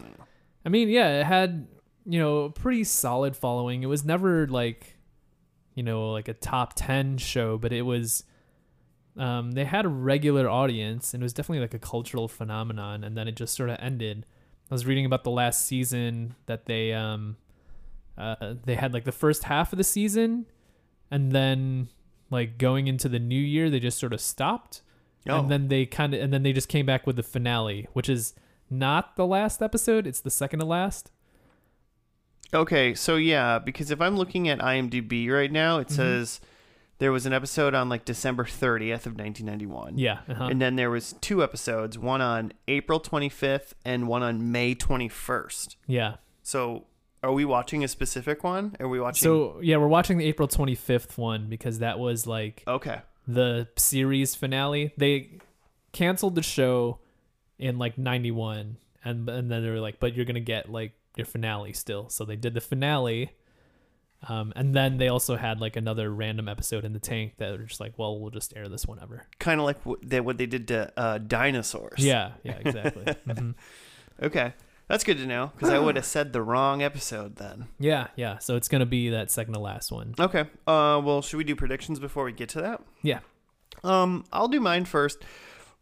I 0.64 0.68
mean, 0.68 0.88
yeah, 0.90 1.20
it 1.20 1.26
had, 1.26 1.66
you 2.04 2.18
know, 2.20 2.40
a 2.42 2.50
pretty 2.50 2.84
solid 2.84 3.34
following. 3.36 3.82
It 3.82 3.86
was 3.86 4.04
never 4.04 4.46
like, 4.46 4.98
you 5.74 5.82
know, 5.82 6.12
like 6.12 6.28
a 6.28 6.34
top 6.34 6.74
10 6.76 7.16
show, 7.18 7.56
but 7.58 7.72
it 7.72 7.82
was, 7.82 8.24
um, 9.20 9.52
they 9.52 9.64
had 9.64 9.84
a 9.84 9.88
regular 9.88 10.48
audience 10.48 11.12
and 11.14 11.22
it 11.22 11.24
was 11.24 11.32
definitely 11.32 11.60
like 11.60 11.74
a 11.74 11.78
cultural 11.78 12.26
phenomenon. 12.28 13.04
And 13.04 13.16
then 13.16 13.28
it 13.28 13.36
just 13.36 13.54
sort 13.54 13.68
of 13.70 13.76
ended. 13.80 14.24
I 14.70 14.74
was 14.74 14.86
reading 14.86 15.04
about 15.04 15.24
the 15.24 15.30
last 15.30 15.66
season 15.66 16.34
that 16.46 16.66
they, 16.66 16.92
um, 16.92 17.36
uh, 18.16 18.54
they 18.64 18.76
had 18.76 18.92
like 18.94 19.04
the 19.04 19.12
first 19.12 19.44
half 19.44 19.72
of 19.72 19.76
the 19.76 19.84
season 19.84 20.46
and 21.10 21.32
then 21.32 21.88
like 22.30 22.56
going 22.58 22.86
into 22.86 23.08
the 23.08 23.18
new 23.18 23.40
year, 23.40 23.68
they 23.68 23.80
just 23.80 23.98
sort 23.98 24.12
of 24.12 24.20
stopped 24.20 24.82
Oh, 25.28 25.40
and 25.40 25.50
then 25.50 25.68
they 25.68 25.84
kind 25.84 26.14
of 26.14 26.20
and 26.22 26.32
then 26.32 26.42
they 26.44 26.54
just 26.54 26.68
came 26.70 26.86
back 26.86 27.06
with 27.06 27.16
the 27.16 27.22
finale 27.22 27.86
which 27.92 28.08
is 28.08 28.32
not 28.70 29.16
the 29.16 29.26
last 29.26 29.60
episode 29.60 30.06
it's 30.06 30.20
the 30.20 30.30
second 30.30 30.60
to 30.60 30.64
last 30.64 31.10
okay, 32.54 32.94
so 32.94 33.16
yeah, 33.16 33.58
because 33.58 33.90
if 33.90 34.00
I'm 34.00 34.16
looking 34.16 34.48
at 34.48 34.58
IMDb 34.60 35.28
right 35.30 35.52
now, 35.52 35.78
it 35.78 35.88
Mhm. 35.88 35.92
says 35.92 36.40
there 37.00 37.10
was 37.10 37.26
an 37.26 37.32
episode 37.32 37.74
on 37.74 37.88
like 37.88 38.04
December 38.04 38.44
30th 38.44 39.04
of 39.06 39.18
1991. 39.18 39.98
yeah 39.98 40.20
uh-huh. 40.28 40.44
And 40.44 40.62
then 40.62 40.76
there 40.76 40.90
was 40.90 41.14
two 41.20 41.42
episodes, 41.42 41.98
one 41.98 42.20
on 42.20 42.52
April 42.68 43.00
25th 43.00 43.72
and 43.84 44.06
one 44.06 44.22
on 44.22 44.52
May 44.52 44.74
21st. 44.76 45.74
yeah 45.88 46.16
So, 46.42 46.84
are 47.22 47.32
we 47.32 47.44
watching 47.44 47.82
a 47.84 47.88
specific 47.88 48.42
one? 48.44 48.76
Are 48.80 48.88
we 48.88 48.98
watching? 49.00 49.24
so 49.26 49.58
yeah 49.60 49.76
we're 49.76 49.88
watching 49.88 50.16
the 50.18 50.24
april 50.26 50.48
25th 50.48 51.18
one 51.18 51.48
because 51.48 51.80
that 51.80 51.98
was 51.98 52.26
like 52.26 52.62
okay, 52.66 53.00
the 53.28 53.68
series 53.76 54.34
finale 54.34 54.92
they 54.96 55.38
canceled 55.92 56.34
the 56.34 56.42
show 56.42 56.98
in 57.58 57.76
like 57.78 57.98
91 57.98 58.76
and 59.04 59.28
and 59.28 59.50
then 59.50 59.62
they 59.62 59.68
were 59.70 59.80
like 59.80 60.00
but 60.00 60.14
you're 60.14 60.24
gonna 60.24 60.40
get 60.40 60.70
like 60.70 60.92
your 61.16 61.26
finale 61.26 61.72
still 61.74 62.08
so 62.08 62.24
they 62.24 62.36
did 62.36 62.54
the 62.54 62.60
finale 62.60 63.32
um, 64.28 64.52
and 64.54 64.74
then 64.74 64.98
they 64.98 65.08
also 65.08 65.36
had 65.36 65.60
like 65.60 65.76
another 65.76 66.10
random 66.12 66.48
episode 66.48 66.84
in 66.84 66.92
the 66.92 66.98
tank 66.98 67.34
that 67.38 67.52
were 67.52 67.64
just 67.64 67.80
like 67.80 67.98
well 67.98 68.18
we'll 68.20 68.30
just 68.30 68.54
air 68.56 68.68
this 68.68 68.86
whenever 68.86 69.26
kind 69.38 69.60
of 69.60 69.66
like 69.66 69.84
what 69.86 69.98
they, 70.02 70.20
what 70.20 70.36
they 70.38 70.46
did 70.46 70.68
to 70.68 70.92
uh, 70.96 71.18
dinosaurs. 71.18 72.04
yeah 72.04 72.32
yeah 72.42 72.58
exactly 72.64 73.14
hmm 73.26 73.50
Okay, 74.22 74.52
that's 74.86 75.02
good 75.02 75.16
to 75.16 75.24
know 75.24 75.50
because 75.54 75.70
I 75.70 75.78
would 75.78 75.96
have 75.96 76.04
said 76.04 76.34
the 76.34 76.42
wrong 76.42 76.82
episode 76.82 77.36
then. 77.36 77.68
Yeah, 77.78 78.08
yeah. 78.16 78.36
So 78.36 78.56
it's 78.56 78.68
gonna 78.68 78.84
be 78.84 79.08
that 79.08 79.30
second 79.30 79.54
to 79.54 79.60
last 79.60 79.90
one. 79.90 80.14
Okay. 80.20 80.40
Uh, 80.66 81.00
well, 81.02 81.22
should 81.22 81.38
we 81.38 81.44
do 81.44 81.56
predictions 81.56 81.98
before 81.98 82.24
we 82.24 82.32
get 82.32 82.50
to 82.50 82.60
that? 82.60 82.82
Yeah. 83.02 83.20
Um, 83.82 84.26
I'll 84.30 84.48
do 84.48 84.60
mine 84.60 84.84
first. 84.84 85.24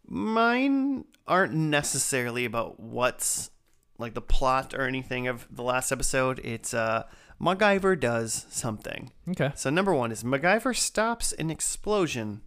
Mine 0.06 1.04
aren't 1.26 1.52
necessarily 1.52 2.44
about 2.44 2.78
what's 2.78 3.50
like 3.98 4.14
the 4.14 4.20
plot 4.22 4.72
or 4.72 4.82
anything 4.86 5.26
of 5.26 5.48
the 5.50 5.62
last 5.64 5.90
episode. 5.90 6.40
It's 6.44 6.72
uh, 6.72 7.04
MacGyver 7.40 7.98
does 7.98 8.46
something. 8.50 9.12
Okay. 9.30 9.52
So 9.54 9.70
number 9.70 9.94
one 9.94 10.10
is 10.10 10.24
MacGyver 10.24 10.74
stops 10.76 11.32
an 11.32 11.50
explosion 11.50 12.42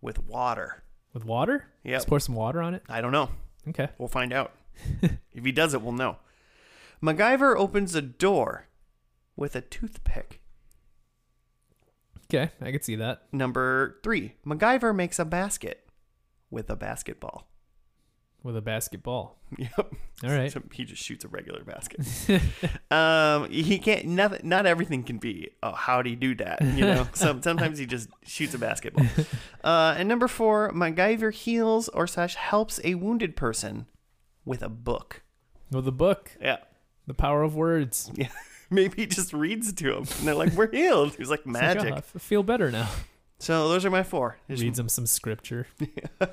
with 0.00 0.22
water. 0.24 0.82
With 1.12 1.24
water? 1.24 1.66
Yep. 1.84 1.96
Just 1.96 2.08
pour 2.08 2.20
some 2.20 2.34
water 2.34 2.60
on 2.60 2.74
it. 2.74 2.82
I 2.88 3.00
don't 3.00 3.12
know. 3.12 3.30
Okay. 3.68 3.88
We'll 3.98 4.08
find 4.08 4.32
out. 4.32 4.52
if 5.02 5.44
he 5.44 5.52
does 5.52 5.74
it, 5.74 5.82
we'll 5.82 5.92
know. 5.92 6.16
MacGyver 7.02 7.56
opens 7.56 7.94
a 7.94 8.02
door 8.02 8.66
with 9.36 9.56
a 9.56 9.60
toothpick. 9.62 10.40
Okay, 12.26 12.50
I 12.60 12.70
could 12.70 12.84
see 12.84 12.94
that. 12.96 13.22
Number 13.32 13.98
three, 14.04 14.34
MacGyver 14.46 14.94
makes 14.94 15.18
a 15.18 15.24
basket 15.24 15.88
with 16.50 16.70
a 16.70 16.76
basketball. 16.76 17.49
With 18.42 18.56
a 18.56 18.62
basketball. 18.62 19.36
Yep. 19.58 19.94
All 20.22 20.30
right. 20.30 20.52
So 20.52 20.62
he 20.72 20.84
just 20.84 21.02
shoots 21.02 21.24
a 21.24 21.28
regular 21.28 21.64
basket. 21.64 22.06
um, 22.92 23.50
he 23.50 23.80
can't. 23.80 24.04
Not, 24.06 24.44
not 24.44 24.64
everything 24.64 25.02
can 25.02 25.18
be. 25.18 25.50
Oh, 25.60 25.72
how 25.72 26.02
do 26.02 26.10
you 26.10 26.14
do 26.14 26.36
that? 26.36 26.62
You 26.62 26.84
know. 26.84 27.08
Some 27.14 27.42
sometimes 27.42 27.78
he 27.78 27.84
just 27.84 28.08
shoots 28.24 28.54
a 28.54 28.58
basketball. 28.58 29.06
Uh, 29.64 29.96
and 29.98 30.08
number 30.08 30.28
four, 30.28 30.70
MacGyver 30.72 31.34
heals 31.34 31.88
or 31.88 32.06
slash 32.06 32.36
helps 32.36 32.80
a 32.84 32.94
wounded 32.94 33.34
person 33.34 33.86
with 34.44 34.62
a 34.62 34.68
book. 34.68 35.22
With 35.72 35.88
a 35.88 35.92
book. 35.92 36.30
Yeah. 36.40 36.58
The 37.08 37.14
power 37.14 37.42
of 37.42 37.56
words. 37.56 38.10
Yeah. 38.14 38.28
Maybe 38.70 39.02
he 39.02 39.06
just 39.06 39.32
reads 39.32 39.72
to 39.72 39.96
him, 39.96 40.04
and 40.18 40.28
they're 40.28 40.34
like, 40.34 40.52
"We're 40.52 40.70
healed." 40.70 41.16
He's 41.16 41.28
like, 41.28 41.40
It's 41.40 41.46
like, 41.46 41.62
"Magic." 41.62 41.92
oh, 41.92 41.96
I 41.96 42.00
feel 42.02 42.44
better 42.44 42.70
now. 42.70 42.88
So 43.40 43.68
those 43.70 43.84
are 43.86 43.90
my 43.90 44.02
four. 44.02 44.36
There's- 44.46 44.60
Reads 44.62 44.78
him 44.78 44.88
some 44.88 45.06
scripture. 45.06 45.66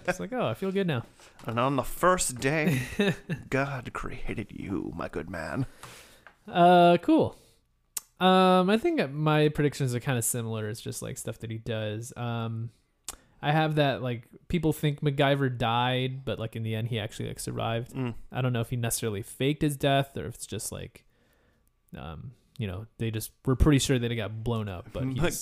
It's 0.07 0.19
like, 0.19 0.33
oh, 0.33 0.45
I 0.47 0.53
feel 0.53 0.71
good 0.71 0.87
now. 0.87 1.03
And 1.45 1.59
on 1.59 1.75
the 1.77 1.83
first 1.83 2.39
day, 2.39 2.81
God 3.49 3.91
created 3.93 4.47
you, 4.51 4.91
my 4.95 5.07
good 5.09 5.29
man. 5.29 5.65
Uh, 6.47 6.97
cool. 7.01 7.37
Um, 8.19 8.69
I 8.69 8.77
think 8.77 9.11
my 9.11 9.49
predictions 9.49 9.93
are 9.95 9.99
kind 9.99 10.17
of 10.17 10.25
similar. 10.25 10.67
It's 10.69 10.81
just 10.81 11.01
like 11.01 11.17
stuff 11.17 11.39
that 11.39 11.51
he 11.51 11.57
does. 11.57 12.11
Um, 12.17 12.71
I 13.41 13.51
have 13.51 13.75
that 13.75 14.01
like 14.01 14.27
people 14.47 14.73
think 14.73 15.01
MacGyver 15.01 15.55
died, 15.57 16.25
but 16.25 16.39
like 16.39 16.55
in 16.55 16.63
the 16.63 16.73
end 16.75 16.87
he 16.87 16.99
actually 16.99 17.27
like 17.29 17.39
survived. 17.39 17.93
Mm. 17.93 18.15
I 18.31 18.41
don't 18.41 18.53
know 18.53 18.61
if 18.61 18.69
he 18.69 18.75
necessarily 18.75 19.21
faked 19.21 19.61
his 19.61 19.77
death 19.77 20.17
or 20.17 20.25
if 20.25 20.35
it's 20.35 20.47
just 20.47 20.71
like, 20.71 21.05
um, 21.97 22.31
you 22.57 22.67
know, 22.67 22.87
they 22.97 23.11
just 23.11 23.31
were 23.45 23.55
pretty 23.55 23.79
sure 23.79 23.99
that 23.99 24.11
it 24.11 24.15
got 24.15 24.43
blown 24.43 24.67
up. 24.67 24.89
But 24.91 25.05
Mac- 25.05 25.33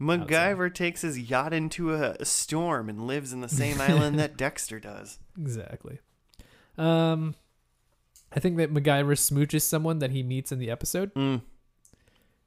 MacGyver 0.00 0.74
takes 0.74 1.02
his 1.02 1.18
yacht 1.18 1.52
into 1.52 1.94
a, 1.94 2.24
storm 2.24 2.88
and 2.88 3.06
lives 3.06 3.32
in 3.32 3.40
the 3.40 3.48
same 3.48 3.80
island 3.80 4.18
that 4.18 4.36
Dexter 4.36 4.80
does. 4.80 5.18
exactly. 5.40 6.00
Um, 6.76 7.36
I 8.32 8.40
think 8.40 8.56
that 8.56 8.74
MacGyver 8.74 9.14
smooches 9.14 9.62
someone 9.62 10.00
that 10.00 10.10
he 10.10 10.24
meets 10.24 10.50
in 10.50 10.58
the 10.58 10.70
episode. 10.70 11.14
Mm. 11.14 11.42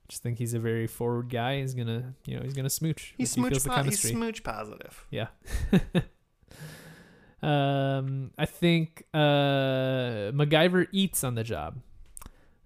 Just 0.09 0.21
think 0.23 0.37
he's 0.37 0.53
a 0.53 0.59
very 0.59 0.87
forward 0.87 1.29
guy. 1.29 1.61
He's 1.61 1.73
gonna, 1.73 2.13
you 2.25 2.35
know, 2.35 2.43
he's 2.43 2.53
gonna 2.53 2.69
smooch. 2.69 3.13
He 3.17 3.25
smooch, 3.25 3.61
the 3.63 3.69
po- 3.69 3.83
he's 3.83 4.01
smooch 4.01 4.43
positive. 4.43 5.05
Yeah. 5.09 5.27
um, 7.41 8.31
I 8.37 8.45
think 8.45 9.03
uh, 9.13 10.31
MacGyver 10.33 10.87
eats 10.91 11.23
on 11.23 11.35
the 11.35 11.43
job. 11.43 11.79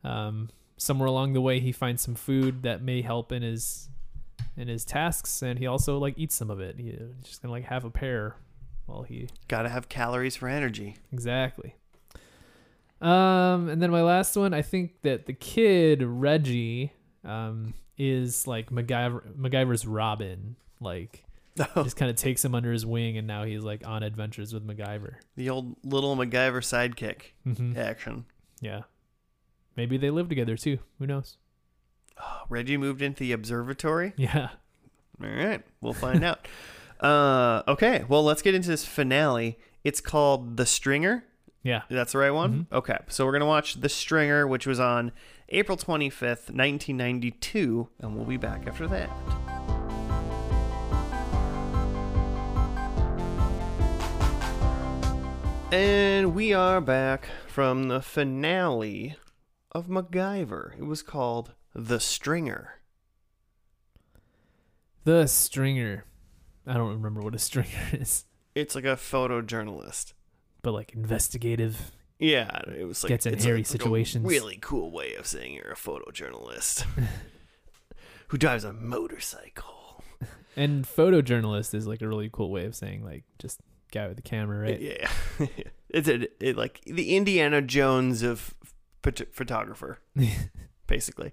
Um, 0.04 0.50
somewhere 0.82 1.08
along 1.08 1.34
the 1.34 1.42
way, 1.42 1.60
he 1.60 1.72
finds 1.72 2.02
some 2.02 2.16
food 2.16 2.64
that 2.64 2.82
may 2.82 3.02
help 3.04 3.32
in 3.32 3.44
his 3.44 3.88
in 4.58 4.68
his 4.68 4.84
tasks, 4.84 5.42
and 5.44 5.60
he 5.60 5.68
also 5.68 5.98
like 6.00 6.16
eats 6.18 6.34
some 6.36 6.50
of 6.50 6.60
it. 6.60 6.78
He, 6.78 6.86
he's 6.92 7.24
just 7.28 7.42
gonna 7.42 7.52
like 7.52 7.66
have 7.66 7.86
a 7.86 7.90
pear 7.92 8.36
while 8.88 9.04
he 9.04 9.28
Gotta 9.48 9.70
have 9.70 9.88
calories 9.90 10.36
for 10.36 10.48
energy. 10.50 10.96
exactly. 11.12 11.76
Um, 13.00 13.70
and 13.70 13.82
then 13.82 13.90
my 13.92 14.02
last 14.04 14.36
one, 14.36 14.54
I 14.54 14.62
think 14.62 15.02
that 15.02 15.26
the 15.26 15.34
kid 15.34 16.04
Reggie, 16.04 16.92
um, 17.24 17.74
is 17.98 18.48
like 18.48 18.70
MacGyver 18.72 19.36
MacGyver's 19.38 19.86
Robin, 19.88 20.56
like 20.80 21.24
just 21.76 21.96
kind 21.96 22.10
of 22.10 22.16
takes 22.18 22.44
him 22.44 22.54
under 22.56 22.72
his 22.72 22.86
wing, 22.86 23.18
and 23.18 23.28
now 23.28 23.44
he's 23.44 23.64
like 23.64 23.86
on 23.88 24.02
adventures 24.04 24.54
with 24.54 24.66
MacGyver. 24.68 25.16
the 25.36 25.50
old 25.50 25.76
little 25.84 26.16
MacGyver 26.16 26.62
sidekick 26.62 27.34
hmm 27.44 27.76
action. 27.78 28.26
Yeah, 28.60 28.82
maybe 29.76 29.98
they 29.98 30.10
live 30.10 30.30
together 30.30 30.58
too. 30.58 30.80
Who 31.00 31.08
knows? 31.08 31.38
Reggie 32.50 32.78
moved 32.78 33.02
into 33.02 33.20
the 33.20 33.32
observatory. 33.32 34.14
Yeah. 34.18 34.50
All 35.22 35.30
right, 35.30 35.62
we'll 35.82 35.94
find 35.94 36.24
out. 36.24 36.48
Uh, 37.02 37.64
okay, 37.68 38.06
well, 38.08 38.24
let's 38.24 38.44
get 38.44 38.54
into 38.54 38.68
this 38.68 38.86
finale. 38.86 39.58
It's 39.84 40.00
called 40.00 40.56
The 40.56 40.68
Stringer. 40.68 41.24
Yeah. 41.64 41.82
That's 41.90 42.12
the 42.12 42.20
right 42.20 42.30
one? 42.30 42.68
Okay, 42.72 42.98
so 43.08 43.26
we're 43.26 43.32
going 43.32 43.40
to 43.40 43.48
watch 43.48 43.82
The 43.82 43.90
Stringer, 43.90 44.46
which 44.46 44.68
was 44.68 44.80
on 44.80 45.12
April 45.50 45.78
25th, 45.78 46.54
1992, 46.54 47.88
and 48.00 48.16
we'll 48.16 48.26
be 48.26 48.38
back 48.38 48.68
after 48.68 48.88
that. 48.88 49.10
And 55.72 56.36
we 56.36 56.54
are 56.54 56.82
back 56.82 57.28
from 57.48 57.88
the 57.88 58.02
finale 58.02 59.16
of 59.72 59.88
MacGyver. 59.88 60.78
It 60.78 60.86
was 60.86 61.02
called 61.02 61.54
The 61.74 62.00
Stringer. 62.00 62.80
The 65.04 65.28
Stringer. 65.28 66.06
I 66.68 66.74
don't 66.74 66.94
remember 66.94 67.22
what 67.22 67.36
a 67.36 67.40
stringer 67.50 67.70
is, 67.92 68.26
It's 68.54 68.76
like 68.76 68.84
a 68.86 68.96
photojournalist. 68.96 70.14
but 70.62 70.74
like 70.74 70.94
investigative. 70.94 71.92
Yeah, 72.20 72.62
it 72.78 72.88
was 72.88 73.04
like 73.04 73.10
Gets 73.10 73.26
in 73.26 73.40
hairy 73.40 73.60
like 73.60 73.66
a 73.66 73.70
situations. 73.70 74.26
really 74.26 74.60
cool 74.62 74.92
way 74.92 75.16
of 75.16 75.26
saying 75.26 75.54
you're 75.56 75.72
a 75.72 75.76
photojournalist 75.76 76.86
who 78.28 78.38
drives 78.38 78.64
a 78.64 78.74
motorcycle. 78.74 80.04
And 80.56 80.86
photojournalist 80.86 81.74
is 81.74 81.88
like 81.88 82.02
a 82.04 82.08
really 82.08 82.30
cool 82.32 82.52
way 82.52 82.66
of 82.66 82.76
saying 82.76 83.04
like 83.04 83.24
just 83.40 83.60
guy 83.92 84.08
with 84.08 84.18
the 84.18 84.22
camera, 84.22 84.60
right? 84.60 84.80
Yeah, 84.80 85.10
it's 85.90 86.08
a, 86.08 86.28
it, 86.46 86.56
like 86.58 86.82
the 86.86 87.16
Indiana 87.16 87.60
Jones 87.62 88.22
of 88.22 88.54
photographer, 89.04 90.00
basically. 90.88 91.32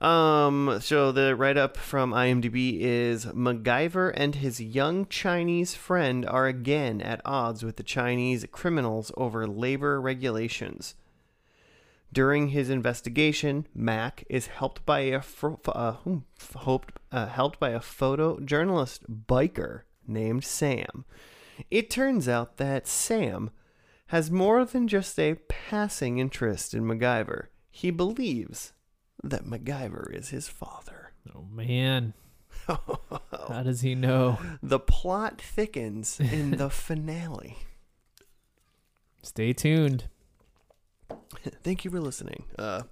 Um, 0.00 0.78
so 0.80 1.10
the 1.10 1.34
write 1.34 1.56
up 1.56 1.76
from 1.76 2.12
IMDb 2.12 2.78
is 2.80 3.26
MacGyver 3.26 4.12
and 4.14 4.36
his 4.36 4.60
young 4.60 5.06
Chinese 5.06 5.74
friend 5.74 6.24
are 6.24 6.46
again 6.46 7.00
at 7.00 7.20
odds 7.24 7.64
with 7.64 7.76
the 7.76 7.82
Chinese 7.82 8.46
criminals 8.52 9.10
over 9.16 9.46
labor 9.46 10.00
regulations. 10.00 10.94
During 12.12 12.48
his 12.48 12.70
investigation, 12.70 13.66
Mac 13.74 14.24
is 14.28 14.46
helped 14.46 14.86
by 14.86 15.00
a 15.00 15.20
fro- 15.20 15.60
uh, 15.66 15.94
hmm, 15.94 16.18
hoped, 16.54 16.94
uh, 17.12 17.26
helped 17.26 17.58
by 17.58 17.70
a 17.70 17.80
photojournalist 17.80 19.00
biker 19.26 19.82
named 20.06 20.44
Sam. 20.44 21.04
It 21.70 21.90
turns 21.90 22.28
out 22.28 22.56
that 22.56 22.86
Sam 22.86 23.50
has 24.08 24.30
more 24.30 24.64
than 24.64 24.88
just 24.88 25.18
a 25.18 25.34
passing 25.48 26.18
interest 26.18 26.74
in 26.74 26.84
MacGyver. 26.84 27.46
He 27.70 27.90
believes 27.90 28.72
that 29.22 29.44
MacGyver 29.44 30.14
is 30.14 30.30
his 30.30 30.48
father. 30.48 31.12
Oh 31.34 31.44
man, 31.52 32.14
how 32.66 33.62
does 33.62 33.80
he 33.82 33.94
know? 33.94 34.38
the 34.62 34.78
plot 34.80 35.40
thickens 35.40 36.18
in 36.20 36.52
the 36.52 36.70
finale. 36.86 37.58
Stay 39.22 39.52
tuned. 39.52 40.04
Thank 41.62 41.84
you 41.84 41.90
for 41.90 42.00
listening. 42.00 42.44
Uh, 42.58 42.82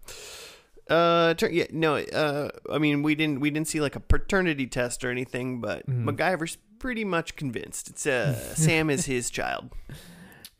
uh, 0.90 1.34
tur- 1.34 1.50
yeah, 1.50 1.66
no, 1.72 1.96
uh, 1.96 2.50
I 2.70 2.78
mean, 2.78 3.02
we 3.02 3.14
didn't, 3.14 3.40
we 3.40 3.50
didn't 3.50 3.68
see 3.68 3.80
like 3.80 3.96
a 3.96 4.00
paternity 4.00 4.66
test 4.66 5.04
or 5.04 5.10
anything, 5.10 5.60
but 5.60 5.86
Mhm. 5.88 6.04
MacGyver's 6.04 6.58
pretty 6.78 7.04
much 7.04 7.36
convinced. 7.36 7.88
It's 7.88 8.06
uh, 8.06 8.34
Sam 8.54 8.90
is 8.90 9.06
his 9.06 9.30
child. 9.30 9.70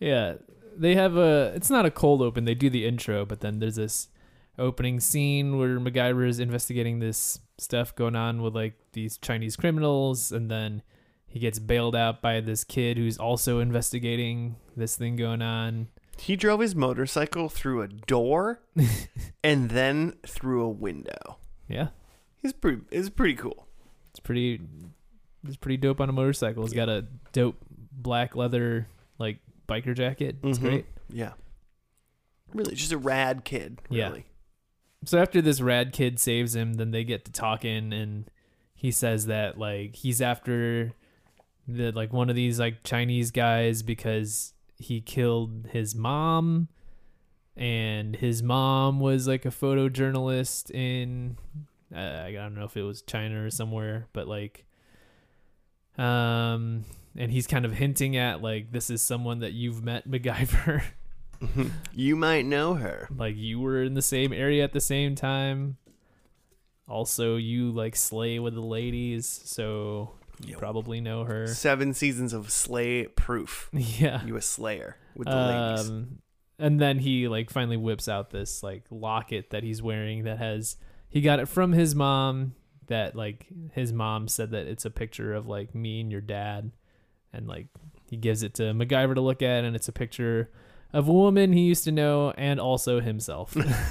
Yeah, 0.00 0.34
they 0.76 0.94
have 0.94 1.16
a. 1.16 1.52
It's 1.54 1.70
not 1.70 1.86
a 1.86 1.90
cold 1.90 2.22
open. 2.22 2.44
They 2.44 2.54
do 2.54 2.70
the 2.70 2.86
intro, 2.86 3.24
but 3.24 3.40
then 3.40 3.58
there's 3.58 3.76
this 3.76 4.08
opening 4.58 5.00
scene 5.00 5.58
where 5.58 5.78
MacGyver 5.78 6.26
is 6.28 6.40
investigating 6.40 6.98
this 6.98 7.40
stuff 7.58 7.94
going 7.94 8.16
on 8.16 8.42
with 8.42 8.54
like 8.54 8.74
these 8.92 9.18
Chinese 9.18 9.56
criminals, 9.56 10.32
and 10.32 10.50
then 10.50 10.82
he 11.26 11.38
gets 11.38 11.58
bailed 11.58 11.96
out 11.96 12.22
by 12.22 12.40
this 12.40 12.64
kid 12.64 12.96
who's 12.96 13.18
also 13.18 13.58
investigating 13.60 14.56
this 14.76 14.96
thing 14.96 15.16
going 15.16 15.42
on. 15.42 15.88
He 16.18 16.34
drove 16.36 16.60
his 16.60 16.74
motorcycle 16.74 17.48
through 17.50 17.82
a 17.82 17.88
door 17.88 18.62
and 19.44 19.68
then 19.70 20.14
through 20.26 20.62
a 20.62 20.68
window. 20.70 21.36
Yeah, 21.68 21.88
He's 22.40 22.52
pretty. 22.52 22.82
It's 22.90 23.10
pretty 23.10 23.34
cool. 23.34 23.66
it's 24.10 24.20
pretty. 24.20 24.60
It's 25.46 25.56
pretty 25.56 25.76
dope 25.76 26.00
on 26.00 26.08
a 26.08 26.12
motorcycle. 26.12 26.64
He's 26.64 26.72
got 26.72 26.88
a 26.88 27.06
dope 27.32 27.56
black 27.92 28.34
leather 28.34 28.88
like 29.18 29.38
biker 29.68 29.94
jacket. 29.94 30.36
It's 30.42 30.58
Mhm. 30.58 30.62
great. 30.62 30.86
Yeah. 31.10 31.32
Really, 32.52 32.74
just 32.74 32.92
a 32.92 32.98
rad 32.98 33.44
kid. 33.44 33.80
Yeah. 33.90 34.08
Really. 34.08 34.26
so 35.04 35.18
after 35.18 35.40
this 35.42 35.60
rad 35.60 35.92
kid 35.92 36.18
saves 36.18 36.54
him, 36.56 36.74
then 36.74 36.90
they 36.90 37.04
get 37.04 37.24
to 37.26 37.32
talking, 37.32 37.92
and 37.92 38.30
he 38.74 38.90
says 38.90 39.26
that 39.26 39.58
like 39.58 39.96
he's 39.96 40.20
after 40.22 40.92
the 41.68 41.92
like 41.92 42.12
one 42.12 42.28
of 42.30 42.36
these 42.36 42.58
like 42.60 42.82
Chinese 42.84 43.30
guys 43.30 43.82
because 43.82 44.52
he 44.78 45.00
killed 45.00 45.68
his 45.72 45.94
mom, 45.94 46.68
and 47.56 48.16
his 48.16 48.42
mom 48.42 49.00
was 49.00 49.26
like 49.28 49.44
a 49.44 49.50
photojournalist 49.50 50.70
in 50.70 51.36
uh, 51.94 52.22
I 52.26 52.32
don't 52.32 52.54
know 52.54 52.64
if 52.64 52.76
it 52.76 52.82
was 52.82 53.02
China 53.02 53.44
or 53.44 53.50
somewhere, 53.50 54.06
but 54.12 54.26
like 54.28 54.64
um 55.98 56.84
and 57.16 57.30
he's 57.30 57.46
kind 57.46 57.64
of 57.64 57.72
hinting 57.72 58.16
at 58.16 58.42
like 58.42 58.72
this 58.72 58.90
is 58.90 59.02
someone 59.02 59.40
that 59.40 59.52
you've 59.52 59.82
met 59.82 60.08
MacGyver 60.08 60.82
you 61.92 62.16
might 62.16 62.46
know 62.46 62.74
her. 62.74 63.08
like 63.14 63.36
you 63.36 63.60
were 63.60 63.82
in 63.82 63.94
the 63.94 64.02
same 64.02 64.32
area 64.32 64.64
at 64.64 64.72
the 64.72 64.80
same 64.80 65.14
time. 65.14 65.76
Also, 66.88 67.36
you 67.36 67.70
like 67.72 67.96
slay 67.96 68.38
with 68.38 68.54
the 68.54 68.60
ladies, 68.60 69.26
so 69.26 70.12
you 70.44 70.52
Yo. 70.52 70.58
probably 70.58 71.00
know 71.00 71.24
her. 71.24 71.46
Seven 71.48 71.94
seasons 71.94 72.32
of 72.32 72.50
slay 72.50 73.06
proof. 73.06 73.68
yeah. 73.72 74.24
You 74.24 74.36
a 74.36 74.42
slayer 74.42 74.96
with 75.16 75.26
the 75.26 75.34
ladies. 75.34 75.90
Um, 75.90 76.18
and 76.58 76.80
then 76.80 76.98
he 76.98 77.28
like 77.28 77.50
finally 77.50 77.76
whips 77.76 78.08
out 78.08 78.30
this 78.30 78.62
like 78.62 78.84
locket 78.90 79.50
that 79.50 79.62
he's 79.62 79.82
wearing 79.82 80.24
that 80.24 80.38
has 80.38 80.76
he 81.08 81.20
got 81.20 81.40
it 81.40 81.48
from 81.48 81.72
his 81.72 81.94
mom. 81.94 82.54
That 82.86 83.16
like 83.16 83.46
his 83.72 83.92
mom 83.92 84.28
said 84.28 84.52
that 84.52 84.68
it's 84.68 84.84
a 84.84 84.90
picture 84.90 85.34
of 85.34 85.48
like 85.48 85.74
me 85.74 86.00
and 86.00 86.12
your 86.12 86.20
dad, 86.20 86.70
and 87.36 87.46
like 87.46 87.66
he 88.08 88.16
gives 88.16 88.42
it 88.42 88.54
to 88.54 88.62
MacGyver 88.62 89.14
to 89.14 89.20
look 89.20 89.42
at, 89.42 89.64
and 89.64 89.76
it's 89.76 89.88
a 89.88 89.92
picture 89.92 90.50
of 90.92 91.08
a 91.08 91.12
woman 91.12 91.52
he 91.52 91.62
used 91.62 91.84
to 91.84 91.92
know 91.92 92.32
and 92.36 92.58
also 92.60 93.00
himself. 93.00 93.56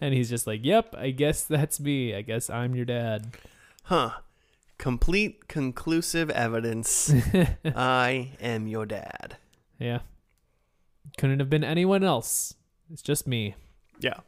and 0.00 0.14
he's 0.14 0.28
just 0.28 0.46
like, 0.46 0.60
"Yep, 0.64 0.94
I 0.96 1.10
guess 1.10 1.44
that's 1.44 1.80
me. 1.80 2.14
I 2.14 2.22
guess 2.22 2.50
I'm 2.50 2.74
your 2.74 2.84
dad." 2.84 3.36
Huh. 3.84 4.10
Complete 4.78 5.46
conclusive 5.48 6.28
evidence. 6.30 7.12
I 7.64 8.32
am 8.40 8.66
your 8.66 8.84
dad. 8.84 9.36
yeah, 9.78 10.00
couldn't 11.16 11.38
have 11.38 11.50
been 11.50 11.64
anyone 11.64 12.02
else. 12.02 12.54
It's 12.92 13.02
just 13.02 13.26
me. 13.26 13.54
Yeah. 14.00 14.20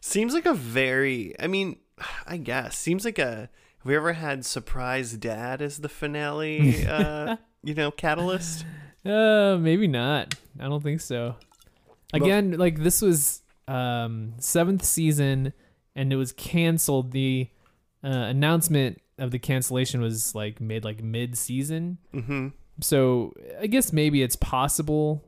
Seems 0.00 0.34
like 0.34 0.46
a 0.46 0.54
very 0.54 1.34
I 1.40 1.48
mean, 1.48 1.78
I 2.26 2.36
guess. 2.36 2.78
Seems 2.78 3.04
like 3.04 3.18
a 3.18 3.50
have 3.78 3.86
we 3.86 3.96
ever 3.96 4.12
had 4.12 4.44
surprise 4.44 5.12
dad 5.12 5.62
as 5.62 5.78
the 5.78 5.88
finale 5.88 6.86
uh 6.88 7.36
you 7.62 7.74
know, 7.74 7.90
catalyst? 7.90 8.64
Uh, 9.04 9.56
maybe 9.58 9.86
not. 9.86 10.34
I 10.60 10.64
don't 10.64 10.82
think 10.82 11.00
so. 11.00 11.36
Again, 12.12 12.52
like 12.52 12.78
this 12.82 13.02
was 13.02 13.42
um 13.66 14.34
seventh 14.38 14.84
season, 14.84 15.52
and 15.94 16.12
it 16.12 16.16
was 16.16 16.32
canceled. 16.32 17.12
The 17.12 17.48
uh, 18.02 18.08
announcement 18.08 19.00
of 19.18 19.30
the 19.30 19.38
cancellation 19.38 20.00
was 20.00 20.34
like 20.34 20.60
made 20.60 20.84
like 20.84 21.02
mid 21.02 21.36
season. 21.36 21.98
Mm-hmm. 22.14 22.48
So 22.80 23.34
I 23.60 23.66
guess 23.66 23.92
maybe 23.92 24.22
it's 24.22 24.36
possible 24.36 25.24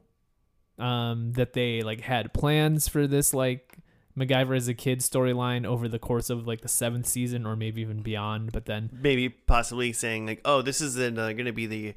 um 0.79 1.33
that 1.33 1.53
they 1.53 1.83
like 1.83 2.01
had 2.01 2.33
plans 2.33 2.89
for 2.89 3.07
this 3.07 3.35
like 3.35 3.77
MacGyver 4.19 4.57
as 4.57 4.69
a 4.69 4.75
kid 4.75 5.01
storyline 5.01 5.65
over 5.65 5.89
the 5.89 5.99
course 5.99 6.31
of 6.31 6.47
like 6.47 6.61
the 6.63 6.69
seventh 6.69 7.07
season 7.07 7.47
or 7.47 7.57
maybe 7.57 7.81
even 7.81 8.03
beyond. 8.03 8.53
But 8.53 8.67
then 8.67 8.91
Maybe 8.93 9.29
possibly 9.29 9.93
saying 9.93 10.27
like, 10.27 10.41
oh, 10.45 10.63
this 10.63 10.81
is 10.81 10.99
uh, 10.99 11.11
going 11.11 11.45
to 11.45 11.53
be 11.53 11.67
the 11.67 11.95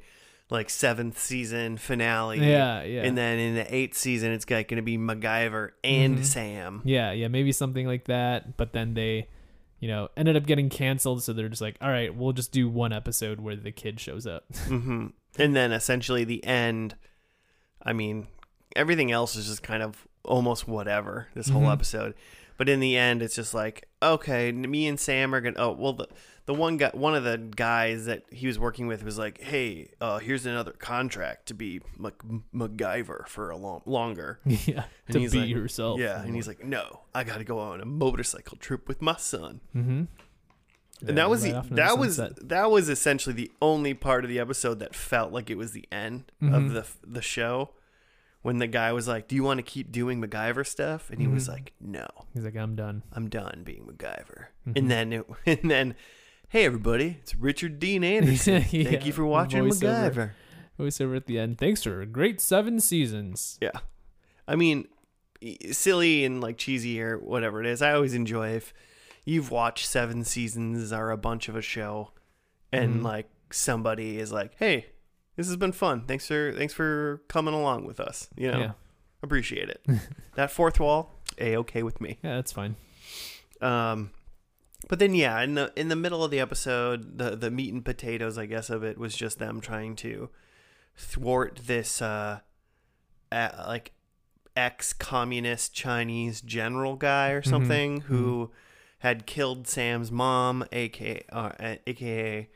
like 0.50 0.70
seventh 0.70 1.18
season 1.18 1.76
finale. 1.78 2.38
yeah, 2.38 2.82
yeah. 2.82 3.02
And 3.02 3.16
then 3.18 3.38
in 3.38 3.54
the 3.54 3.74
eighth 3.74 3.96
season, 3.96 4.30
it's 4.30 4.44
going 4.44 4.66
to 4.66 4.82
be 4.82 4.96
MacGyver 4.98 5.70
and 5.82 6.18
Mhm. 6.18 6.24
Sam. 6.24 6.82
Yeah, 6.84 7.12
yeah, 7.12 7.28
maybe 7.28 7.50
something 7.50 7.86
like 7.86 8.04
that. 8.04 8.56
But 8.56 8.72
then 8.72 8.94
they, 8.94 9.28
you 9.80 9.88
know, 9.88 10.08
ended 10.16 10.36
up 10.36 10.46
getting 10.46 10.68
canceled. 10.68 11.22
So 11.22 11.32
they're 11.32 11.48
just 11.48 11.62
like, 11.62 11.76
all 11.80 11.88
right, 11.90 12.14
we'll 12.14 12.32
just 12.32 12.52
do 12.52 12.68
one 12.68 12.92
episode 12.92 13.40
where 13.40 13.56
the 13.56 13.72
kid 13.72 13.98
shows 13.98 14.26
up. 14.26 14.44
hmm 14.66 15.06
And 15.38 15.56
then 15.56 15.72
essentially 15.72 16.24
the 16.24 16.44
end. 16.44 16.94
I 17.82 17.92
mean, 17.92 18.28
everything 18.76 19.10
else 19.12 19.34
is 19.36 19.46
just 19.46 19.62
kind 19.62 19.82
of 19.82 20.06
almost 20.24 20.66
whatever 20.68 21.28
this 21.34 21.48
whole 21.48 21.62
Mhm. 21.62 21.72
episode. 21.72 22.14
But 22.56 22.68
in 22.68 22.78
the 22.78 22.96
end, 22.96 23.20
it's 23.20 23.34
just 23.34 23.52
like, 23.52 23.88
okay, 24.00 24.52
me 24.52 24.86
and 24.86 24.98
Sam 25.00 25.34
are 25.34 25.40
gonna. 25.40 25.56
Oh, 25.58 25.72
well, 25.72 25.92
the 25.94 26.08
the 26.46 26.54
one 26.54 26.76
guy, 26.76 26.90
one 26.92 27.14
of 27.14 27.24
the 27.24 27.38
guys 27.38 28.04
that 28.04 28.22
he 28.30 28.46
was 28.46 28.58
working 28.58 28.86
with 28.86 29.02
was 29.02 29.18
like, 29.18 29.40
hey, 29.40 29.88
uh, 30.00 30.18
here's 30.18 30.44
another 30.46 30.72
contract 30.72 31.46
to 31.46 31.54
be 31.54 31.80
Mac- 31.98 32.22
MacGyver 32.54 33.26
for 33.26 33.48
a 33.50 33.56
long 33.56 33.80
longer. 33.86 34.38
yeah, 34.44 34.84
And 35.08 35.14
to 35.14 35.18
he's 35.20 35.32
be 35.32 35.40
like- 35.40 35.48
yourself. 35.48 35.98
Yeah, 35.98 36.22
and 36.22 36.34
he's 36.34 36.46
like, 36.46 36.62
no, 36.62 37.00
I 37.14 37.24
got 37.24 37.38
to 37.38 37.44
go 37.44 37.58
on 37.58 37.80
a 37.80 37.86
motorcycle 37.86 38.56
trip 38.58 38.86
with 38.88 39.00
my 39.02 39.16
son. 39.16 39.60
mm-hmm. 39.74 40.04
and 41.08 41.18
that 41.18 41.28
was 41.28 41.42
the, 41.42 41.64
that 41.72 41.98
was 41.98 42.16
that 42.18 42.70
was 42.70 42.88
essentially 42.88 43.34
the 43.34 43.50
only 43.60 43.94
part 43.94 44.22
of 44.24 44.30
the 44.30 44.38
episode 44.38 44.78
that 44.78 44.94
felt 44.94 45.32
like 45.32 45.50
it 45.50 45.58
was 45.58 45.72
the 45.72 45.86
end 45.90 46.30
Mhm. 46.42 46.54
of 46.54 46.72
the 46.72 46.86
the 47.06 47.20
show 47.22 47.70
when 48.44 48.58
the 48.58 48.66
guy 48.68 48.92
was 48.92 49.08
like 49.08 49.26
do 49.26 49.34
you 49.34 49.42
want 49.42 49.58
to 49.58 49.62
keep 49.62 49.90
doing 49.90 50.20
MacGyver 50.22 50.64
stuff 50.66 51.10
and 51.10 51.20
he 51.20 51.26
was 51.26 51.46
Mhm. 51.48 51.52
like 51.52 51.72
no 51.80 52.06
He's 52.34 52.44
like, 52.44 52.56
I'm 52.56 52.76
done. 52.76 53.02
I'm 53.12 53.28
done 53.28 53.62
being 53.64 53.84
MacGyver 53.86 54.46
Mhm. 54.68 54.76
and 54.78 54.90
then 54.90 55.12
it, 55.12 55.26
and 55.46 55.70
then 55.70 55.94
hey 56.50 56.64
everybody 56.66 57.18
it's 57.22 57.34
Richard 57.34 57.78
Dean 57.80 58.04
Anderson 58.04 58.64
Yeah, 58.70 58.84
thank 58.90 59.06
you 59.06 59.12
for 59.12 59.24
watching 59.26 59.64
voiceover. 59.64 60.12
MacGyver 60.14 60.30
Voiceover 60.78 61.16
at 61.16 61.26
the 61.26 61.38
end. 61.38 61.56
Thanks 61.58 61.82
for 61.84 62.00
a 62.00 62.06
great 62.06 62.40
seven 62.40 62.78
seasons. 62.80 63.58
yeah 63.60 63.78
I 64.46 64.54
mean 64.56 64.86
silly 65.72 66.24
and 66.24 66.40
like 66.40 66.58
cheesy 66.58 67.00
or 67.02 67.18
whatever 67.18 67.60
it 67.60 67.66
is 67.66 67.82
I 67.82 67.92
always 67.92 68.14
enjoy 68.14 68.50
if 68.50 68.72
you've 69.24 69.50
watched 69.50 69.86
seven 69.86 70.24
seasons 70.24 70.92
or 70.92 71.10
a 71.10 71.16
bunch 71.16 71.48
of 71.48 71.56
a 71.56 71.62
show 71.62 72.10
and 72.72 73.00
Mhm. 73.00 73.04
like 73.04 73.30
somebody 73.50 74.18
is 74.18 74.32
like, 74.32 74.52
"Hey, 74.58 74.86
this 75.36 75.46
has 75.46 75.56
been 75.56 75.72
fun. 75.72 76.04
Thanks 76.06 76.26
for 76.26 76.52
thanks 76.56 76.72
for 76.74 77.22
coming 77.28 77.54
along 77.54 77.86
with 77.86 78.00
us." 78.00 78.28
You 78.36 78.52
know, 78.52 78.58
Yeah. 78.58 78.72
appreciate 79.22 79.68
it. 79.68 79.84
that 80.34 80.50
fourth 80.50 80.80
wall, 80.80 81.12
a 81.38 81.56
okay 81.58 81.82
with 81.82 82.00
me. 82.00 82.18
Yeah, 82.22 82.36
that's 82.36 82.52
fine. 82.52 82.76
Um, 83.60 84.10
but 84.88 84.98
then 84.98 85.14
yeah, 85.14 85.40
in 85.42 85.54
the 85.54 85.72
in 85.76 85.88
the 85.88 85.96
middle 85.96 86.22
of 86.24 86.30
the 86.30 86.40
episode, 86.40 87.18
the 87.18 87.36
the 87.36 87.50
meat 87.50 87.72
and 87.72 87.84
potatoes, 87.84 88.36
I 88.38 88.46
guess, 88.46 88.70
of 88.70 88.84
it 88.84 88.98
was 88.98 89.16
just 89.16 89.38
them 89.38 89.60
trying 89.60 89.96
to 89.96 90.28
thwart 90.96 91.60
this 91.66 92.00
uh, 92.02 92.40
uh 93.32 93.48
like 93.66 93.92
ex-communist 94.56 95.74
Chinese 95.74 96.40
general 96.40 96.94
guy 96.94 97.30
or 97.30 97.42
something 97.42 98.02
who 98.02 98.52
had 98.98 99.26
killed 99.26 99.66
Sam's 99.66 100.12
mom, 100.12 100.64
aka 100.70 101.24
uh, 101.32 101.50
aka 101.86 102.48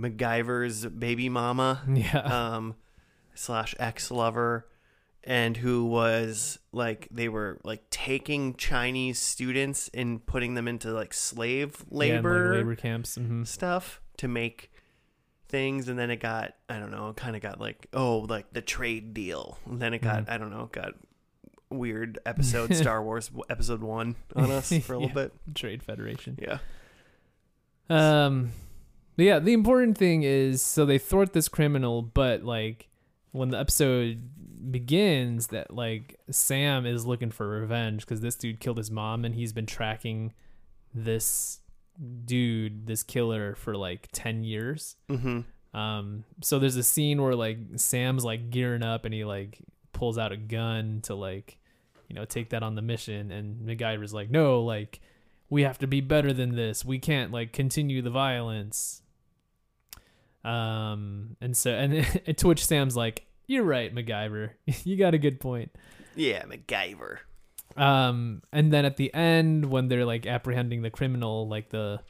MacGyver's 0.00 0.86
baby 0.86 1.28
mama 1.28 1.82
Yeah. 1.92 2.18
um, 2.56 2.74
slash 3.34 3.74
ex 3.78 4.10
lover, 4.10 4.66
and 5.24 5.56
who 5.58 5.84
was 5.84 6.58
like 6.72 7.08
they 7.10 7.28
were 7.28 7.60
like 7.64 7.88
taking 7.90 8.54
Chinese 8.54 9.18
students 9.20 9.90
and 9.92 10.24
putting 10.24 10.54
them 10.54 10.66
into 10.66 10.92
like 10.92 11.12
slave 11.12 11.76
Yeah, 11.90 11.98
like, 11.98 12.08
labor, 12.10 12.54
labor 12.56 12.74
camps. 12.76 13.16
hmm 13.16 13.44
stuff 13.44 14.00
to 14.18 14.28
make 14.28 14.72
things, 15.48 15.88
and 15.88 15.98
then 15.98 16.10
it 16.10 16.20
got 16.20 16.54
I 16.68 16.78
don't 16.78 16.90
know, 16.90 17.12
kind 17.14 17.36
of 17.36 17.42
got 17.42 17.60
like 17.60 17.86
oh 17.92 18.20
like 18.20 18.52
the 18.52 18.62
trade 18.62 19.12
deal, 19.14 19.58
and 19.66 19.80
then 19.82 19.92
it 19.94 20.00
got 20.02 20.28
I 20.30 20.38
don't 20.38 20.50
know, 20.50 20.68
got 20.72 20.94
weird 21.68 22.18
episode 22.26 22.74
Star 22.82 23.02
Wars 23.02 23.30
episode 23.48 23.82
one 23.82 24.16
on 24.34 24.50
us 24.50 24.68
for 24.78 24.94
a 24.94 24.98
little 24.98 25.08
Yeah. 25.08 25.14
bit. 25.14 25.32
Trade 25.54 25.82
Federation. 25.82 26.38
Yeah. 26.40 26.58
Um, 27.88 28.52
yeah, 29.22 29.38
the 29.38 29.52
important 29.52 29.98
thing 29.98 30.22
is 30.22 30.62
so 30.62 30.84
they 30.84 30.98
thwart 30.98 31.32
this 31.32 31.48
criminal, 31.48 32.02
but 32.02 32.44
like 32.44 32.88
when 33.32 33.50
the 33.50 33.58
episode 33.58 34.70
begins, 34.70 35.48
that 35.48 35.72
like 35.72 36.18
Sam 36.30 36.86
is 36.86 37.06
looking 37.06 37.30
for 37.30 37.48
revenge 37.48 38.02
because 38.02 38.20
this 38.20 38.34
dude 38.34 38.60
killed 38.60 38.78
his 38.78 38.90
mom, 38.90 39.24
and 39.24 39.34
he's 39.34 39.52
been 39.52 39.66
tracking 39.66 40.32
this 40.94 41.60
dude, 42.24 42.86
this 42.86 43.02
killer, 43.02 43.54
for 43.54 43.76
like 43.76 44.08
ten 44.12 44.44
years. 44.44 44.96
Mm-hmm. 45.08 45.40
Um, 45.78 46.24
so 46.42 46.58
there's 46.58 46.76
a 46.76 46.82
scene 46.82 47.22
where 47.22 47.34
like 47.34 47.58
Sam's 47.76 48.24
like 48.24 48.50
gearing 48.50 48.82
up 48.82 49.04
and 49.04 49.14
he 49.14 49.24
like 49.24 49.58
pulls 49.92 50.18
out 50.18 50.32
a 50.32 50.36
gun 50.36 51.00
to 51.04 51.14
like, 51.14 51.58
you 52.08 52.14
know, 52.16 52.24
take 52.24 52.50
that 52.50 52.62
on 52.62 52.74
the 52.74 52.82
mission. 52.82 53.30
And 53.30 53.60
MacGyver's 53.66 54.12
like, 54.12 54.30
no, 54.30 54.62
like 54.62 55.00
we 55.48 55.62
have 55.62 55.78
to 55.78 55.86
be 55.86 56.00
better 56.00 56.32
than 56.32 56.56
this. 56.56 56.84
We 56.84 56.98
can't 56.98 57.30
like 57.30 57.52
continue 57.52 58.02
the 58.02 58.10
violence. 58.10 59.02
Um, 60.44 61.36
and 61.40 61.56
so 61.56 61.70
and 61.70 62.36
to 62.36 62.48
which 62.48 62.64
Sam's 62.64 62.96
like, 62.96 63.26
you're 63.46 63.64
right, 63.64 63.94
MacGyver. 63.94 64.50
you 64.84 64.96
got 64.96 65.14
a 65.14 65.18
good 65.18 65.40
point. 65.40 65.72
Yeah, 66.16 66.44
MacGyver. 66.44 67.18
Um, 67.76 68.42
and 68.52 68.72
then 68.72 68.84
at 68.84 68.96
the 68.96 69.12
end, 69.14 69.66
when 69.66 69.88
they're 69.88 70.04
like 70.04 70.26
apprehending 70.26 70.82
the 70.82 70.90
criminal, 70.90 71.48
like 71.48 71.70
the 71.70 72.00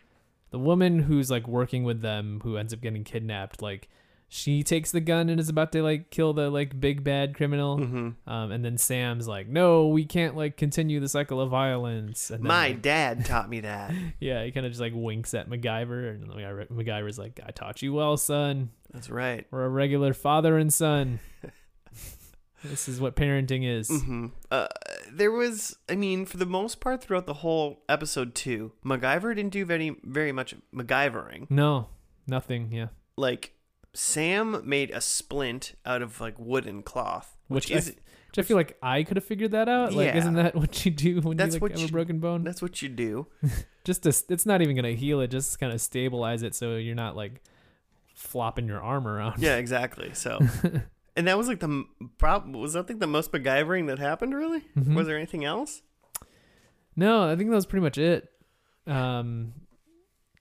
the 0.50 0.58
woman 0.58 0.98
who's 0.98 1.30
like 1.30 1.46
working 1.46 1.84
with 1.84 2.00
them, 2.00 2.40
who 2.42 2.56
ends 2.56 2.72
up 2.72 2.80
getting 2.80 3.04
kidnapped, 3.04 3.62
like 3.62 3.88
she 4.32 4.62
takes 4.62 4.92
the 4.92 5.00
gun 5.00 5.28
and 5.28 5.40
is 5.40 5.48
about 5.48 5.72
to 5.72 5.82
like 5.82 6.10
kill 6.10 6.32
the 6.32 6.48
like 6.50 6.78
big 6.80 7.02
bad 7.02 7.34
criminal. 7.34 7.78
Mm-hmm. 7.78 8.30
Um, 8.30 8.52
and 8.52 8.64
then 8.64 8.78
Sam's 8.78 9.26
like, 9.26 9.48
"No, 9.48 9.88
we 9.88 10.04
can't 10.04 10.36
like 10.36 10.56
continue 10.56 11.00
the 11.00 11.08
cycle 11.08 11.40
of 11.40 11.50
violence." 11.50 12.30
And 12.30 12.44
then, 12.44 12.48
My 12.48 12.68
like, 12.68 12.80
dad 12.80 13.24
taught 13.26 13.50
me 13.50 13.58
that. 13.62 13.92
yeah, 14.20 14.44
he 14.44 14.52
kind 14.52 14.64
of 14.64 14.70
just 14.70 14.80
like 14.80 14.92
winks 14.94 15.34
at 15.34 15.50
MacGyver, 15.50 16.10
and 16.10 16.28
MacGyver, 16.28 16.68
MacGyver's 16.68 17.18
like, 17.18 17.40
"I 17.44 17.50
taught 17.50 17.82
you 17.82 17.92
well, 17.92 18.16
son. 18.16 18.70
That's 18.92 19.10
right. 19.10 19.46
We're 19.50 19.64
a 19.64 19.68
regular 19.68 20.14
father 20.14 20.56
and 20.58 20.72
son. 20.72 21.18
this 22.64 22.88
is 22.88 23.00
what 23.00 23.16
parenting 23.16 23.68
is." 23.68 23.88
hmm 23.88 24.26
Uh, 24.48 24.68
there 25.10 25.32
was, 25.32 25.76
I 25.88 25.96
mean, 25.96 26.24
for 26.24 26.36
the 26.36 26.46
most 26.46 26.78
part, 26.78 27.02
throughout 27.02 27.26
the 27.26 27.34
whole 27.34 27.82
episode 27.88 28.36
two, 28.36 28.70
MacGyver 28.84 29.34
didn't 29.34 29.50
do 29.52 29.64
very, 29.64 29.96
very 30.04 30.30
much 30.30 30.54
MacGyvering. 30.72 31.50
No, 31.50 31.88
nothing. 32.28 32.70
Yeah. 32.70 32.88
Like 33.16 33.54
Sam 33.92 34.62
made 34.64 34.90
a 34.90 35.00
splint 35.00 35.74
out 35.84 36.02
of 36.02 36.20
like 36.20 36.38
wood 36.38 36.66
and 36.66 36.84
cloth, 36.84 37.36
which, 37.48 37.66
Which 37.66 37.72
I- 37.72 37.78
is 37.78 37.96
Which 38.28 38.38
I 38.38 38.42
feel 38.42 38.56
like 38.56 38.78
I 38.80 39.02
could 39.02 39.16
have 39.16 39.24
figured 39.24 39.50
that 39.50 39.68
out. 39.68 39.92
Like, 39.92 40.06
Yeah. 40.06 40.18
isn't 40.18 40.34
that 40.34 40.54
what 40.54 40.84
you 40.84 40.92
do 40.92 41.20
when 41.20 41.36
That's 41.36 41.48
you 41.48 41.56
like 41.56 41.62
what 41.62 41.70
have 41.72 41.80
you- 41.80 41.86
a 41.88 41.90
broken 41.90 42.20
bone? 42.20 42.44
that's 42.44 42.62
what 42.62 42.80
you 42.82 42.88
do. 42.88 43.26
Just 43.84 44.04
to, 44.04 44.10
it's 44.28 44.46
not 44.46 44.62
even 44.62 44.76
gonna 44.76 44.92
heal 44.92 45.20
it. 45.20 45.28
Just 45.32 45.58
kind 45.58 45.72
of 45.72 45.80
stabilize 45.80 46.42
it 46.44 46.54
so 46.54 46.76
you're 46.76 46.94
not 46.94 47.16
like 47.16 47.42
flopping 48.14 48.66
your 48.68 48.80
arm 48.80 49.08
around. 49.08 49.42
Yeah, 49.42 49.56
exactly. 49.56 50.10
So, 50.14 50.38
and 51.16 51.26
that 51.26 51.36
was 51.38 51.48
like 51.48 51.58
the 51.60 51.66
m- 51.66 51.88
prob 52.18 52.54
was 52.54 52.74
that 52.74 52.88
like 52.88 52.98
the 53.00 53.06
most 53.08 53.32
MacGyvering 53.32 53.86
that 53.88 53.98
happened. 53.98 54.34
Really, 54.34 54.60
Mhm. 54.78 54.94
was 54.94 55.06
there 55.08 55.16
anything 55.16 55.44
else? 55.44 55.82
No, 56.94 57.28
I 57.28 57.34
think 57.36 57.48
that 57.50 57.56
was 57.56 57.66
pretty 57.66 57.82
much 57.82 57.98
it. 57.98 58.28
Um, 58.86 59.54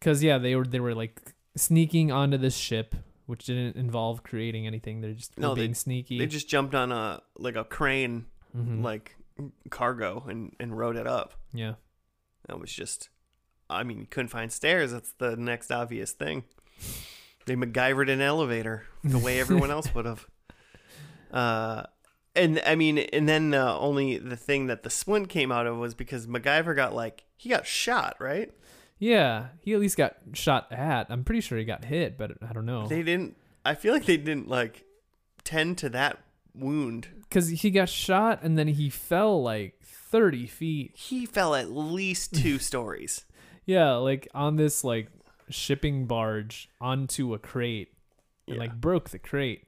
cause 0.02 0.22
yeah, 0.22 0.38
they 0.38 0.56
were 0.56 0.66
they 0.66 0.80
were 0.80 0.94
like 0.94 1.34
sneaking 1.56 2.12
onto 2.12 2.38
this 2.38 2.56
ship, 2.58 2.94
which 3.30 3.46
didn't 3.46 3.76
involve 3.76 4.24
creating 4.24 4.66
anything. 4.66 5.02
They're 5.02 5.14
just 5.14 5.38
No, 5.38 5.54
they- 5.54 5.62
being 5.62 5.76
sneaky. 5.76 6.18
They 6.18 6.26
just 6.26 6.50
jumped 6.50 6.74
on 6.74 6.92
a 6.92 7.22
like 7.38 7.56
a 7.56 7.64
crane, 7.64 8.26
Mhm. 8.58 8.82
like 8.84 9.16
cargo, 9.70 10.26
and 10.28 10.56
and 10.60 10.76
rode 10.78 10.96
it 10.98 11.06
up. 11.08 11.36
yeah. 11.54 11.76
That 12.48 12.60
was 12.60 12.72
just, 12.74 13.10
I 13.70 13.84
mean, 13.84 14.00
you 14.00 14.08
couldn't 14.08 14.30
find 14.30 14.52
stairs. 14.52 14.92
That's 14.92 15.12
the 15.14 15.36
next 15.38 15.70
obvious 15.72 16.12
thing. 16.14 16.46
They 17.46 17.56
MacGyvered 17.56 18.10
an 18.12 18.22
elevator 18.22 18.88
the 19.04 19.20
way 19.20 19.40
everyone 19.40 19.70
else 19.70 19.94
would 19.94 20.06
have. 20.06 20.26
Uh, 21.32 21.84
and 22.36 22.60
I 22.66 22.74
mean, 22.74 22.98
and 22.98 23.30
then 23.30 23.54
uh, 23.54 23.78
only 23.78 24.18
the 24.18 24.36
thing 24.36 24.66
that 24.66 24.82
the 24.82 24.90
splint 24.90 25.30
came 25.30 25.52
out 25.52 25.68
of 25.68 25.78
was 25.78 25.94
because 25.94 26.26
MacGyver 26.26 26.76
got 26.76 26.96
like 26.96 27.26
he 27.38 27.50
got 27.50 27.68
shot, 27.68 28.16
right? 28.20 28.52
Yeah, 29.00 29.48
he 29.62 29.74
at 29.74 29.80
least 29.80 29.98
got 29.98 30.18
shot 30.34 30.72
at. 30.72 31.08
I'm 31.10 31.24
pretty 31.24 31.42
sure 31.42 31.58
he 31.58 31.64
got 31.66 31.86
hit, 31.86 32.18
but 32.18 32.32
I 32.48 32.52
don't 32.54 32.66
know. 32.66 32.88
They 32.88 33.02
didn't. 33.02 33.38
I 33.66 33.76
feel 33.76 33.94
like 33.94 34.06
they 34.06 34.18
didn't 34.18 34.48
like 34.50 34.84
tend 35.44 35.78
to 35.80 35.90
that 35.90 36.20
wound. 36.54 37.08
Because 37.22 37.48
he 37.50 37.72
got 37.72 37.88
shot 37.90 38.40
and 38.44 38.58
then 38.58 38.68
he 38.68 38.90
fell 38.90 39.42
like 39.42 39.80
30 39.84 40.48
feet. 40.48 40.92
He 40.96 41.26
fell 41.26 41.56
at 41.56 41.72
least 41.72 42.34
two 42.36 42.60
stories. 42.60 43.26
Yeah, 43.66 43.94
like 43.96 44.28
on 44.34 44.58
this 44.58 44.84
like 44.84 45.08
shipping 45.50 46.06
barge 46.06 46.70
onto 46.82 47.34
a 47.34 47.40
crate 47.40 47.94
and 48.48 48.56
Yeah. 48.56 48.60
like 48.62 48.82
broke 48.82 49.12
the 49.12 49.20
crate. 49.20 49.66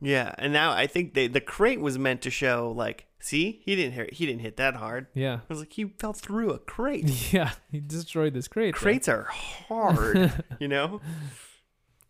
Yeah, 0.00 0.34
and 0.38 0.52
now 0.52 0.72
I 0.72 0.86
think 0.86 1.14
they 1.14 1.26
the 1.28 1.40
crate 1.40 1.80
was 1.80 1.98
meant 1.98 2.22
to 2.22 2.30
show 2.30 2.72
like, 2.76 3.06
see, 3.24 3.60
he 3.64 3.74
didn't 3.76 3.92
hit 3.94 4.12
he 4.14 4.26
didn't 4.26 4.40
hit 4.42 4.56
that 4.58 4.76
hard. 4.76 5.06
Yeah. 5.14 5.36
I 5.36 5.40
was 5.48 5.60
like, 5.60 5.72
he 5.72 5.84
fell 5.98 6.12
through 6.12 6.50
a 6.52 6.58
crate. 6.58 7.08
Yeah, 7.32 7.52
he 7.70 7.80
destroyed 7.80 8.34
this 8.34 8.48
crate. 8.48 8.74
though. 8.74 8.80
Crates 8.80 9.08
are 9.08 9.24
hard, 9.24 10.44
you 10.60 10.68
know. 10.68 11.00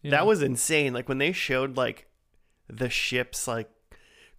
Yeah. 0.02 0.10
That 0.12 0.26
was 0.26 0.42
insane. 0.42 0.92
Like 0.92 1.08
when 1.08 1.18
they 1.18 1.32
showed 1.32 1.76
like 1.76 2.06
the 2.68 2.90
ship's 2.90 3.46
like 3.48 3.70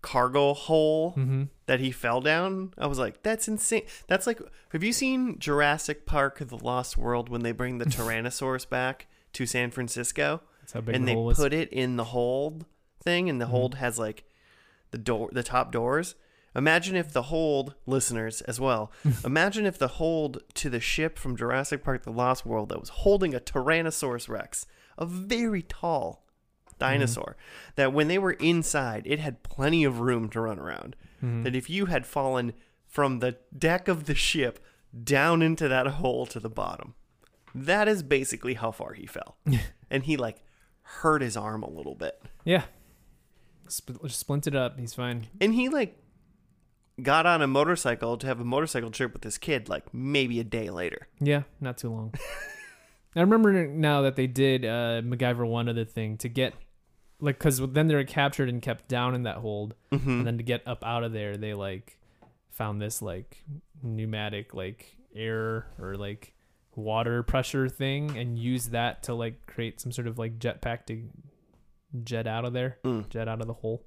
cargo 0.02 0.54
hole 0.54 1.14
Mhm. 1.18 1.50
that 1.66 1.80
he 1.80 1.92
fell 1.92 2.22
down, 2.22 2.74
I 2.78 2.86
was 2.88 3.00
like, 3.00 3.24
that's 3.24 3.48
insane. 3.48 3.84
That's 4.08 4.28
like, 4.28 4.40
have 4.70 4.84
you 4.84 4.94
seen 4.94 5.40
Jurassic 5.40 6.06
Park: 6.06 6.38
The 6.40 6.58
Lost 6.58 6.98
World 6.98 7.30
when 7.30 7.42
they 7.42 7.52
bring 7.52 7.78
the 7.80 7.86
Tyrannosaurus 7.96 8.70
back 8.70 9.08
to 9.34 9.46
San 9.46 9.72
Francisco 9.72 10.42
That's 10.62 10.74
how 10.74 10.82
big 10.82 10.96
and 10.96 11.08
the 11.08 11.14
they 11.14 11.16
was. 11.16 11.38
put 11.38 11.54
it 11.54 11.70
in 11.74 11.96
the 11.96 12.06
hold 12.06 12.66
thing, 13.04 13.30
and 13.30 13.42
the 13.42 13.46
Mhm. 13.46 13.50
hold 13.52 13.76
has 13.76 13.98
like 13.98 14.24
the 14.92 14.98
door, 15.00 15.30
the 15.32 15.44
top 15.44 15.72
doors. 15.72 16.16
Imagine 16.56 16.96
if 16.96 17.12
the 17.12 17.24
hold, 17.24 17.76
listeners 17.86 18.42
as 18.42 18.60
well, 18.60 18.92
imagine 19.26 19.66
if 19.66 19.78
the 19.78 19.88
hold 19.90 20.42
to 20.56 20.70
the 20.70 20.80
ship 20.80 21.18
from 21.18 21.36
Jurassic 21.36 21.84
Park: 21.84 22.04
The 22.04 22.12
Lost 22.12 22.46
World 22.46 22.70
that 22.70 22.80
was 22.80 22.90
holding 22.90 23.34
a 23.36 23.40
Tyrannosaurus 23.40 24.30
Rex, 24.30 24.66
a 24.98 25.06
very 25.06 25.62
tall 25.64 26.26
dinosaur, 26.80 27.38
that 27.76 27.94
when 27.94 28.08
they 28.08 28.18
were 28.18 28.34
inside, 28.34 29.04
it 29.06 29.20
had 29.20 29.44
plenty 29.44 29.84
of 29.84 30.00
room 30.00 30.30
to 30.30 30.42
run 30.42 30.60
around. 30.60 30.96
Mhm. 31.24 31.44
That 31.44 31.56
if 31.56 31.70
you 31.70 31.86
had 31.88 32.06
fallen 32.06 32.54
from 32.88 33.20
the 33.20 33.38
deck 33.58 33.88
of 33.88 34.06
the 34.06 34.16
ship 34.16 34.60
down 35.04 35.42
into 35.42 35.68
that 35.68 35.88
hole 35.88 36.26
to 36.28 36.40
the 36.40 36.50
bottom, 36.50 36.96
that 37.54 37.88
is 37.88 38.04
basically 38.04 38.54
how 38.56 38.72
far 38.72 38.94
he 38.94 39.06
fell. 39.06 39.38
and 39.90 40.04
he 40.04 40.18
like 40.18 40.42
hurt 40.82 41.22
his 41.22 41.36
arm 41.38 41.64
a 41.64 41.70
little 41.70 41.96
bit. 41.96 42.22
Yeah. 42.44 42.64
Sp- 43.68 44.04
splinted 44.08 44.56
up. 44.56 44.80
He's 44.80 44.94
fine. 44.94 45.28
And 45.42 45.54
he 45.56 45.70
like 45.70 45.98
got 47.02 47.26
on 47.26 47.42
a 47.42 47.48
motorcycle 47.48 48.18
to 48.18 48.28
have 48.28 48.40
a 48.40 48.46
motorcycle 48.46 48.92
trip 48.92 49.14
with 49.14 49.24
his 49.24 49.38
kid 49.38 49.68
like 49.70 49.94
maybe 49.94 50.40
a 50.40 50.44
day 50.44 50.70
later. 50.70 51.08
Yeah, 51.20 51.44
not 51.60 51.78
too 51.78 51.90
long. 51.92 52.14
I 53.16 53.22
remember 53.22 53.68
now 53.68 54.02
that 54.04 54.16
they 54.18 54.28
did 54.28 54.66
uh, 54.66 55.02
MacGyver 55.02 55.48
one 55.48 55.70
other 55.70 55.86
thing 55.86 56.18
to 56.18 56.28
get, 56.30 56.54
like, 57.22 57.38
because 57.40 57.60
then 57.72 57.88
they 57.88 57.96
were 57.96 58.04
captured 58.04 58.50
and 58.50 58.62
kept 58.62 58.90
down 58.90 59.16
in 59.16 59.24
that 59.24 59.38
hold, 59.38 59.74
Mm-hmm. 59.92 60.10
and 60.10 60.28
then 60.28 60.38
to 60.38 60.44
get 60.44 60.68
up 60.68 60.84
out 60.84 61.04
of 61.06 61.14
there, 61.14 61.38
they 61.38 61.54
like 61.54 61.98
found 62.50 62.82
this 62.82 63.02
like 63.02 63.44
pneumatic 63.82 64.54
like 64.54 64.96
air 65.16 65.68
or 65.80 65.96
like 65.96 66.34
water 66.76 67.24
pressure 67.24 67.70
thing 67.70 68.18
and 68.18 68.38
use 68.38 68.68
that 68.70 69.04
to 69.04 69.14
like 69.14 69.46
create 69.46 69.80
some 69.80 69.92
sort 69.94 70.08
of 70.08 70.18
like 70.20 70.38
jetpack 70.40 70.86
to 70.88 71.04
jet 72.04 72.28
out 72.28 72.44
of 72.44 72.52
there, 72.54 72.78
Mm, 72.84 73.08
jet 73.10 73.30
out 73.30 73.40
of 73.40 73.48
the 73.48 73.54
hole. 73.54 73.86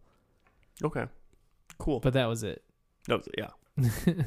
okay. 0.82 1.04
Cool. 1.78 2.00
But 2.00 2.14
that 2.14 2.26
was 2.26 2.42
it. 2.42 2.64
Was- 3.16 3.28
yeah. 3.36 3.48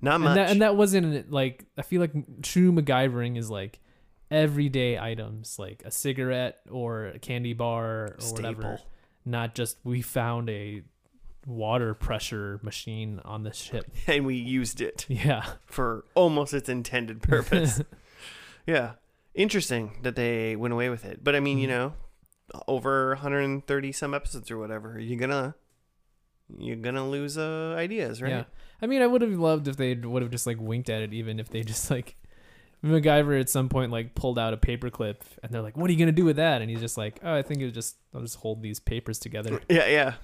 Not 0.00 0.16
and 0.16 0.24
much. 0.24 0.34
that 0.36 0.50
and 0.50 0.62
that 0.62 0.76
wasn't 0.76 1.30
like 1.30 1.64
I 1.76 1.82
feel 1.82 2.00
like 2.00 2.12
true 2.42 2.70
MacGyvering 2.72 3.36
is 3.36 3.50
like 3.50 3.80
everyday 4.30 4.98
items 4.98 5.58
like 5.58 5.82
a 5.84 5.90
cigarette 5.90 6.58
or 6.70 7.06
a 7.06 7.18
candy 7.18 7.52
bar 7.52 7.84
or 7.86 8.16
whatever. 8.30 8.62
Staple. 8.62 8.86
Not 9.24 9.54
just 9.54 9.78
we 9.84 10.02
found 10.02 10.48
a 10.50 10.82
water 11.46 11.94
pressure 11.94 12.60
machine 12.62 13.20
on 13.24 13.42
the 13.42 13.52
ship. 13.52 13.86
And 14.06 14.24
we 14.26 14.36
used 14.36 14.80
it 14.80 15.04
Yeah. 15.08 15.44
for 15.66 16.04
almost 16.14 16.54
its 16.54 16.68
intended 16.68 17.20
purpose. 17.22 17.82
yeah. 18.66 18.92
Interesting 19.34 19.98
that 20.02 20.14
they 20.16 20.54
went 20.56 20.74
away 20.74 20.90
with 20.90 21.04
it. 21.04 21.24
But 21.24 21.34
I 21.34 21.40
mean, 21.40 21.58
you 21.58 21.66
Mhm. 21.66 21.70
know, 21.70 21.92
over 22.68 23.10
130 23.14 23.92
some 23.92 24.14
episodes 24.14 24.50
or 24.50 24.58
whatever, 24.58 24.98
you're 24.98 25.18
gonna 25.18 25.54
you're 26.58 26.76
gonna 26.76 27.08
lose 27.08 27.36
uh, 27.36 27.74
ideas, 27.76 28.22
right? 28.22 28.30
Yeah. 28.30 28.44
I 28.80 28.86
mean, 28.86 29.02
I 29.02 29.06
would 29.06 29.22
have 29.22 29.32
loved 29.32 29.66
if 29.68 29.76
they 29.76 29.94
would 29.94 30.22
have 30.22 30.30
just 30.30 30.46
like 30.46 30.56
winked 30.60 30.88
at 30.88 31.02
it, 31.02 31.12
even 31.12 31.40
if 31.40 31.48
they 31.50 31.62
just 31.62 31.90
like 31.90 32.16
MacGyver 32.84 33.40
at 33.40 33.48
some 33.48 33.68
point 33.68 33.90
like 33.90 34.14
pulled 34.14 34.38
out 34.38 34.54
a 34.54 34.56
paperclip 34.56 35.16
and 35.42 35.52
they're 35.52 35.62
like, 35.62 35.76
"What 35.76 35.90
are 35.90 35.92
you 35.92 35.98
gonna 35.98 36.12
do 36.12 36.24
with 36.24 36.36
that?" 36.36 36.62
And 36.62 36.70
he's 36.70 36.80
just 36.80 36.96
like, 36.96 37.18
"Oh, 37.24 37.34
I 37.34 37.42
think 37.42 37.60
it 37.60 37.70
just 37.72 37.96
I'll 38.14 38.20
just 38.20 38.36
hold 38.36 38.62
these 38.62 38.78
papers 38.80 39.18
together. 39.18 39.60
Yeah, 39.68 39.86
yeah. 39.88 40.14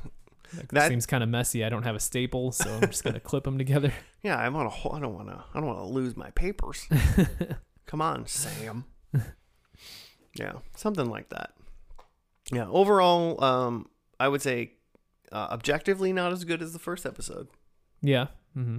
Like, 0.57 0.70
That- 0.70 0.89
seems 0.89 1.05
kind 1.05 1.25
of 1.25 1.29
messy. 1.29 1.64
I 1.64 1.68
don't 1.68 1.83
have 1.83 1.97
a 1.97 2.01
staple, 2.01 2.53
so 2.53 2.72
I'm 2.75 2.83
just 2.83 3.03
gonna 3.03 3.18
clip 3.31 3.43
them 3.45 3.59
together." 3.59 3.93
Yeah, 4.22 4.39
I'm 4.39 4.55
on 4.55 4.66
a 4.66 4.70
whole, 4.70 4.93
I 4.93 5.01
don't 5.01 5.14
want 5.14 5.29
to 5.29 5.45
I 5.53 5.59
don't 5.59 5.66
want 5.66 5.81
to 5.81 5.85
lose 5.87 6.16
my 6.16 6.31
papers. 6.31 6.87
Come 7.87 8.01
on, 8.01 8.27
Sam. 8.29 8.85
yeah, 10.39 10.53
something 10.77 11.11
like 11.11 11.29
that. 11.31 11.55
Yeah, 12.53 12.68
overall 12.68 13.43
um 13.43 13.89
I 14.20 14.29
would 14.29 14.43
say 14.43 14.75
uh, 15.35 15.49
objectively 15.51 16.12
not 16.12 16.32
as 16.32 16.45
good 16.45 16.62
as 16.62 16.72
the 16.72 16.78
first 16.78 17.05
episode. 17.05 17.49
yeah. 18.01 18.28
Mm-hmm. 18.57 18.78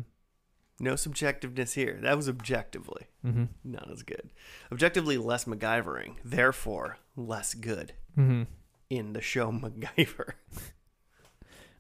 No 0.80 0.94
subjectiveness 0.96 1.74
here. 1.76 2.00
That 2.02 2.16
was 2.18 2.28
objectively 2.28 3.08
Mm-hmm. 3.26 3.46
not 3.64 3.90
as 3.92 4.04
good. 4.04 4.30
Objectively 4.72 5.18
less 5.18 5.46
MacGyvering, 5.46 6.16
therefore 6.24 6.98
less 7.16 7.54
good 7.54 7.94
Mm-hmm. 8.18 8.44
in 8.90 9.14
the 9.14 9.22
show 9.22 9.52
MacGyver. 9.64 10.32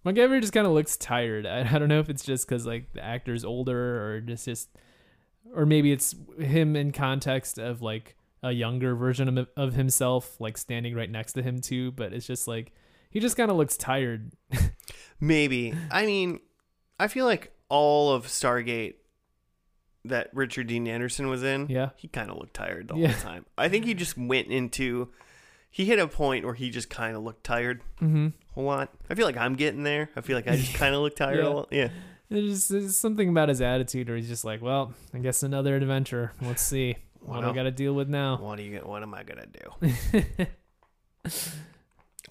MacGyver 0.05 0.39
just 0.39 0.53
kind 0.53 0.67
of 0.67 0.73
looks 0.73 0.97
tired. 0.97 1.45
I, 1.45 1.61
I 1.61 1.79
don't 1.79 1.89
know 1.89 1.99
if 1.99 2.09
it's 2.09 2.23
just 2.23 2.47
because 2.47 2.65
like 2.65 2.93
the 2.93 3.03
actor's 3.03 3.43
older 3.43 4.05
or 4.05 4.21
just 4.21 4.45
just, 4.45 4.69
or 5.53 5.65
maybe 5.65 5.91
it's 5.91 6.13
him 6.39 6.75
in 6.75 6.91
context 6.91 7.57
of 7.57 7.81
like 7.81 8.15
a 8.43 8.51
younger 8.51 8.95
version 8.95 9.37
of, 9.37 9.47
of 9.57 9.73
himself, 9.73 10.39
like 10.39 10.57
standing 10.57 10.95
right 10.95 11.09
next 11.09 11.33
to 11.33 11.41
him 11.41 11.59
too. 11.59 11.91
But 11.91 12.13
it's 12.13 12.27
just 12.27 12.47
like 12.47 12.71
he 13.09 13.19
just 13.19 13.37
kind 13.37 13.49
of 13.51 13.57
looks 13.57 13.77
tired. 13.77 14.31
Maybe. 15.19 15.73
I 15.91 16.05
mean, 16.05 16.39
I 16.99 17.07
feel 17.07 17.25
like 17.25 17.51
all 17.69 18.11
of 18.13 18.27
Stargate 18.27 18.95
that 20.03 20.29
Richard 20.33 20.67
Dean 20.67 20.87
Anderson 20.87 21.27
was 21.29 21.41
in, 21.43 21.67
Yeah. 21.67 21.89
he 21.95 22.07
kind 22.07 22.29
of 22.29 22.37
looked 22.37 22.53
tired 22.53 22.89
the 22.89 22.95
Yeah. 22.95 23.07
whole 23.11 23.21
time. 23.23 23.45
I 23.57 23.69
think 23.69 23.85
he 23.85 23.93
just 23.93 24.17
went 24.17 24.47
into 24.49 25.09
he 25.71 25.85
hit 25.85 25.99
a 25.99 26.07
point 26.07 26.45
where 26.45 26.53
he 26.53 26.69
just 26.69 26.89
kind 26.89 27.17
of 27.17 27.23
looked 27.23 27.43
tired 27.43 27.81
Mm-hmm. 28.01 28.27
a 28.55 28.61
lot. 28.61 28.93
I 29.09 29.15
feel 29.15 29.25
like 29.25 29.35
I'm 29.37 29.55
getting 29.55 29.83
there. 29.83 30.09
I 30.15 30.21
feel 30.21 30.35
like 30.37 30.47
I 30.47 30.55
just 30.57 30.73
kind 30.75 30.93
of 30.95 31.01
look 31.01 31.15
tired 31.15 31.39
Yeah. 31.39 31.47
a 31.47 31.49
lot. 31.49 31.67
Yeah. 31.71 31.89
There's, 32.29 32.67
there's 32.69 32.97
something 32.97 33.29
about 33.29 33.49
his 33.49 33.61
attitude 33.61 34.07
where 34.07 34.17
he's 34.17 34.27
just 34.27 34.45
like, 34.45 34.61
well, 34.61 34.93
I 35.13 35.19
guess 35.19 35.43
another 35.43 35.75
adventure. 35.75 36.33
Let's 36.41 36.61
see 36.61 36.95
what 37.19 37.37
I 37.43 37.45
Well, 37.47 37.53
got 37.53 37.63
to 37.63 37.71
deal 37.71 37.93
with 37.93 38.07
now. 38.09 38.37
What 38.37 38.59
are 38.59 38.63
you 38.63 38.77
what 38.79 39.01
am 39.03 39.13
I 39.13 39.23
going 39.23 39.41
to 39.41 39.47
do? 40.43 40.47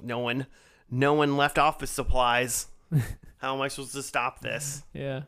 no 0.02 0.18
one 0.20 0.46
no 0.94 1.12
one 1.14 1.36
left 1.36 1.58
office 1.58 1.90
supplies. 1.90 2.68
How 3.38 3.54
am 3.54 3.60
I 3.60 3.68
supposed 3.68 3.92
to 3.94 4.02
stop 4.02 4.40
this? 4.40 4.84
yeah. 4.92 5.22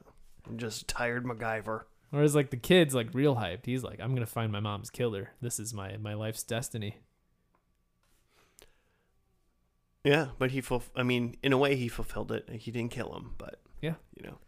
I'm 0.49 0.59
just 0.59 0.87
tired 0.87 1.25
MacGyver. 1.25 1.83
Whereas 2.11 2.37
like 2.37 2.51
the 2.51 2.57
kid's 2.57 2.95
like 2.95 3.09
real 3.13 3.35
hyped. 3.35 3.67
He's 3.67 3.83
like, 3.83 3.99
I'm 4.01 4.15
gonna 4.15 4.27
find 4.27 4.53
my 4.53 4.61
mom's 4.61 4.91
killer. 4.91 5.31
This 5.41 5.59
is 5.59 5.75
my 5.75 5.97
my 5.97 6.15
life's 6.15 6.45
destiny. 6.45 6.99
Yeah, 10.05 10.29
but 10.39 10.53
he 10.53 10.63
fulf- 10.63 10.91
I 10.95 11.03
mean, 11.03 11.37
in 11.43 11.53
a 11.53 11.59
way, 11.59 11.75
he 11.75 11.89
fulfilled 11.89 12.31
it. 12.31 12.49
He 12.49 12.71
didn't 12.71 12.93
kill 12.93 13.13
him, 13.17 13.33
but 13.39 13.61
Yeah. 13.83 13.95
you 14.17 14.23
know, 14.25 14.39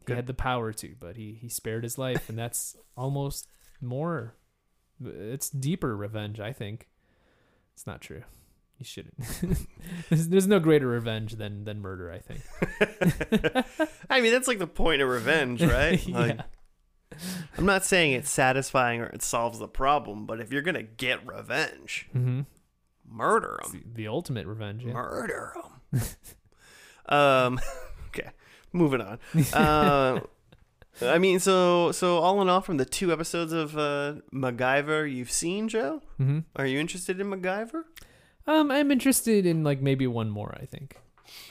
He 0.00 0.04
Good. 0.06 0.16
had 0.16 0.26
the 0.26 0.34
power 0.34 0.72
to, 0.72 0.94
but 0.98 1.16
he 1.16 1.34
he 1.34 1.50
spared 1.50 1.82
his 1.84 1.98
life, 1.98 2.28
and 2.30 2.38
that's 2.38 2.74
almost 2.96 3.46
more. 3.82 4.34
It's 5.04 5.50
deeper 5.50 5.94
revenge, 5.94 6.40
I 6.40 6.52
think. 6.54 6.88
It's 7.74 7.86
not 7.86 8.00
true. 8.00 8.22
You 8.78 8.84
shouldn't. 8.84 9.14
there's, 10.08 10.28
there's 10.28 10.46
no 10.46 10.60
greater 10.60 10.86
revenge 10.86 11.34
than 11.34 11.64
than 11.64 11.80
murder. 11.80 12.12
I 12.12 12.18
think. 12.20 13.66
I 14.10 14.20
mean, 14.20 14.32
that's 14.32 14.46
like 14.46 14.60
the 14.60 14.68
point 14.68 15.02
of 15.02 15.08
revenge, 15.08 15.62
right? 15.62 16.04
Like, 16.08 16.36
yeah. 16.36 16.42
I'm 17.56 17.66
not 17.66 17.84
saying 17.84 18.12
it's 18.12 18.30
satisfying 18.30 19.00
or 19.00 19.06
it 19.06 19.22
solves 19.22 19.58
the 19.58 19.66
problem, 19.66 20.26
but 20.26 20.40
if 20.40 20.52
you're 20.52 20.62
gonna 20.62 20.84
get 20.84 21.26
revenge, 21.26 22.08
Mm-hmm. 22.16 22.42
murder 23.08 23.58
them, 23.64 23.82
the, 23.94 24.02
the 24.02 24.08
ultimate 24.08 24.46
revenge. 24.46 24.84
Yeah. 24.84 24.92
murder 24.92 25.54
them. 25.90 26.02
um, 27.08 27.60
okay, 28.08 28.30
moving 28.72 29.00
on. 29.00 29.18
Uh, 29.52 30.20
I 31.02 31.18
mean, 31.18 31.40
so 31.40 31.90
so 31.92 32.18
all 32.18 32.40
in 32.42 32.48
all, 32.48 32.60
from 32.60 32.76
the 32.76 32.84
two 32.84 33.12
episodes 33.12 33.52
of 33.52 33.76
uh, 33.76 34.14
MacGyver 34.32 35.12
you've 35.12 35.32
seen, 35.32 35.68
Joe, 35.68 36.02
mm-hmm. 36.20 36.40
are 36.54 36.66
you 36.66 36.78
interested 36.78 37.20
in 37.20 37.28
MacGyver? 37.28 37.82
Um, 38.48 38.70
I'm 38.72 38.90
interested 38.90 39.46
in 39.46 39.62
like 39.62 39.80
maybe 39.80 40.06
one 40.08 40.30
more. 40.30 40.56
I 40.60 40.64
think. 40.64 40.96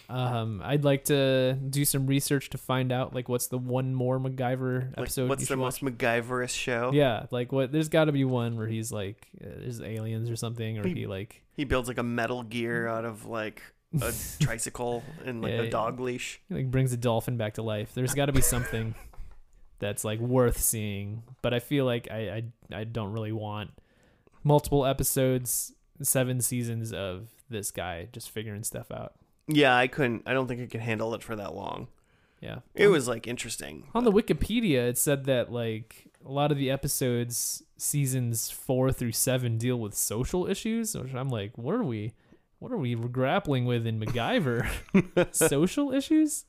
Um, 0.09 0.61
I'd 0.63 0.83
like 0.85 1.05
to 1.05 1.53
do 1.53 1.83
some 1.85 2.07
research 2.07 2.49
to 2.51 2.57
find 2.57 2.91
out 2.91 3.13
like 3.13 3.27
what's 3.29 3.47
the 3.47 3.57
one 3.57 3.93
more 3.93 4.19
MacGyver 4.19 4.89
Like, 4.91 4.99
episode. 4.99 5.29
what's 5.29 5.41
you 5.41 5.47
the 5.55 5.61
watch. 5.61 5.81
most 5.83 5.97
MacGyverous 5.97 6.49
show? 6.55 6.91
Yeah, 6.93 7.25
like 7.29 7.51
what? 7.51 7.71
There's 7.71 7.89
got 7.89 8.05
to 8.05 8.11
be 8.11 8.23
one 8.25 8.57
where 8.57 8.67
he's 8.67 8.91
like, 8.91 9.27
uh, 9.41 9.47
there's 9.59 9.81
aliens 9.81 10.29
or 10.29 10.35
something, 10.35 10.79
or 10.79 10.87
He- 10.87 10.93
he 10.95 11.07
like, 11.07 11.43
He 11.53 11.63
builds 11.65 11.87
like 11.87 11.97
a 11.99 12.03
metal 12.03 12.41
gear 12.43 12.87
out 12.87 13.05
of 13.05 13.25
like 13.25 13.61
a 14.01 14.13
tricycle 14.39 15.03
and 15.25 15.41
like 15.41 15.51
Yeah, 15.51 15.61
a 15.63 15.69
dog 15.69 15.99
leash. 15.99 16.39
he, 16.49 16.55
like 16.55 16.71
brings 16.71 16.91
a 16.93 16.97
dolphin 16.97 17.37
back 17.37 17.53
to 17.55 17.61
life. 17.61 17.91
There's 17.93 18.13
got 18.15 18.27
to 18.27 18.33
be 18.33 18.41
something 18.41 18.95
that's 19.79 20.03
like 20.05 20.19
worth 20.19 20.57
seeing. 20.59 21.21
But 21.41 21.53
I 21.53 21.59
feel 21.59 21.85
like 21.85 22.07
I, 22.09 22.43
I 22.71 22.77
I 22.79 22.83
don't 22.85 23.11
really 23.11 23.33
want 23.33 23.71
multiple 24.43 24.85
episodes, 24.85 25.73
seven 26.01 26.41
seasons 26.41 26.91
of 26.93 27.29
this 27.49 27.71
guy 27.71 28.07
just 28.11 28.29
figuring 28.29 28.63
stuff 28.63 28.91
out. 28.91 29.13
Yeah, 29.47 29.75
I 29.75 29.87
couldn't. 29.87 30.23
I 30.25 30.33
don't 30.33 30.47
think 30.47 30.61
I 30.61 30.65
could 30.65 30.81
handle 30.81 31.13
it 31.13 31.23
for 31.23 31.35
that 31.35 31.55
long. 31.55 31.87
Yeah, 32.41 32.59
It 32.75 32.89
was 32.89 33.07
like 33.07 33.25
interesting. 33.25 33.87
on 33.95 34.03
the 34.03 34.11
Wikipedia. 34.11 34.87
It 34.89 34.97
said 34.97 35.25
that 35.25 35.51
like 35.51 36.07
a 36.23 36.31
lot 36.31 36.51
of 36.51 36.57
the 36.57 36.69
episodes, 36.69 37.63
seasons 37.77 38.51
four 38.51 38.91
through 38.91 39.13
seven, 39.13 39.57
deal 39.57 39.77
with 39.79 39.95
social 39.95 40.45
issues. 40.45 40.95
Which 40.95 41.15
I'm 41.15 41.29
like, 41.29 41.57
what 41.57 41.73
are 41.73 41.83
we? 41.83 42.13
What 42.59 42.71
are 42.71 42.77
we 42.77 42.93
grappling 42.95 43.65
with 43.65 43.87
in 43.87 43.99
MacGyver? 43.99 44.67
social 45.31 45.91
issues? 45.93 46.45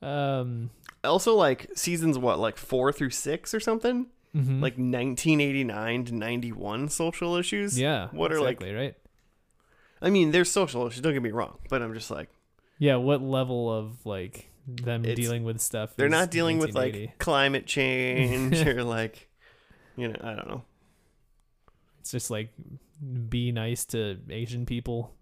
Um, 0.00 0.70
also, 1.04 1.34
like 1.34 1.68
seasons 1.74 2.18
what, 2.18 2.38
like 2.38 2.56
four 2.56 2.92
through 2.92 3.10
six 3.10 3.52
or 3.52 3.60
something, 3.60 4.06
mhm. 4.38 4.62
like 4.62 4.74
1989 4.78 6.04
to 6.06 6.14
91 6.14 6.88
social 6.88 7.36
issues. 7.36 7.78
yeah, 7.78 8.08
what 8.12 8.32
are, 8.32 8.40
like- 8.40 8.60
exactly 8.60 8.74
right? 8.74 8.94
I 10.00 10.10
mean, 10.10 10.30
there's 10.30 10.50
social 10.50 10.86
issues. 10.86 11.00
Don't 11.02 11.12
get 11.12 11.22
me 11.22 11.30
wrong, 11.32 11.58
but 11.68 11.82
I'm 11.82 11.92
just 11.94 12.10
like 12.10 12.28
Yeah, 12.78 12.96
what 12.96 13.20
level 13.20 13.72
of 13.72 14.06
like 14.06 14.50
them 14.66 15.04
It's- 15.04 15.16
dealing 15.16 15.44
with 15.44 15.60
stuff? 15.60 15.96
they're 15.96 16.06
is 16.06 16.12
not 16.12 16.30
dealing 16.30 16.58
with 16.58 16.74
like 16.74 17.18
climate 17.18 17.66
change 17.66 18.60
or 18.66 18.84
like, 18.84 19.28
you 19.96 20.08
know, 20.08 20.16
I 20.22 20.34
don't 20.34 20.46
know. 20.48 20.62
it's 22.00 22.12
just 22.12 22.30
like 22.30 22.50
be 23.28 23.50
nice 23.52 23.84
to 23.86 24.18
Asian 24.30 24.66
people. 24.66 25.14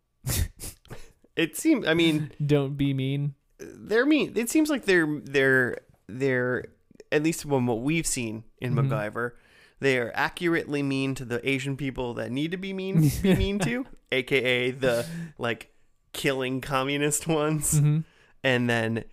It 1.37 1.55
seems. 1.57 1.87
I 1.87 1.93
mean, 1.95 2.33
Don't 2.45 2.77
be 2.77 2.95
mean. 2.95 3.35
they're 3.59 4.07
mean. 4.07 4.33
It 4.37 4.49
seems 4.49 4.71
like 4.71 4.85
they're 4.87 5.21
they're 5.23 5.79
they're 6.09 6.65
at 7.13 7.23
least 7.23 7.43
from 7.43 7.67
what 7.67 7.81
we've 7.81 8.07
seen 8.07 8.45
in 8.61 8.75
Mhm. 8.75 8.89
MacGyver, 8.89 9.33
they 9.81 9.99
are 9.99 10.11
accurately 10.15 10.83
mean 10.83 11.15
to 11.17 11.25
the 11.25 11.47
Asian 11.49 11.77
people 11.77 12.15
that 12.15 12.31
need 12.33 12.51
to 12.51 12.57
be 12.57 12.73
mean 12.73 13.11
be 13.23 13.35
mean 13.35 13.59
to, 13.61 13.87
aka 14.13 14.71
the 14.71 15.07
like 15.39 15.73
killing 16.13 16.61
communist 16.61 17.27
ones, 17.27 17.79
hmm 17.79 18.01
and 18.45 18.71
then 18.71 19.05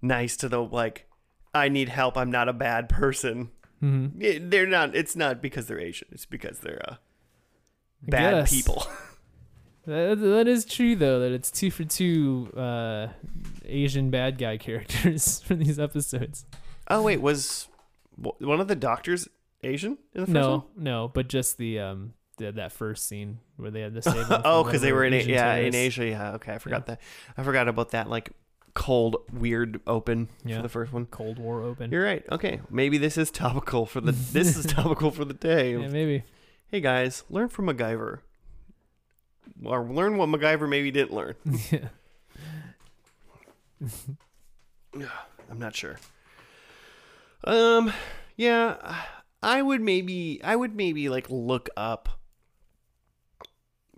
nice 0.00 0.36
to 0.36 0.48
the 0.48 0.62
like 0.62 1.06
I 1.54 1.68
need 1.68 1.88
help. 1.88 2.16
I'm 2.16 2.30
not 2.30 2.48
a 2.48 2.52
bad 2.52 2.88
person. 2.88 3.50
hmm 3.80 4.06
It- 4.20 4.50
they're 4.50 4.66
not. 4.66 4.94
It's 4.94 5.16
not 5.16 5.42
because 5.42 5.66
they're 5.66 5.80
Asian. 5.80 6.08
It's 6.12 6.24
because 6.26 6.60
they're 6.60 6.82
uh, 6.88 6.96
bad 8.02 8.48
people. 8.48 8.86
That, 9.84 10.20
that 10.20 10.46
is 10.46 10.64
true 10.64 10.94
though. 10.94 11.18
That 11.18 11.32
it's 11.32 11.50
two 11.50 11.72
for 11.72 11.82
two 11.82 12.52
uh, 12.56 13.08
Asian 13.64 14.10
bad 14.10 14.38
guy 14.38 14.56
characters 14.66 15.40
for 15.40 15.56
these 15.56 15.80
episodes. 15.80 16.44
Oh 16.88 17.02
wait, 17.02 17.20
was 17.20 17.68
One 18.16 18.60
of 18.60 18.68
the 18.68 18.76
doctors 18.76 19.28
Asian 19.62 19.98
in 20.14 20.22
the 20.22 20.26
first 20.26 20.34
one? 20.34 20.34
No, 20.34 20.66
no, 20.76 21.08
but 21.08 21.28
just 21.28 21.56
the 21.58 21.78
um 21.80 22.14
the, 22.38 22.50
that 22.52 22.72
first 22.72 23.06
scene 23.06 23.38
where 23.56 23.70
they 23.70 23.80
had 23.82 23.94
the 23.94 24.42
oh, 24.44 24.64
because 24.64 24.80
they 24.80 24.92
were 24.92 25.04
in 25.04 25.12
Asian 25.14 25.30
yeah 25.30 25.54
in. 25.54 25.74
Asia. 25.74 26.06
Yeah, 26.06 26.32
okay, 26.34 26.54
I 26.54 26.58
forgot 26.58 26.86
that. 26.86 27.00
I 27.36 27.42
forgot 27.42 27.68
about 27.68 27.90
that 27.90 28.08
like 28.10 28.30
cold, 28.74 29.16
weird 29.32 29.80
open 29.86 30.28
Yeah. 30.44 30.56
for 30.56 30.62
the 30.62 30.68
first 30.68 30.92
one. 30.92 31.06
Cold 31.06 31.38
War 31.38 31.62
open. 31.62 31.92
You're 31.92 32.04
right. 32.04 32.24
Okay, 32.32 32.60
maybe 32.70 32.98
this 32.98 33.16
is 33.18 33.30
topical 33.30 33.84
for 33.86 34.00
the. 34.00 34.12
this 34.12 34.56
is 34.56 34.64
topical 34.72 35.10
for 35.10 35.24
the 35.24 35.34
day. 35.34 35.72
yeah, 35.76 35.88
maybe. 35.88 36.24
Hey 36.68 36.80
guys, 36.80 37.22
learn 37.30 37.48
from 37.48 37.66
MacGyver. 37.66 38.20
Or 39.64 39.84
learn 39.84 40.16
what 40.16 40.28
MacGyver 40.30 40.68
maybe 40.68 40.90
didn't 40.90 41.12
learn. 41.12 41.34
yeah. 41.70 41.88
I'm 45.50 45.58
not 45.58 45.74
sure. 45.76 45.98
Um, 47.44 47.92
yeah, 48.36 48.96
I 49.42 49.62
would 49.62 49.80
maybe, 49.80 50.40
I 50.44 50.54
would 50.56 50.74
maybe 50.76 51.08
like 51.08 51.28
look 51.30 51.68
up 51.76 52.08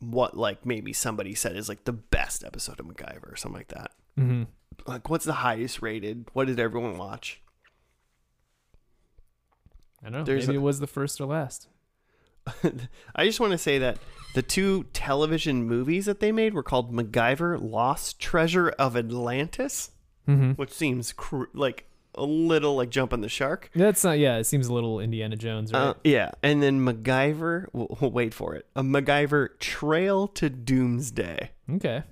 what 0.00 0.36
like 0.36 0.66
maybe 0.66 0.92
somebody 0.92 1.34
said 1.34 1.56
is 1.56 1.68
like 1.68 1.84
the 1.84 1.92
best 1.92 2.44
episode 2.44 2.78
of 2.80 2.86
MacGyver 2.86 3.32
or 3.32 3.36
something 3.36 3.58
like 3.58 3.68
that. 3.68 3.92
Mm-hmm. 4.18 4.44
Like, 4.86 5.08
what's 5.08 5.24
the 5.24 5.32
highest 5.34 5.82
rated? 5.82 6.26
What 6.32 6.46
did 6.46 6.58
everyone 6.60 6.98
watch? 6.98 7.40
I 10.02 10.10
don't 10.10 10.20
know. 10.20 10.24
There's 10.24 10.46
maybe 10.46 10.56
a- 10.56 10.60
it 10.60 10.62
was 10.64 10.80
the 10.80 10.86
first 10.86 11.20
or 11.20 11.26
last. 11.26 11.68
I 13.16 13.24
just 13.24 13.40
want 13.40 13.52
to 13.52 13.58
say 13.58 13.78
that 13.78 13.98
the 14.34 14.42
two 14.42 14.84
television 14.92 15.64
movies 15.64 16.04
that 16.04 16.20
they 16.20 16.30
made 16.30 16.52
were 16.52 16.62
called 16.62 16.92
MacGyver 16.92 17.58
Lost 17.60 18.20
Treasure 18.20 18.70
of 18.70 18.96
Atlantis, 18.96 19.90
Mm-hmm. 20.28 20.52
which 20.52 20.72
seems 20.72 21.12
cr- 21.12 21.44
like 21.52 21.86
a 22.16 22.24
little 22.24 22.76
like 22.76 22.90
jumping 22.90 23.20
the 23.20 23.28
shark. 23.28 23.70
That's 23.74 24.04
not. 24.04 24.18
Yeah, 24.18 24.36
it 24.38 24.44
seems 24.44 24.66
a 24.66 24.72
little 24.72 25.00
Indiana 25.00 25.36
Jones, 25.36 25.72
right? 25.72 25.80
Uh, 25.80 25.94
yeah, 26.04 26.30
and 26.42 26.62
then 26.62 26.84
MacGyver. 26.84 27.66
We'll, 27.72 27.96
we'll 28.00 28.10
wait 28.10 28.34
for 28.34 28.54
it. 28.54 28.66
A 28.76 28.82
MacGyver 28.82 29.58
Trail 29.58 30.28
to 30.28 30.50
Doomsday. 30.50 31.50
okay. 31.74 32.04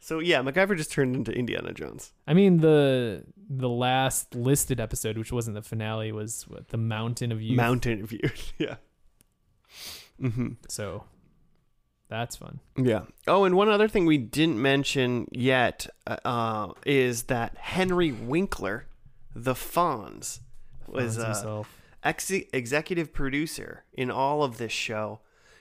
So 0.00 0.18
yeah, 0.18 0.42
MacGyver 0.42 0.76
just 0.76 0.90
turned 0.90 1.14
into 1.14 1.30
Indiana 1.30 1.72
Jones. 1.72 2.12
I 2.26 2.34
mean 2.34 2.56
the 2.58 3.24
the 3.48 3.68
last 3.68 4.34
listed 4.34 4.80
episode, 4.80 5.16
which 5.16 5.30
wasn't 5.30 5.54
the 5.54 5.62
finale, 5.62 6.10
was 6.10 6.44
what, 6.48 6.68
the 6.68 6.76
Mountain 6.76 7.30
of 7.30 7.40
Youth. 7.40 7.56
Mountain 7.56 8.02
of 8.02 8.08
View. 8.08 8.30
yeah. 8.58 8.76
Mm-hmm. 10.20 10.54
So 10.68 11.04
that's 12.08 12.36
fun. 12.36 12.60
Yeah. 12.76 13.02
Oh, 13.26 13.44
and 13.44 13.54
one 13.54 13.68
other 13.68 13.88
thing 13.88 14.04
we 14.04 14.18
didn't 14.18 14.60
mention 14.60 15.28
yet 15.30 15.86
uh, 16.06 16.72
is 16.84 17.24
that 17.24 17.56
Henry 17.56 18.12
Winkler, 18.12 18.86
the 19.34 19.54
Fonz, 19.54 20.40
was 20.86 21.18
uh, 21.18 21.62
ex- 22.04 22.30
executive 22.30 23.12
producer 23.12 23.84
in 23.92 24.10
all 24.10 24.42
of 24.42 24.58
this 24.58 24.72
show. 24.72 25.20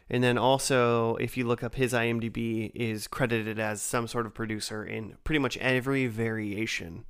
And 0.09 0.23
then 0.23 0.37
also, 0.37 1.15
if 1.15 1.37
you 1.37 1.47
look 1.47 1.63
up 1.63 1.75
his 1.75 1.93
IMDb, 1.93 2.71
is 2.75 3.07
credited 3.07 3.59
as 3.59 3.81
some 3.81 4.07
sort 4.07 4.25
of 4.25 4.33
producer 4.33 4.83
in 4.83 5.15
pretty 5.23 5.39
much 5.39 5.57
every 5.57 6.07
variation 6.07 7.05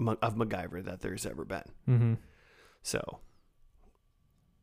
of 0.00 0.34
MacGyver 0.34 0.84
that 0.84 1.00
there's 1.00 1.24
ever 1.26 1.44
been. 1.44 1.62
Mm-hmm. 1.88 2.14
So 2.82 3.20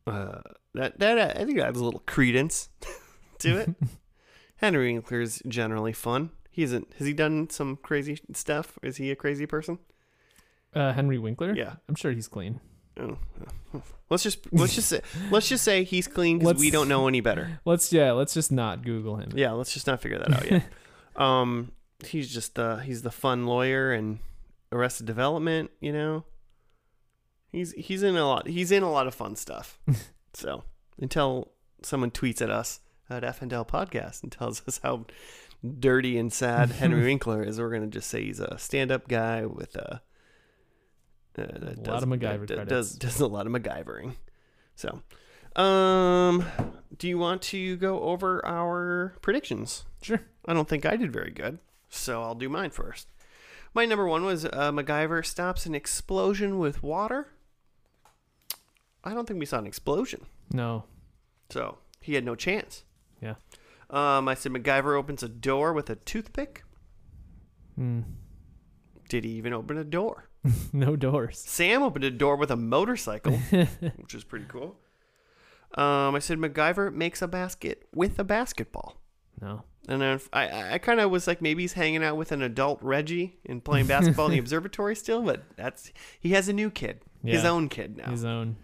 uh, 0.08 0.42
that 0.74 1.00
that 1.00 1.38
I 1.38 1.46
think 1.46 1.60
adds 1.60 1.80
a 1.80 1.84
little 1.84 2.04
credence 2.06 2.70
to 3.40 3.58
it. 3.60 3.70
Henry 4.58 4.94
Winkler's 4.94 5.42
generally 5.48 5.94
fun. 5.94 6.32
He 6.50 6.64
isn't. 6.64 6.94
Has 6.98 7.08
he 7.08 7.14
done 7.14 7.50
some 7.50 7.78
crazy 7.78 8.20
stuff? 8.34 8.78
Is 8.82 8.98
he 8.98 9.12
a 9.12 9.16
crazy 9.16 9.46
person? 9.46 9.80
Uh, 10.76 10.94
Henry 10.94 11.18
Winkler. 11.18 11.56
Yeah. 11.56 11.74
I'm 11.88 11.96
sure 11.96 12.12
he's 12.12 12.28
clean. 12.28 12.60
Oh. 13.00 13.18
Let's 14.10 14.24
just 14.24 14.40
let's 14.54 14.76
just 14.76 14.88
say 14.88 15.02
let's 15.32 15.50
just 15.50 15.64
say 15.64 15.84
he's 15.84 16.08
clean 16.08 16.40
because 16.40 16.60
we 16.60 16.70
don't 16.70 16.88
know 16.88 17.08
any 17.08 17.22
better. 17.22 17.60
Let's 17.66 17.92
yeah. 17.92 18.12
Let's 18.12 18.34
just 18.34 18.52
not 18.52 18.84
Google 18.84 19.18
him. 19.18 19.32
Yeah, 19.36 19.52
let's 19.52 19.74
just 19.74 19.88
not 19.88 20.00
figure 20.00 20.20
that 20.20 20.32
out 20.32 20.50
yet. 20.50 20.64
um, 21.16 21.72
he's 22.06 22.32
just 22.32 22.58
uh 22.60 22.78
he's 22.78 23.02
the 23.02 23.12
fun 23.12 23.46
lawyer 23.46 23.92
and 23.92 24.20
Arrested 24.72 25.08
Development. 25.08 25.72
You 25.80 25.92
know, 25.92 26.24
he's 27.52 27.72
he's 27.74 28.04
in 28.04 28.16
a 28.16 28.28
lot. 28.28 28.48
He's 28.48 28.72
in 28.72 28.84
a 28.84 28.92
lot 28.92 29.08
of 29.08 29.16
fun 29.16 29.36
stuff. 29.36 29.80
so 30.34 30.64
until 31.00 31.52
someone 31.82 32.12
tweets 32.12 32.42
at 32.42 32.50
us 32.50 32.80
at 33.10 33.24
FNL 33.24 33.68
Podcast 33.68 34.24
and 34.24 34.32
tells 34.32 34.62
us 34.68 34.80
how 34.84 35.06
dirty 35.80 36.18
and 36.18 36.32
sad 36.32 36.72
Henry 36.72 37.04
Winkler 37.06 37.44
is, 37.44 37.60
we're 37.60 37.72
gonna 37.72 37.88
just 37.88 38.10
say 38.10 38.24
he's 38.24 38.40
a 38.40 38.58
stand-up 38.58 39.08
guy 39.08 39.46
with 39.46 39.76
a. 39.76 40.02
Uh, 41.38 41.42
A 41.44 41.60
lot 41.60 41.84
does- 41.84 42.04
of 42.04 42.10
MacGyver 42.10 42.48
that- 42.48 42.68
does 42.68 42.96
does 42.96 43.20
a 43.20 43.28
lot 43.28 43.46
of 43.48 43.52
MacGyvering. 43.54 44.16
So, 44.76 45.02
um, 45.62 46.46
do 46.98 47.08
you 47.08 47.18
want 47.18 47.42
to 47.44 47.76
go 47.78 48.02
over 48.02 48.46
our 48.46 49.16
predictions? 49.22 49.86
Sure. 50.02 50.22
I 50.46 50.54
don't 50.54 50.68
think 50.70 50.86
I 50.86 50.96
did 50.98 51.12
very 51.12 51.32
good, 51.32 51.60
so 51.90 52.22
I'll 52.22 52.36
do 52.36 52.50
mine 52.50 52.70
first. 52.72 53.08
My 53.74 53.86
number 53.86 54.06
one 54.08 54.24
was 54.24 54.46
uh, 54.46 54.72
MacGyver 54.72 55.26
stops 55.26 55.66
an 55.66 55.76
explosion 55.76 56.60
with 56.60 56.82
water. 56.84 57.28
I 59.04 59.14
don't 59.14 59.28
think 59.28 59.40
we 59.40 59.46
saw 59.46 59.60
an 59.60 59.68
explosion, 59.68 60.26
No. 60.52 60.86
so 61.50 61.78
he 62.02 62.14
had 62.16 62.24
no 62.26 62.36
chance. 62.36 62.84
Yeah. 63.22 63.36
Um, 63.90 64.28
I 64.28 64.34
said 64.34 64.52
MacGyver 64.52 64.98
opens 64.98 65.22
a 65.24 65.30
door 65.30 65.74
with 65.74 65.90
a 65.90 65.96
toothpick. 65.96 66.64
Hmm. 67.76 68.02
Did 69.10 69.24
he 69.26 69.32
even 69.32 69.54
open 69.54 69.78
a 69.78 69.84
door? 69.84 70.30
no 70.74 70.96
doors. 70.96 71.40
Sam 71.40 71.84
opened 71.84 72.06
a 72.06 72.12
door 72.12 72.36
with 72.36 72.52
a 72.52 72.56
motorcycle, 72.56 73.34
which 73.98 74.14
is 74.14 74.24
pretty 74.24 74.46
cool. 74.48 74.78
Um, 75.76 76.16
I 76.16 76.20
said 76.20 76.38
MacGyver 76.38 76.94
makes 76.94 77.22
a 77.22 77.28
basket 77.28 77.88
with 77.94 78.18
a 78.20 78.24
basketball. 78.24 79.02
No. 79.42 79.64
And 79.88 80.02
then 80.02 80.20
I, 80.34 80.74
I, 80.74 80.78
kind 80.78 81.00
of 81.00 81.12
was 81.12 81.28
like, 81.28 81.42
maybe 81.42 81.64
he's 81.64 81.74
hanging 81.74 82.04
out 82.04 82.18
with 82.18 82.32
an 82.32 82.42
adult 82.42 82.82
Reggie 82.82 83.38
and 83.46 83.64
playing 83.64 83.86
basketball 83.86 84.28
in 84.28 84.32
the 84.32 84.38
observatory 84.40 84.96
still, 84.96 85.22
but 85.22 85.44
that's 85.58 85.92
he 86.20 86.30
has 86.30 86.48
a 86.50 86.54
new 86.54 86.72
kid, 86.72 87.02
his 87.24 87.46
own 87.46 87.70
kid 87.70 87.98
now. 87.98 88.10
His 88.10 88.26
own. 88.26 88.56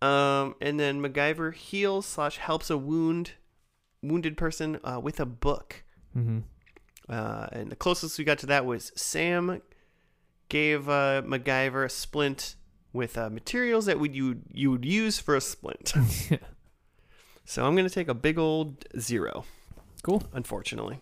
Um, 0.00 0.54
and 0.60 0.78
then 0.78 1.02
MacGyver 1.02 1.54
heals 1.54 2.06
slash 2.06 2.38
helps 2.38 2.70
a 2.70 2.78
wound 2.78 3.32
wounded 4.02 4.36
person 4.36 4.78
uh, 4.84 5.00
with 5.02 5.20
a 5.20 5.26
book. 5.26 5.84
Mm-hmm. 6.16 6.40
Uh, 7.08 7.46
and 7.52 7.70
the 7.70 7.76
closest 7.76 8.18
we 8.18 8.24
got 8.24 8.38
to 8.38 8.46
that 8.46 8.64
was 8.64 8.92
Sam 8.94 9.60
gave 10.48 10.88
uh, 10.88 11.22
MacGyver 11.22 11.84
a 11.84 11.88
splint 11.88 12.54
with 12.92 13.18
uh, 13.18 13.28
materials 13.30 13.86
that 13.86 13.98
would 14.00 14.14
you 14.14 14.40
you 14.52 14.70
would 14.70 14.84
use 14.84 15.18
for 15.18 15.36
a 15.36 15.40
splint. 15.40 15.92
Yeah. 16.30 16.38
so 17.44 17.66
I'm 17.66 17.76
gonna 17.76 17.90
take 17.90 18.08
a 18.08 18.14
big 18.14 18.38
old 18.38 18.84
zero, 18.98 19.44
Cool. 20.02 20.22
unfortunately. 20.32 21.00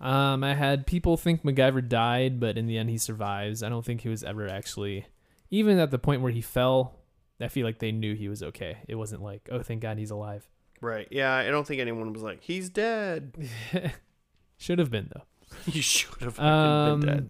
Um, 0.00 0.44
I 0.44 0.54
had 0.54 0.86
people 0.86 1.16
think 1.16 1.42
MacGyver 1.44 1.88
died, 1.88 2.40
but 2.40 2.58
in 2.58 2.66
the 2.66 2.76
end 2.78 2.90
he 2.90 2.98
survives. 2.98 3.62
I 3.62 3.68
don't 3.68 3.84
think 3.84 4.02
he 4.02 4.08
was 4.08 4.22
ever 4.24 4.48
actually, 4.48 5.06
even 5.50 5.78
at 5.78 5.90
the 5.90 5.98
point 5.98 6.20
where 6.22 6.32
he 6.32 6.40
fell. 6.42 6.96
I 7.40 7.48
feel 7.48 7.66
like 7.66 7.78
they 7.80 7.90
knew 7.92 8.14
he 8.14 8.28
was 8.28 8.42
okay. 8.42 8.78
It 8.86 8.94
wasn't 8.94 9.22
like, 9.22 9.48
oh, 9.50 9.60
thank 9.62 9.82
God 9.82 9.98
he's 9.98 10.10
alive. 10.12 10.48
Right? 10.80 11.08
Yeah, 11.10 11.34
I 11.34 11.48
don't 11.50 11.66
think 11.66 11.80
anyone 11.80 12.12
was 12.12 12.22
like, 12.22 12.40
he's 12.42 12.68
dead. 12.70 13.32
Should 14.56 14.78
have 14.78 14.90
been 14.90 15.10
though. 15.14 15.22
You 15.66 15.82
should 15.82 16.20
have 16.22 16.38
Um, 16.38 17.00
been 17.00 17.08
dead. 17.08 17.28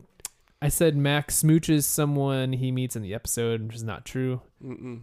I 0.62 0.68
said 0.68 0.96
Max 0.96 1.42
smooches 1.42 1.84
someone 1.84 2.52
he 2.54 2.72
meets 2.72 2.96
in 2.96 3.02
the 3.02 3.14
episode, 3.14 3.62
which 3.66 3.76
is 3.76 3.84
not 3.84 4.04
true. 4.04 4.40
Mm-mm. 4.62 5.02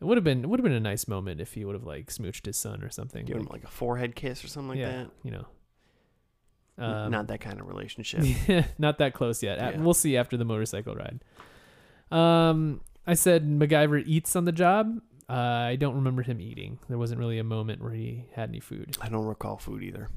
It 0.00 0.04
would 0.04 0.16
have 0.16 0.24
been 0.24 0.44
it 0.44 0.48
would 0.48 0.58
have 0.60 0.64
been 0.64 0.72
a 0.72 0.80
nice 0.80 1.08
moment 1.08 1.40
if 1.40 1.54
he 1.54 1.64
would 1.64 1.74
have 1.74 1.84
like 1.84 2.08
smooched 2.08 2.46
his 2.46 2.56
son 2.56 2.82
or 2.82 2.90
something. 2.90 3.24
Give 3.24 3.36
him 3.36 3.44
Like, 3.44 3.52
like 3.52 3.64
a 3.64 3.68
forehead 3.68 4.14
kiss 4.14 4.44
or 4.44 4.48
something 4.48 4.70
like 4.70 4.78
yeah, 4.78 5.04
you 5.22 5.30
know. 5.30 5.46
Um, 6.78 7.10
Not 7.10 7.28
that 7.28 7.40
kind 7.40 7.58
of 7.58 7.66
relationship. 7.68 8.22
not 8.78 8.98
that 8.98 9.14
close 9.14 9.42
yet. 9.42 9.58
Yeah. 9.58 9.80
We'll 9.80 9.94
see 9.94 10.16
after 10.18 10.36
the 10.36 10.44
motorcycle 10.44 10.94
ride. 10.94 11.20
Um, 12.10 12.82
I 13.06 13.14
said 13.14 13.48
MacGyver 13.48 14.02
eats 14.06 14.36
on 14.36 14.44
the 14.44 14.52
job. 14.52 15.00
Uh, 15.28 15.32
I 15.32 15.76
don't 15.76 15.94
remember 15.94 16.22
him 16.22 16.40
eating. 16.40 16.78
There 16.88 16.98
wasn't 16.98 17.18
really 17.18 17.38
a 17.38 17.44
moment 17.44 17.82
where 17.82 17.92
he 17.92 18.26
had 18.32 18.50
any 18.50 18.60
food. 18.60 18.96
I 19.00 19.08
don't 19.08 19.24
recall 19.24 19.56
food 19.56 19.82
either. 19.82 20.10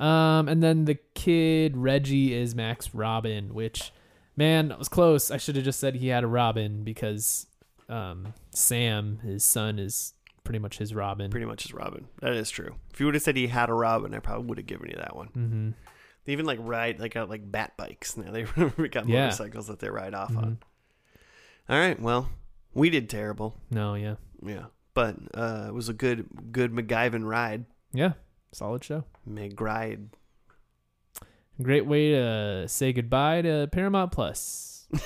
Um, 0.00 0.48
and 0.48 0.62
then 0.62 0.86
the 0.86 0.96
kid 1.14 1.76
Reggie 1.76 2.32
is 2.34 2.54
Mac's 2.54 2.94
Robin, 2.94 3.52
which, 3.54 3.92
man, 4.36 4.68
that 4.68 4.78
was 4.78 4.88
close. 4.88 5.30
I 5.30 5.36
should 5.36 5.56
have 5.56 5.64
just 5.64 5.78
said 5.78 5.96
he 5.96 6.08
had 6.08 6.24
a 6.24 6.26
Robin 6.26 6.82
because, 6.84 7.46
um, 7.88 8.32
Sam, 8.50 9.18
his 9.18 9.44
son, 9.44 9.78
is 9.78 10.14
pretty 10.42 10.58
much 10.58 10.78
his 10.78 10.94
Robin. 10.94 11.30
Pretty 11.30 11.44
much 11.46 11.64
his 11.64 11.74
Robin. 11.74 12.06
That 12.22 12.32
is 12.32 12.48
true. 12.50 12.76
If 12.92 12.98
you 13.00 13.06
would 13.06 13.14
have 13.14 13.22
said 13.22 13.36
he 13.36 13.48
had 13.48 13.68
a 13.68 13.74
Robin, 13.74 14.14
I 14.14 14.20
probably 14.20 14.46
would 14.46 14.58
have 14.58 14.66
given 14.66 14.88
you 14.90 14.96
that 14.96 15.14
one. 15.14 15.28
mm-hmm. 15.28 15.70
They 16.24 16.32
even 16.32 16.46
like 16.46 16.58
ride 16.62 16.98
like 17.00 17.14
got 17.14 17.28
like 17.30 17.50
bat 17.50 17.76
bikes 17.76 18.16
now. 18.16 18.30
They 18.32 18.42
got 18.88 19.08
Yeah. 19.08 19.24
motorcycles 19.24 19.66
that 19.68 19.80
they 19.80 19.90
ride 19.90 20.14
off 20.14 20.32
Mhm. 20.32 20.36
on. 20.42 20.58
All 21.68 21.78
right, 21.78 22.00
well, 22.00 22.28
we 22.74 22.90
did 22.90 23.08
terrible. 23.08 23.56
No, 23.70 23.94
yeah, 23.94 24.16
Yeah, 24.44 24.66
but 24.94 25.16
uh, 25.34 25.66
it 25.68 25.74
was 25.74 25.88
a 25.88 25.92
good 25.94 26.26
good 26.52 26.72
MacGyver 26.72 27.24
ride. 27.24 27.64
yeah, 27.92 28.12
solid 28.52 28.84
show. 28.84 29.04
McGride. 29.28 30.08
Great 31.62 31.86
way 31.86 32.12
to 32.12 32.66
say 32.68 32.92
goodbye 32.92 33.42
to 33.42 33.68
Paramount 33.70 34.12
Plus. 34.12 34.88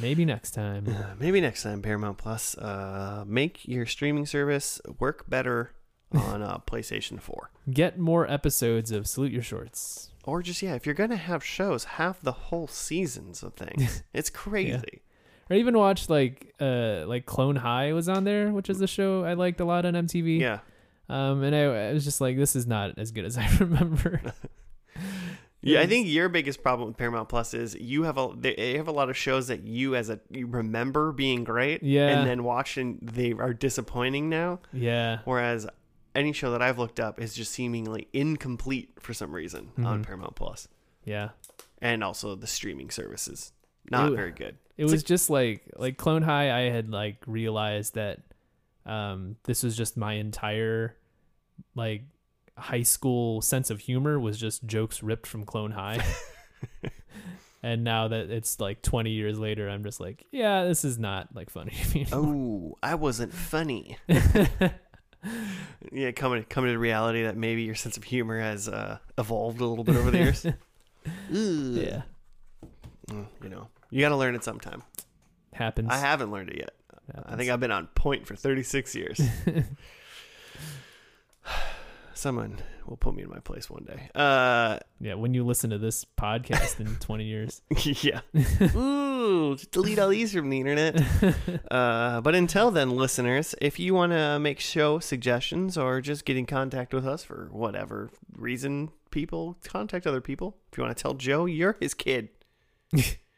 Maybe 0.00 0.24
next 0.24 0.52
time. 0.52 0.94
Maybe 1.20 1.40
next 1.40 1.62
time, 1.62 1.82
Paramount 1.82 2.18
Plus. 2.18 2.56
Uh, 2.56 3.24
make 3.26 3.66
your 3.66 3.86
streaming 3.86 4.26
service 4.26 4.80
work 4.98 5.28
better 5.28 5.72
on 6.12 6.42
uh, 6.42 6.58
PlayStation 6.66 7.20
4. 7.20 7.50
Get 7.70 7.98
more 7.98 8.30
episodes 8.30 8.90
of 8.90 9.06
Salute 9.06 9.32
Your 9.32 9.42
Shorts. 9.42 10.10
Or 10.24 10.42
just, 10.42 10.62
yeah, 10.62 10.74
if 10.74 10.84
you're 10.84 10.94
going 10.94 11.10
to 11.10 11.16
have 11.16 11.44
shows, 11.44 11.84
have 11.84 12.22
the 12.22 12.32
whole 12.32 12.66
seasons 12.66 13.42
of 13.42 13.54
things. 13.54 14.02
it's 14.12 14.30
crazy. 14.30 15.02
Or 15.48 15.56
even 15.56 15.76
watch 15.76 16.08
like 16.08 16.54
uh 16.60 17.04
like 17.06 17.26
Clone 17.26 17.56
High 17.56 17.92
was 17.92 18.08
on 18.08 18.22
there, 18.22 18.52
which 18.52 18.70
is 18.70 18.80
a 18.80 18.86
show 18.86 19.24
I 19.24 19.34
liked 19.34 19.58
a 19.58 19.64
lot 19.64 19.84
on 19.84 19.94
MTV. 19.94 20.38
Yeah. 20.38 20.60
Um, 21.10 21.42
and 21.42 21.56
I, 21.56 21.62
I 21.88 21.92
was 21.92 22.04
just 22.04 22.20
like, 22.20 22.36
this 22.36 22.54
is 22.54 22.66
not 22.66 22.96
as 22.98 23.10
good 23.10 23.24
as 23.24 23.36
I 23.44 23.48
remember. 23.58 24.22
Yeah, 25.62 25.80
I 25.82 25.86
think 25.86 26.08
your 26.08 26.30
biggest 26.30 26.62
problem 26.62 26.88
with 26.88 26.96
Paramount 26.96 27.28
Plus 27.28 27.52
is 27.52 27.74
you 27.74 28.04
have 28.04 28.16
a 28.16 28.30
they 28.34 28.78
have 28.78 28.88
a 28.88 28.92
lot 28.92 29.10
of 29.10 29.16
shows 29.16 29.48
that 29.48 29.64
you 29.66 29.94
as 29.94 30.08
a 30.08 30.18
you 30.30 30.46
remember 30.46 31.12
being 31.12 31.44
great, 31.44 31.82
Yeah. 31.82 32.08
and 32.08 32.26
then 32.26 32.44
watching 32.44 32.98
they 33.02 33.32
are 33.32 33.52
disappointing 33.52 34.30
now. 34.30 34.60
yeah. 34.72 35.18
Whereas 35.26 35.66
any 36.14 36.32
show 36.32 36.52
that 36.52 36.62
I've 36.62 36.78
looked 36.78 36.98
up 36.98 37.20
is 37.20 37.34
just 37.34 37.52
seemingly 37.52 38.08
incomplete 38.14 38.94
for 39.00 39.12
some 39.12 39.34
reason 39.34 39.68
on 39.84 40.00
Mhm. 40.00 40.06
Paramount 40.06 40.34
Plus, 40.34 40.66
Yeah. 41.04 41.30
and 41.82 42.02
also 42.02 42.34
the 42.36 42.46
streaming 42.46 42.88
services 42.88 43.52
not 43.90 44.08
Ooh. 44.12 44.16
very 44.16 44.32
good. 44.32 44.56
It 44.78 44.84
It's 44.84 44.92
was 44.92 45.02
just 45.02 45.28
like 45.28 45.64
like 45.76 45.98
Clone 45.98 46.22
High. 46.22 46.56
I 46.68 46.70
had 46.70 46.88
like 46.90 47.18
realized 47.26 47.96
that 47.96 48.20
um 48.86 49.36
this 49.44 49.62
was 49.62 49.76
just 49.76 49.98
my 49.98 50.14
entire 50.14 50.96
like 51.74 52.02
high 52.58 52.82
school 52.82 53.40
sense 53.40 53.70
of 53.70 53.80
humor 53.80 54.18
was 54.20 54.38
just 54.38 54.66
jokes 54.66 55.02
ripped 55.02 55.26
from 55.26 55.44
Clone 55.44 55.70
High. 55.70 56.04
and 57.62 57.84
now 57.84 58.08
that 58.08 58.30
it's 58.30 58.60
like 58.60 58.82
20 58.82 59.10
years 59.10 59.38
later, 59.38 59.68
I'm 59.68 59.82
just 59.84 60.00
like, 60.00 60.26
yeah, 60.30 60.64
this 60.64 60.84
is 60.84 60.98
not 60.98 61.28
like 61.34 61.50
funny 61.50 61.70
to 61.72 61.94
me. 61.94 62.06
anymore. 62.12 62.74
Oh, 62.74 62.78
I 62.82 62.94
wasn't 62.96 63.32
funny. 63.32 63.96
yeah, 65.92 66.10
coming 66.12 66.44
coming 66.44 66.72
to 66.72 66.78
reality 66.78 67.22
that 67.24 67.36
maybe 67.36 67.62
your 67.62 67.74
sense 67.74 67.96
of 67.96 68.04
humor 68.04 68.38
has 68.40 68.68
uh, 68.68 68.98
evolved 69.18 69.60
a 69.60 69.66
little 69.66 69.84
bit 69.84 69.96
over 69.96 70.10
the 70.10 70.18
years. 70.18 70.46
Yeah, 71.30 72.02
Mm, 73.10 73.26
you 73.42 73.48
know, 73.48 73.68
you 73.90 74.00
got 74.00 74.10
to 74.10 74.16
learn 74.16 74.34
it 74.34 74.44
sometime. 74.44 74.82
happens. 75.52 75.88
I 75.90 75.96
haven't 75.96 76.30
learned 76.30 76.50
it 76.50 76.58
yet. 76.58 76.70
I 77.26 77.34
think 77.36 77.50
I've 77.50 77.58
been 77.58 77.72
on 77.72 77.88
point 77.88 78.26
for 78.26 78.36
36 78.36 78.94
years. 78.94 79.20
Someone 82.14 82.58
will 82.86 82.96
put 82.98 83.14
me 83.14 83.22
in 83.22 83.30
my 83.30 83.38
place 83.38 83.70
one 83.70 83.84
day. 83.84 84.10
Uh, 84.14 84.78
yeah, 85.00 85.14
when 85.14 85.32
you 85.32 85.42
listen 85.44 85.70
to 85.70 85.78
this 85.78 86.04
podcast 86.04 86.78
in 86.80 86.96
20 87.00 87.24
years. 87.24 87.62
yeah. 88.02 88.20
Ooh, 88.76 89.56
delete 89.70 89.98
all 89.98 90.08
these 90.10 90.32
from 90.32 90.50
the 90.50 90.58
internet. 90.60 91.02
Uh, 91.70 92.20
but 92.20 92.34
until 92.34 92.70
then, 92.72 92.90
listeners, 92.90 93.54
if 93.60 93.78
you 93.78 93.94
want 93.94 94.10
to 94.12 94.38
make 94.40 94.58
show 94.58 94.98
suggestions 94.98 95.78
or 95.78 96.00
just 96.00 96.24
get 96.24 96.36
in 96.36 96.44
contact 96.44 96.92
with 96.92 97.06
us 97.06 97.22
for 97.22 97.48
whatever 97.52 98.10
reason, 98.36 98.90
people 99.10 99.56
contact 99.62 100.04
other 100.06 100.20
people. 100.20 100.56
If 100.72 100.78
you 100.78 100.84
want 100.84 100.96
to 100.96 101.00
tell 101.00 101.14
Joe 101.14 101.46
you're 101.46 101.76
his 101.80 101.94
kid, 101.94 102.28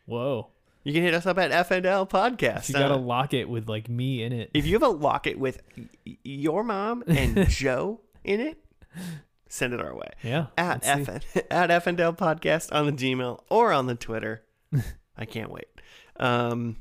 Whoa. 0.07 0.49
You 0.85 0.93
can 0.93 1.03
hit 1.03 1.15
us 1.15 1.27
up 1.27 1.39
at 1.39 1.51
FNL 1.69 2.09
Podcast. 2.09 2.69
You 2.69 2.75
got 2.75 2.91
a 2.91 2.95
Uh, 2.95 2.99
locket 2.99 3.49
with 3.49 3.69
like 3.69 3.89
me 3.89 4.23
in 4.23 4.33
it. 4.33 4.51
If 4.55 4.67
you 4.67 4.73
have 4.75 4.83
a 4.83 4.89
locket 4.89 5.39
with 5.39 5.63
y- 6.07 6.17
your 6.25 6.65
mom 6.65 7.05
and 7.07 7.47
Joe 7.49 8.01
in 8.25 8.41
it, 8.41 8.59
send 9.49 9.73
it 9.75 9.81
our 9.81 9.95
way. 9.95 10.09
Yeah. 10.23 10.47
At. 10.59 10.83
FN, 10.83 11.23
at 11.51 11.71
FNL 11.71 12.17
Podcast 12.17 12.73
on 12.75 12.87
the 12.87 12.93
Gmail 12.93 13.41
or 13.49 13.73
on 13.73 13.87
the 13.87 13.95
Twitter. 13.95 14.43
I 15.17 15.25
can't 15.25 15.51
wait. 15.51 15.67
Um, 16.19 16.77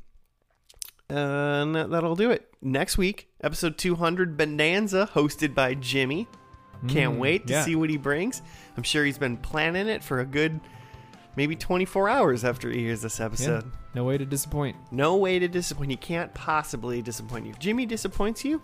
and 1.10 1.76
that- 1.76 1.90
that'll 1.90 2.16
do 2.16 2.32
it. 2.32 2.48
Next 2.62 2.98
week, 2.98 3.28
episode 3.44 3.78
200 3.78 4.38
Bonanza, 4.38 5.10
hosted 5.14 5.54
by 5.56 5.74
Jimmy. 5.74 6.28
Can't 6.88 7.16
Mm, 7.16 7.20
wait 7.20 7.48
to 7.48 7.54
yeah. 7.54 7.64
see 7.64 7.76
what 7.76 7.90
he 7.92 7.98
brings. 7.98 8.42
I'm 8.76 8.82
sure 8.84 9.06
he's 9.06 9.18
been 9.20 9.38
planning 9.38 9.88
it 9.88 10.04
for 10.04 10.20
a 10.20 10.26
good 10.26 10.60
maybe 11.36 11.56
24 11.56 12.10
hours 12.10 12.44
after 12.44 12.70
he 12.72 12.80
hears 12.80 13.02
this 13.02 13.20
episode. 13.20 13.72
No 13.94 14.06
way 14.06 14.18
to 14.18 14.26
disappoint. 14.26 14.78
No 14.90 15.18
way 15.18 15.40
to 15.40 15.48
disappoint. 15.48 15.92
He 15.92 15.98
can't 15.98 16.34
possibly 16.34 17.02
disappoint 17.02 17.46
you. 17.46 17.52
If 17.52 17.60
Jimmy 17.60 17.86
disappoints 17.86 18.46
you, 18.46 18.62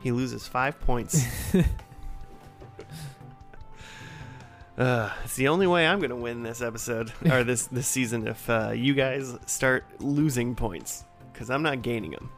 he 0.00 0.12
loses 0.12 0.46
five 0.46 0.80
points. 0.80 1.24
uh, 4.78 5.10
it's 5.24 5.36
the 5.36 5.48
only 5.48 5.66
way 5.66 5.86
I'm 5.86 5.98
going 5.98 6.10
to 6.10 6.16
win 6.16 6.42
this 6.42 6.62
episode 6.62 7.12
or 7.30 7.42
this 7.42 7.66
this 7.66 7.88
season 7.88 8.28
if 8.28 8.48
uh, 8.48 8.70
you 8.74 8.94
guys 8.94 9.36
start 9.46 9.84
losing 10.00 10.54
points 10.54 11.04
because 11.32 11.50
I'm 11.50 11.62
not 11.62 11.82
gaining 11.82 12.12
them. 12.12 12.30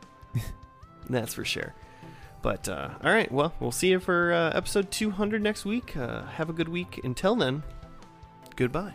That's 1.08 1.34
for 1.34 1.44
sure. 1.44 1.74
But 2.42 2.68
uh, 2.68 2.90
all 3.04 3.12
right, 3.12 3.30
well, 3.30 3.52
we'll 3.60 3.72
see 3.72 3.88
you 3.88 4.00
for 4.00 4.32
uh, 4.32 4.50
episode 4.54 4.90
200 4.90 5.42
next 5.42 5.64
week. 5.64 5.96
Uh, 5.96 6.24
have 6.24 6.48
a 6.48 6.52
good 6.52 6.68
week. 6.68 7.00
Until 7.04 7.36
then, 7.36 7.62
goodbye. 8.56 8.94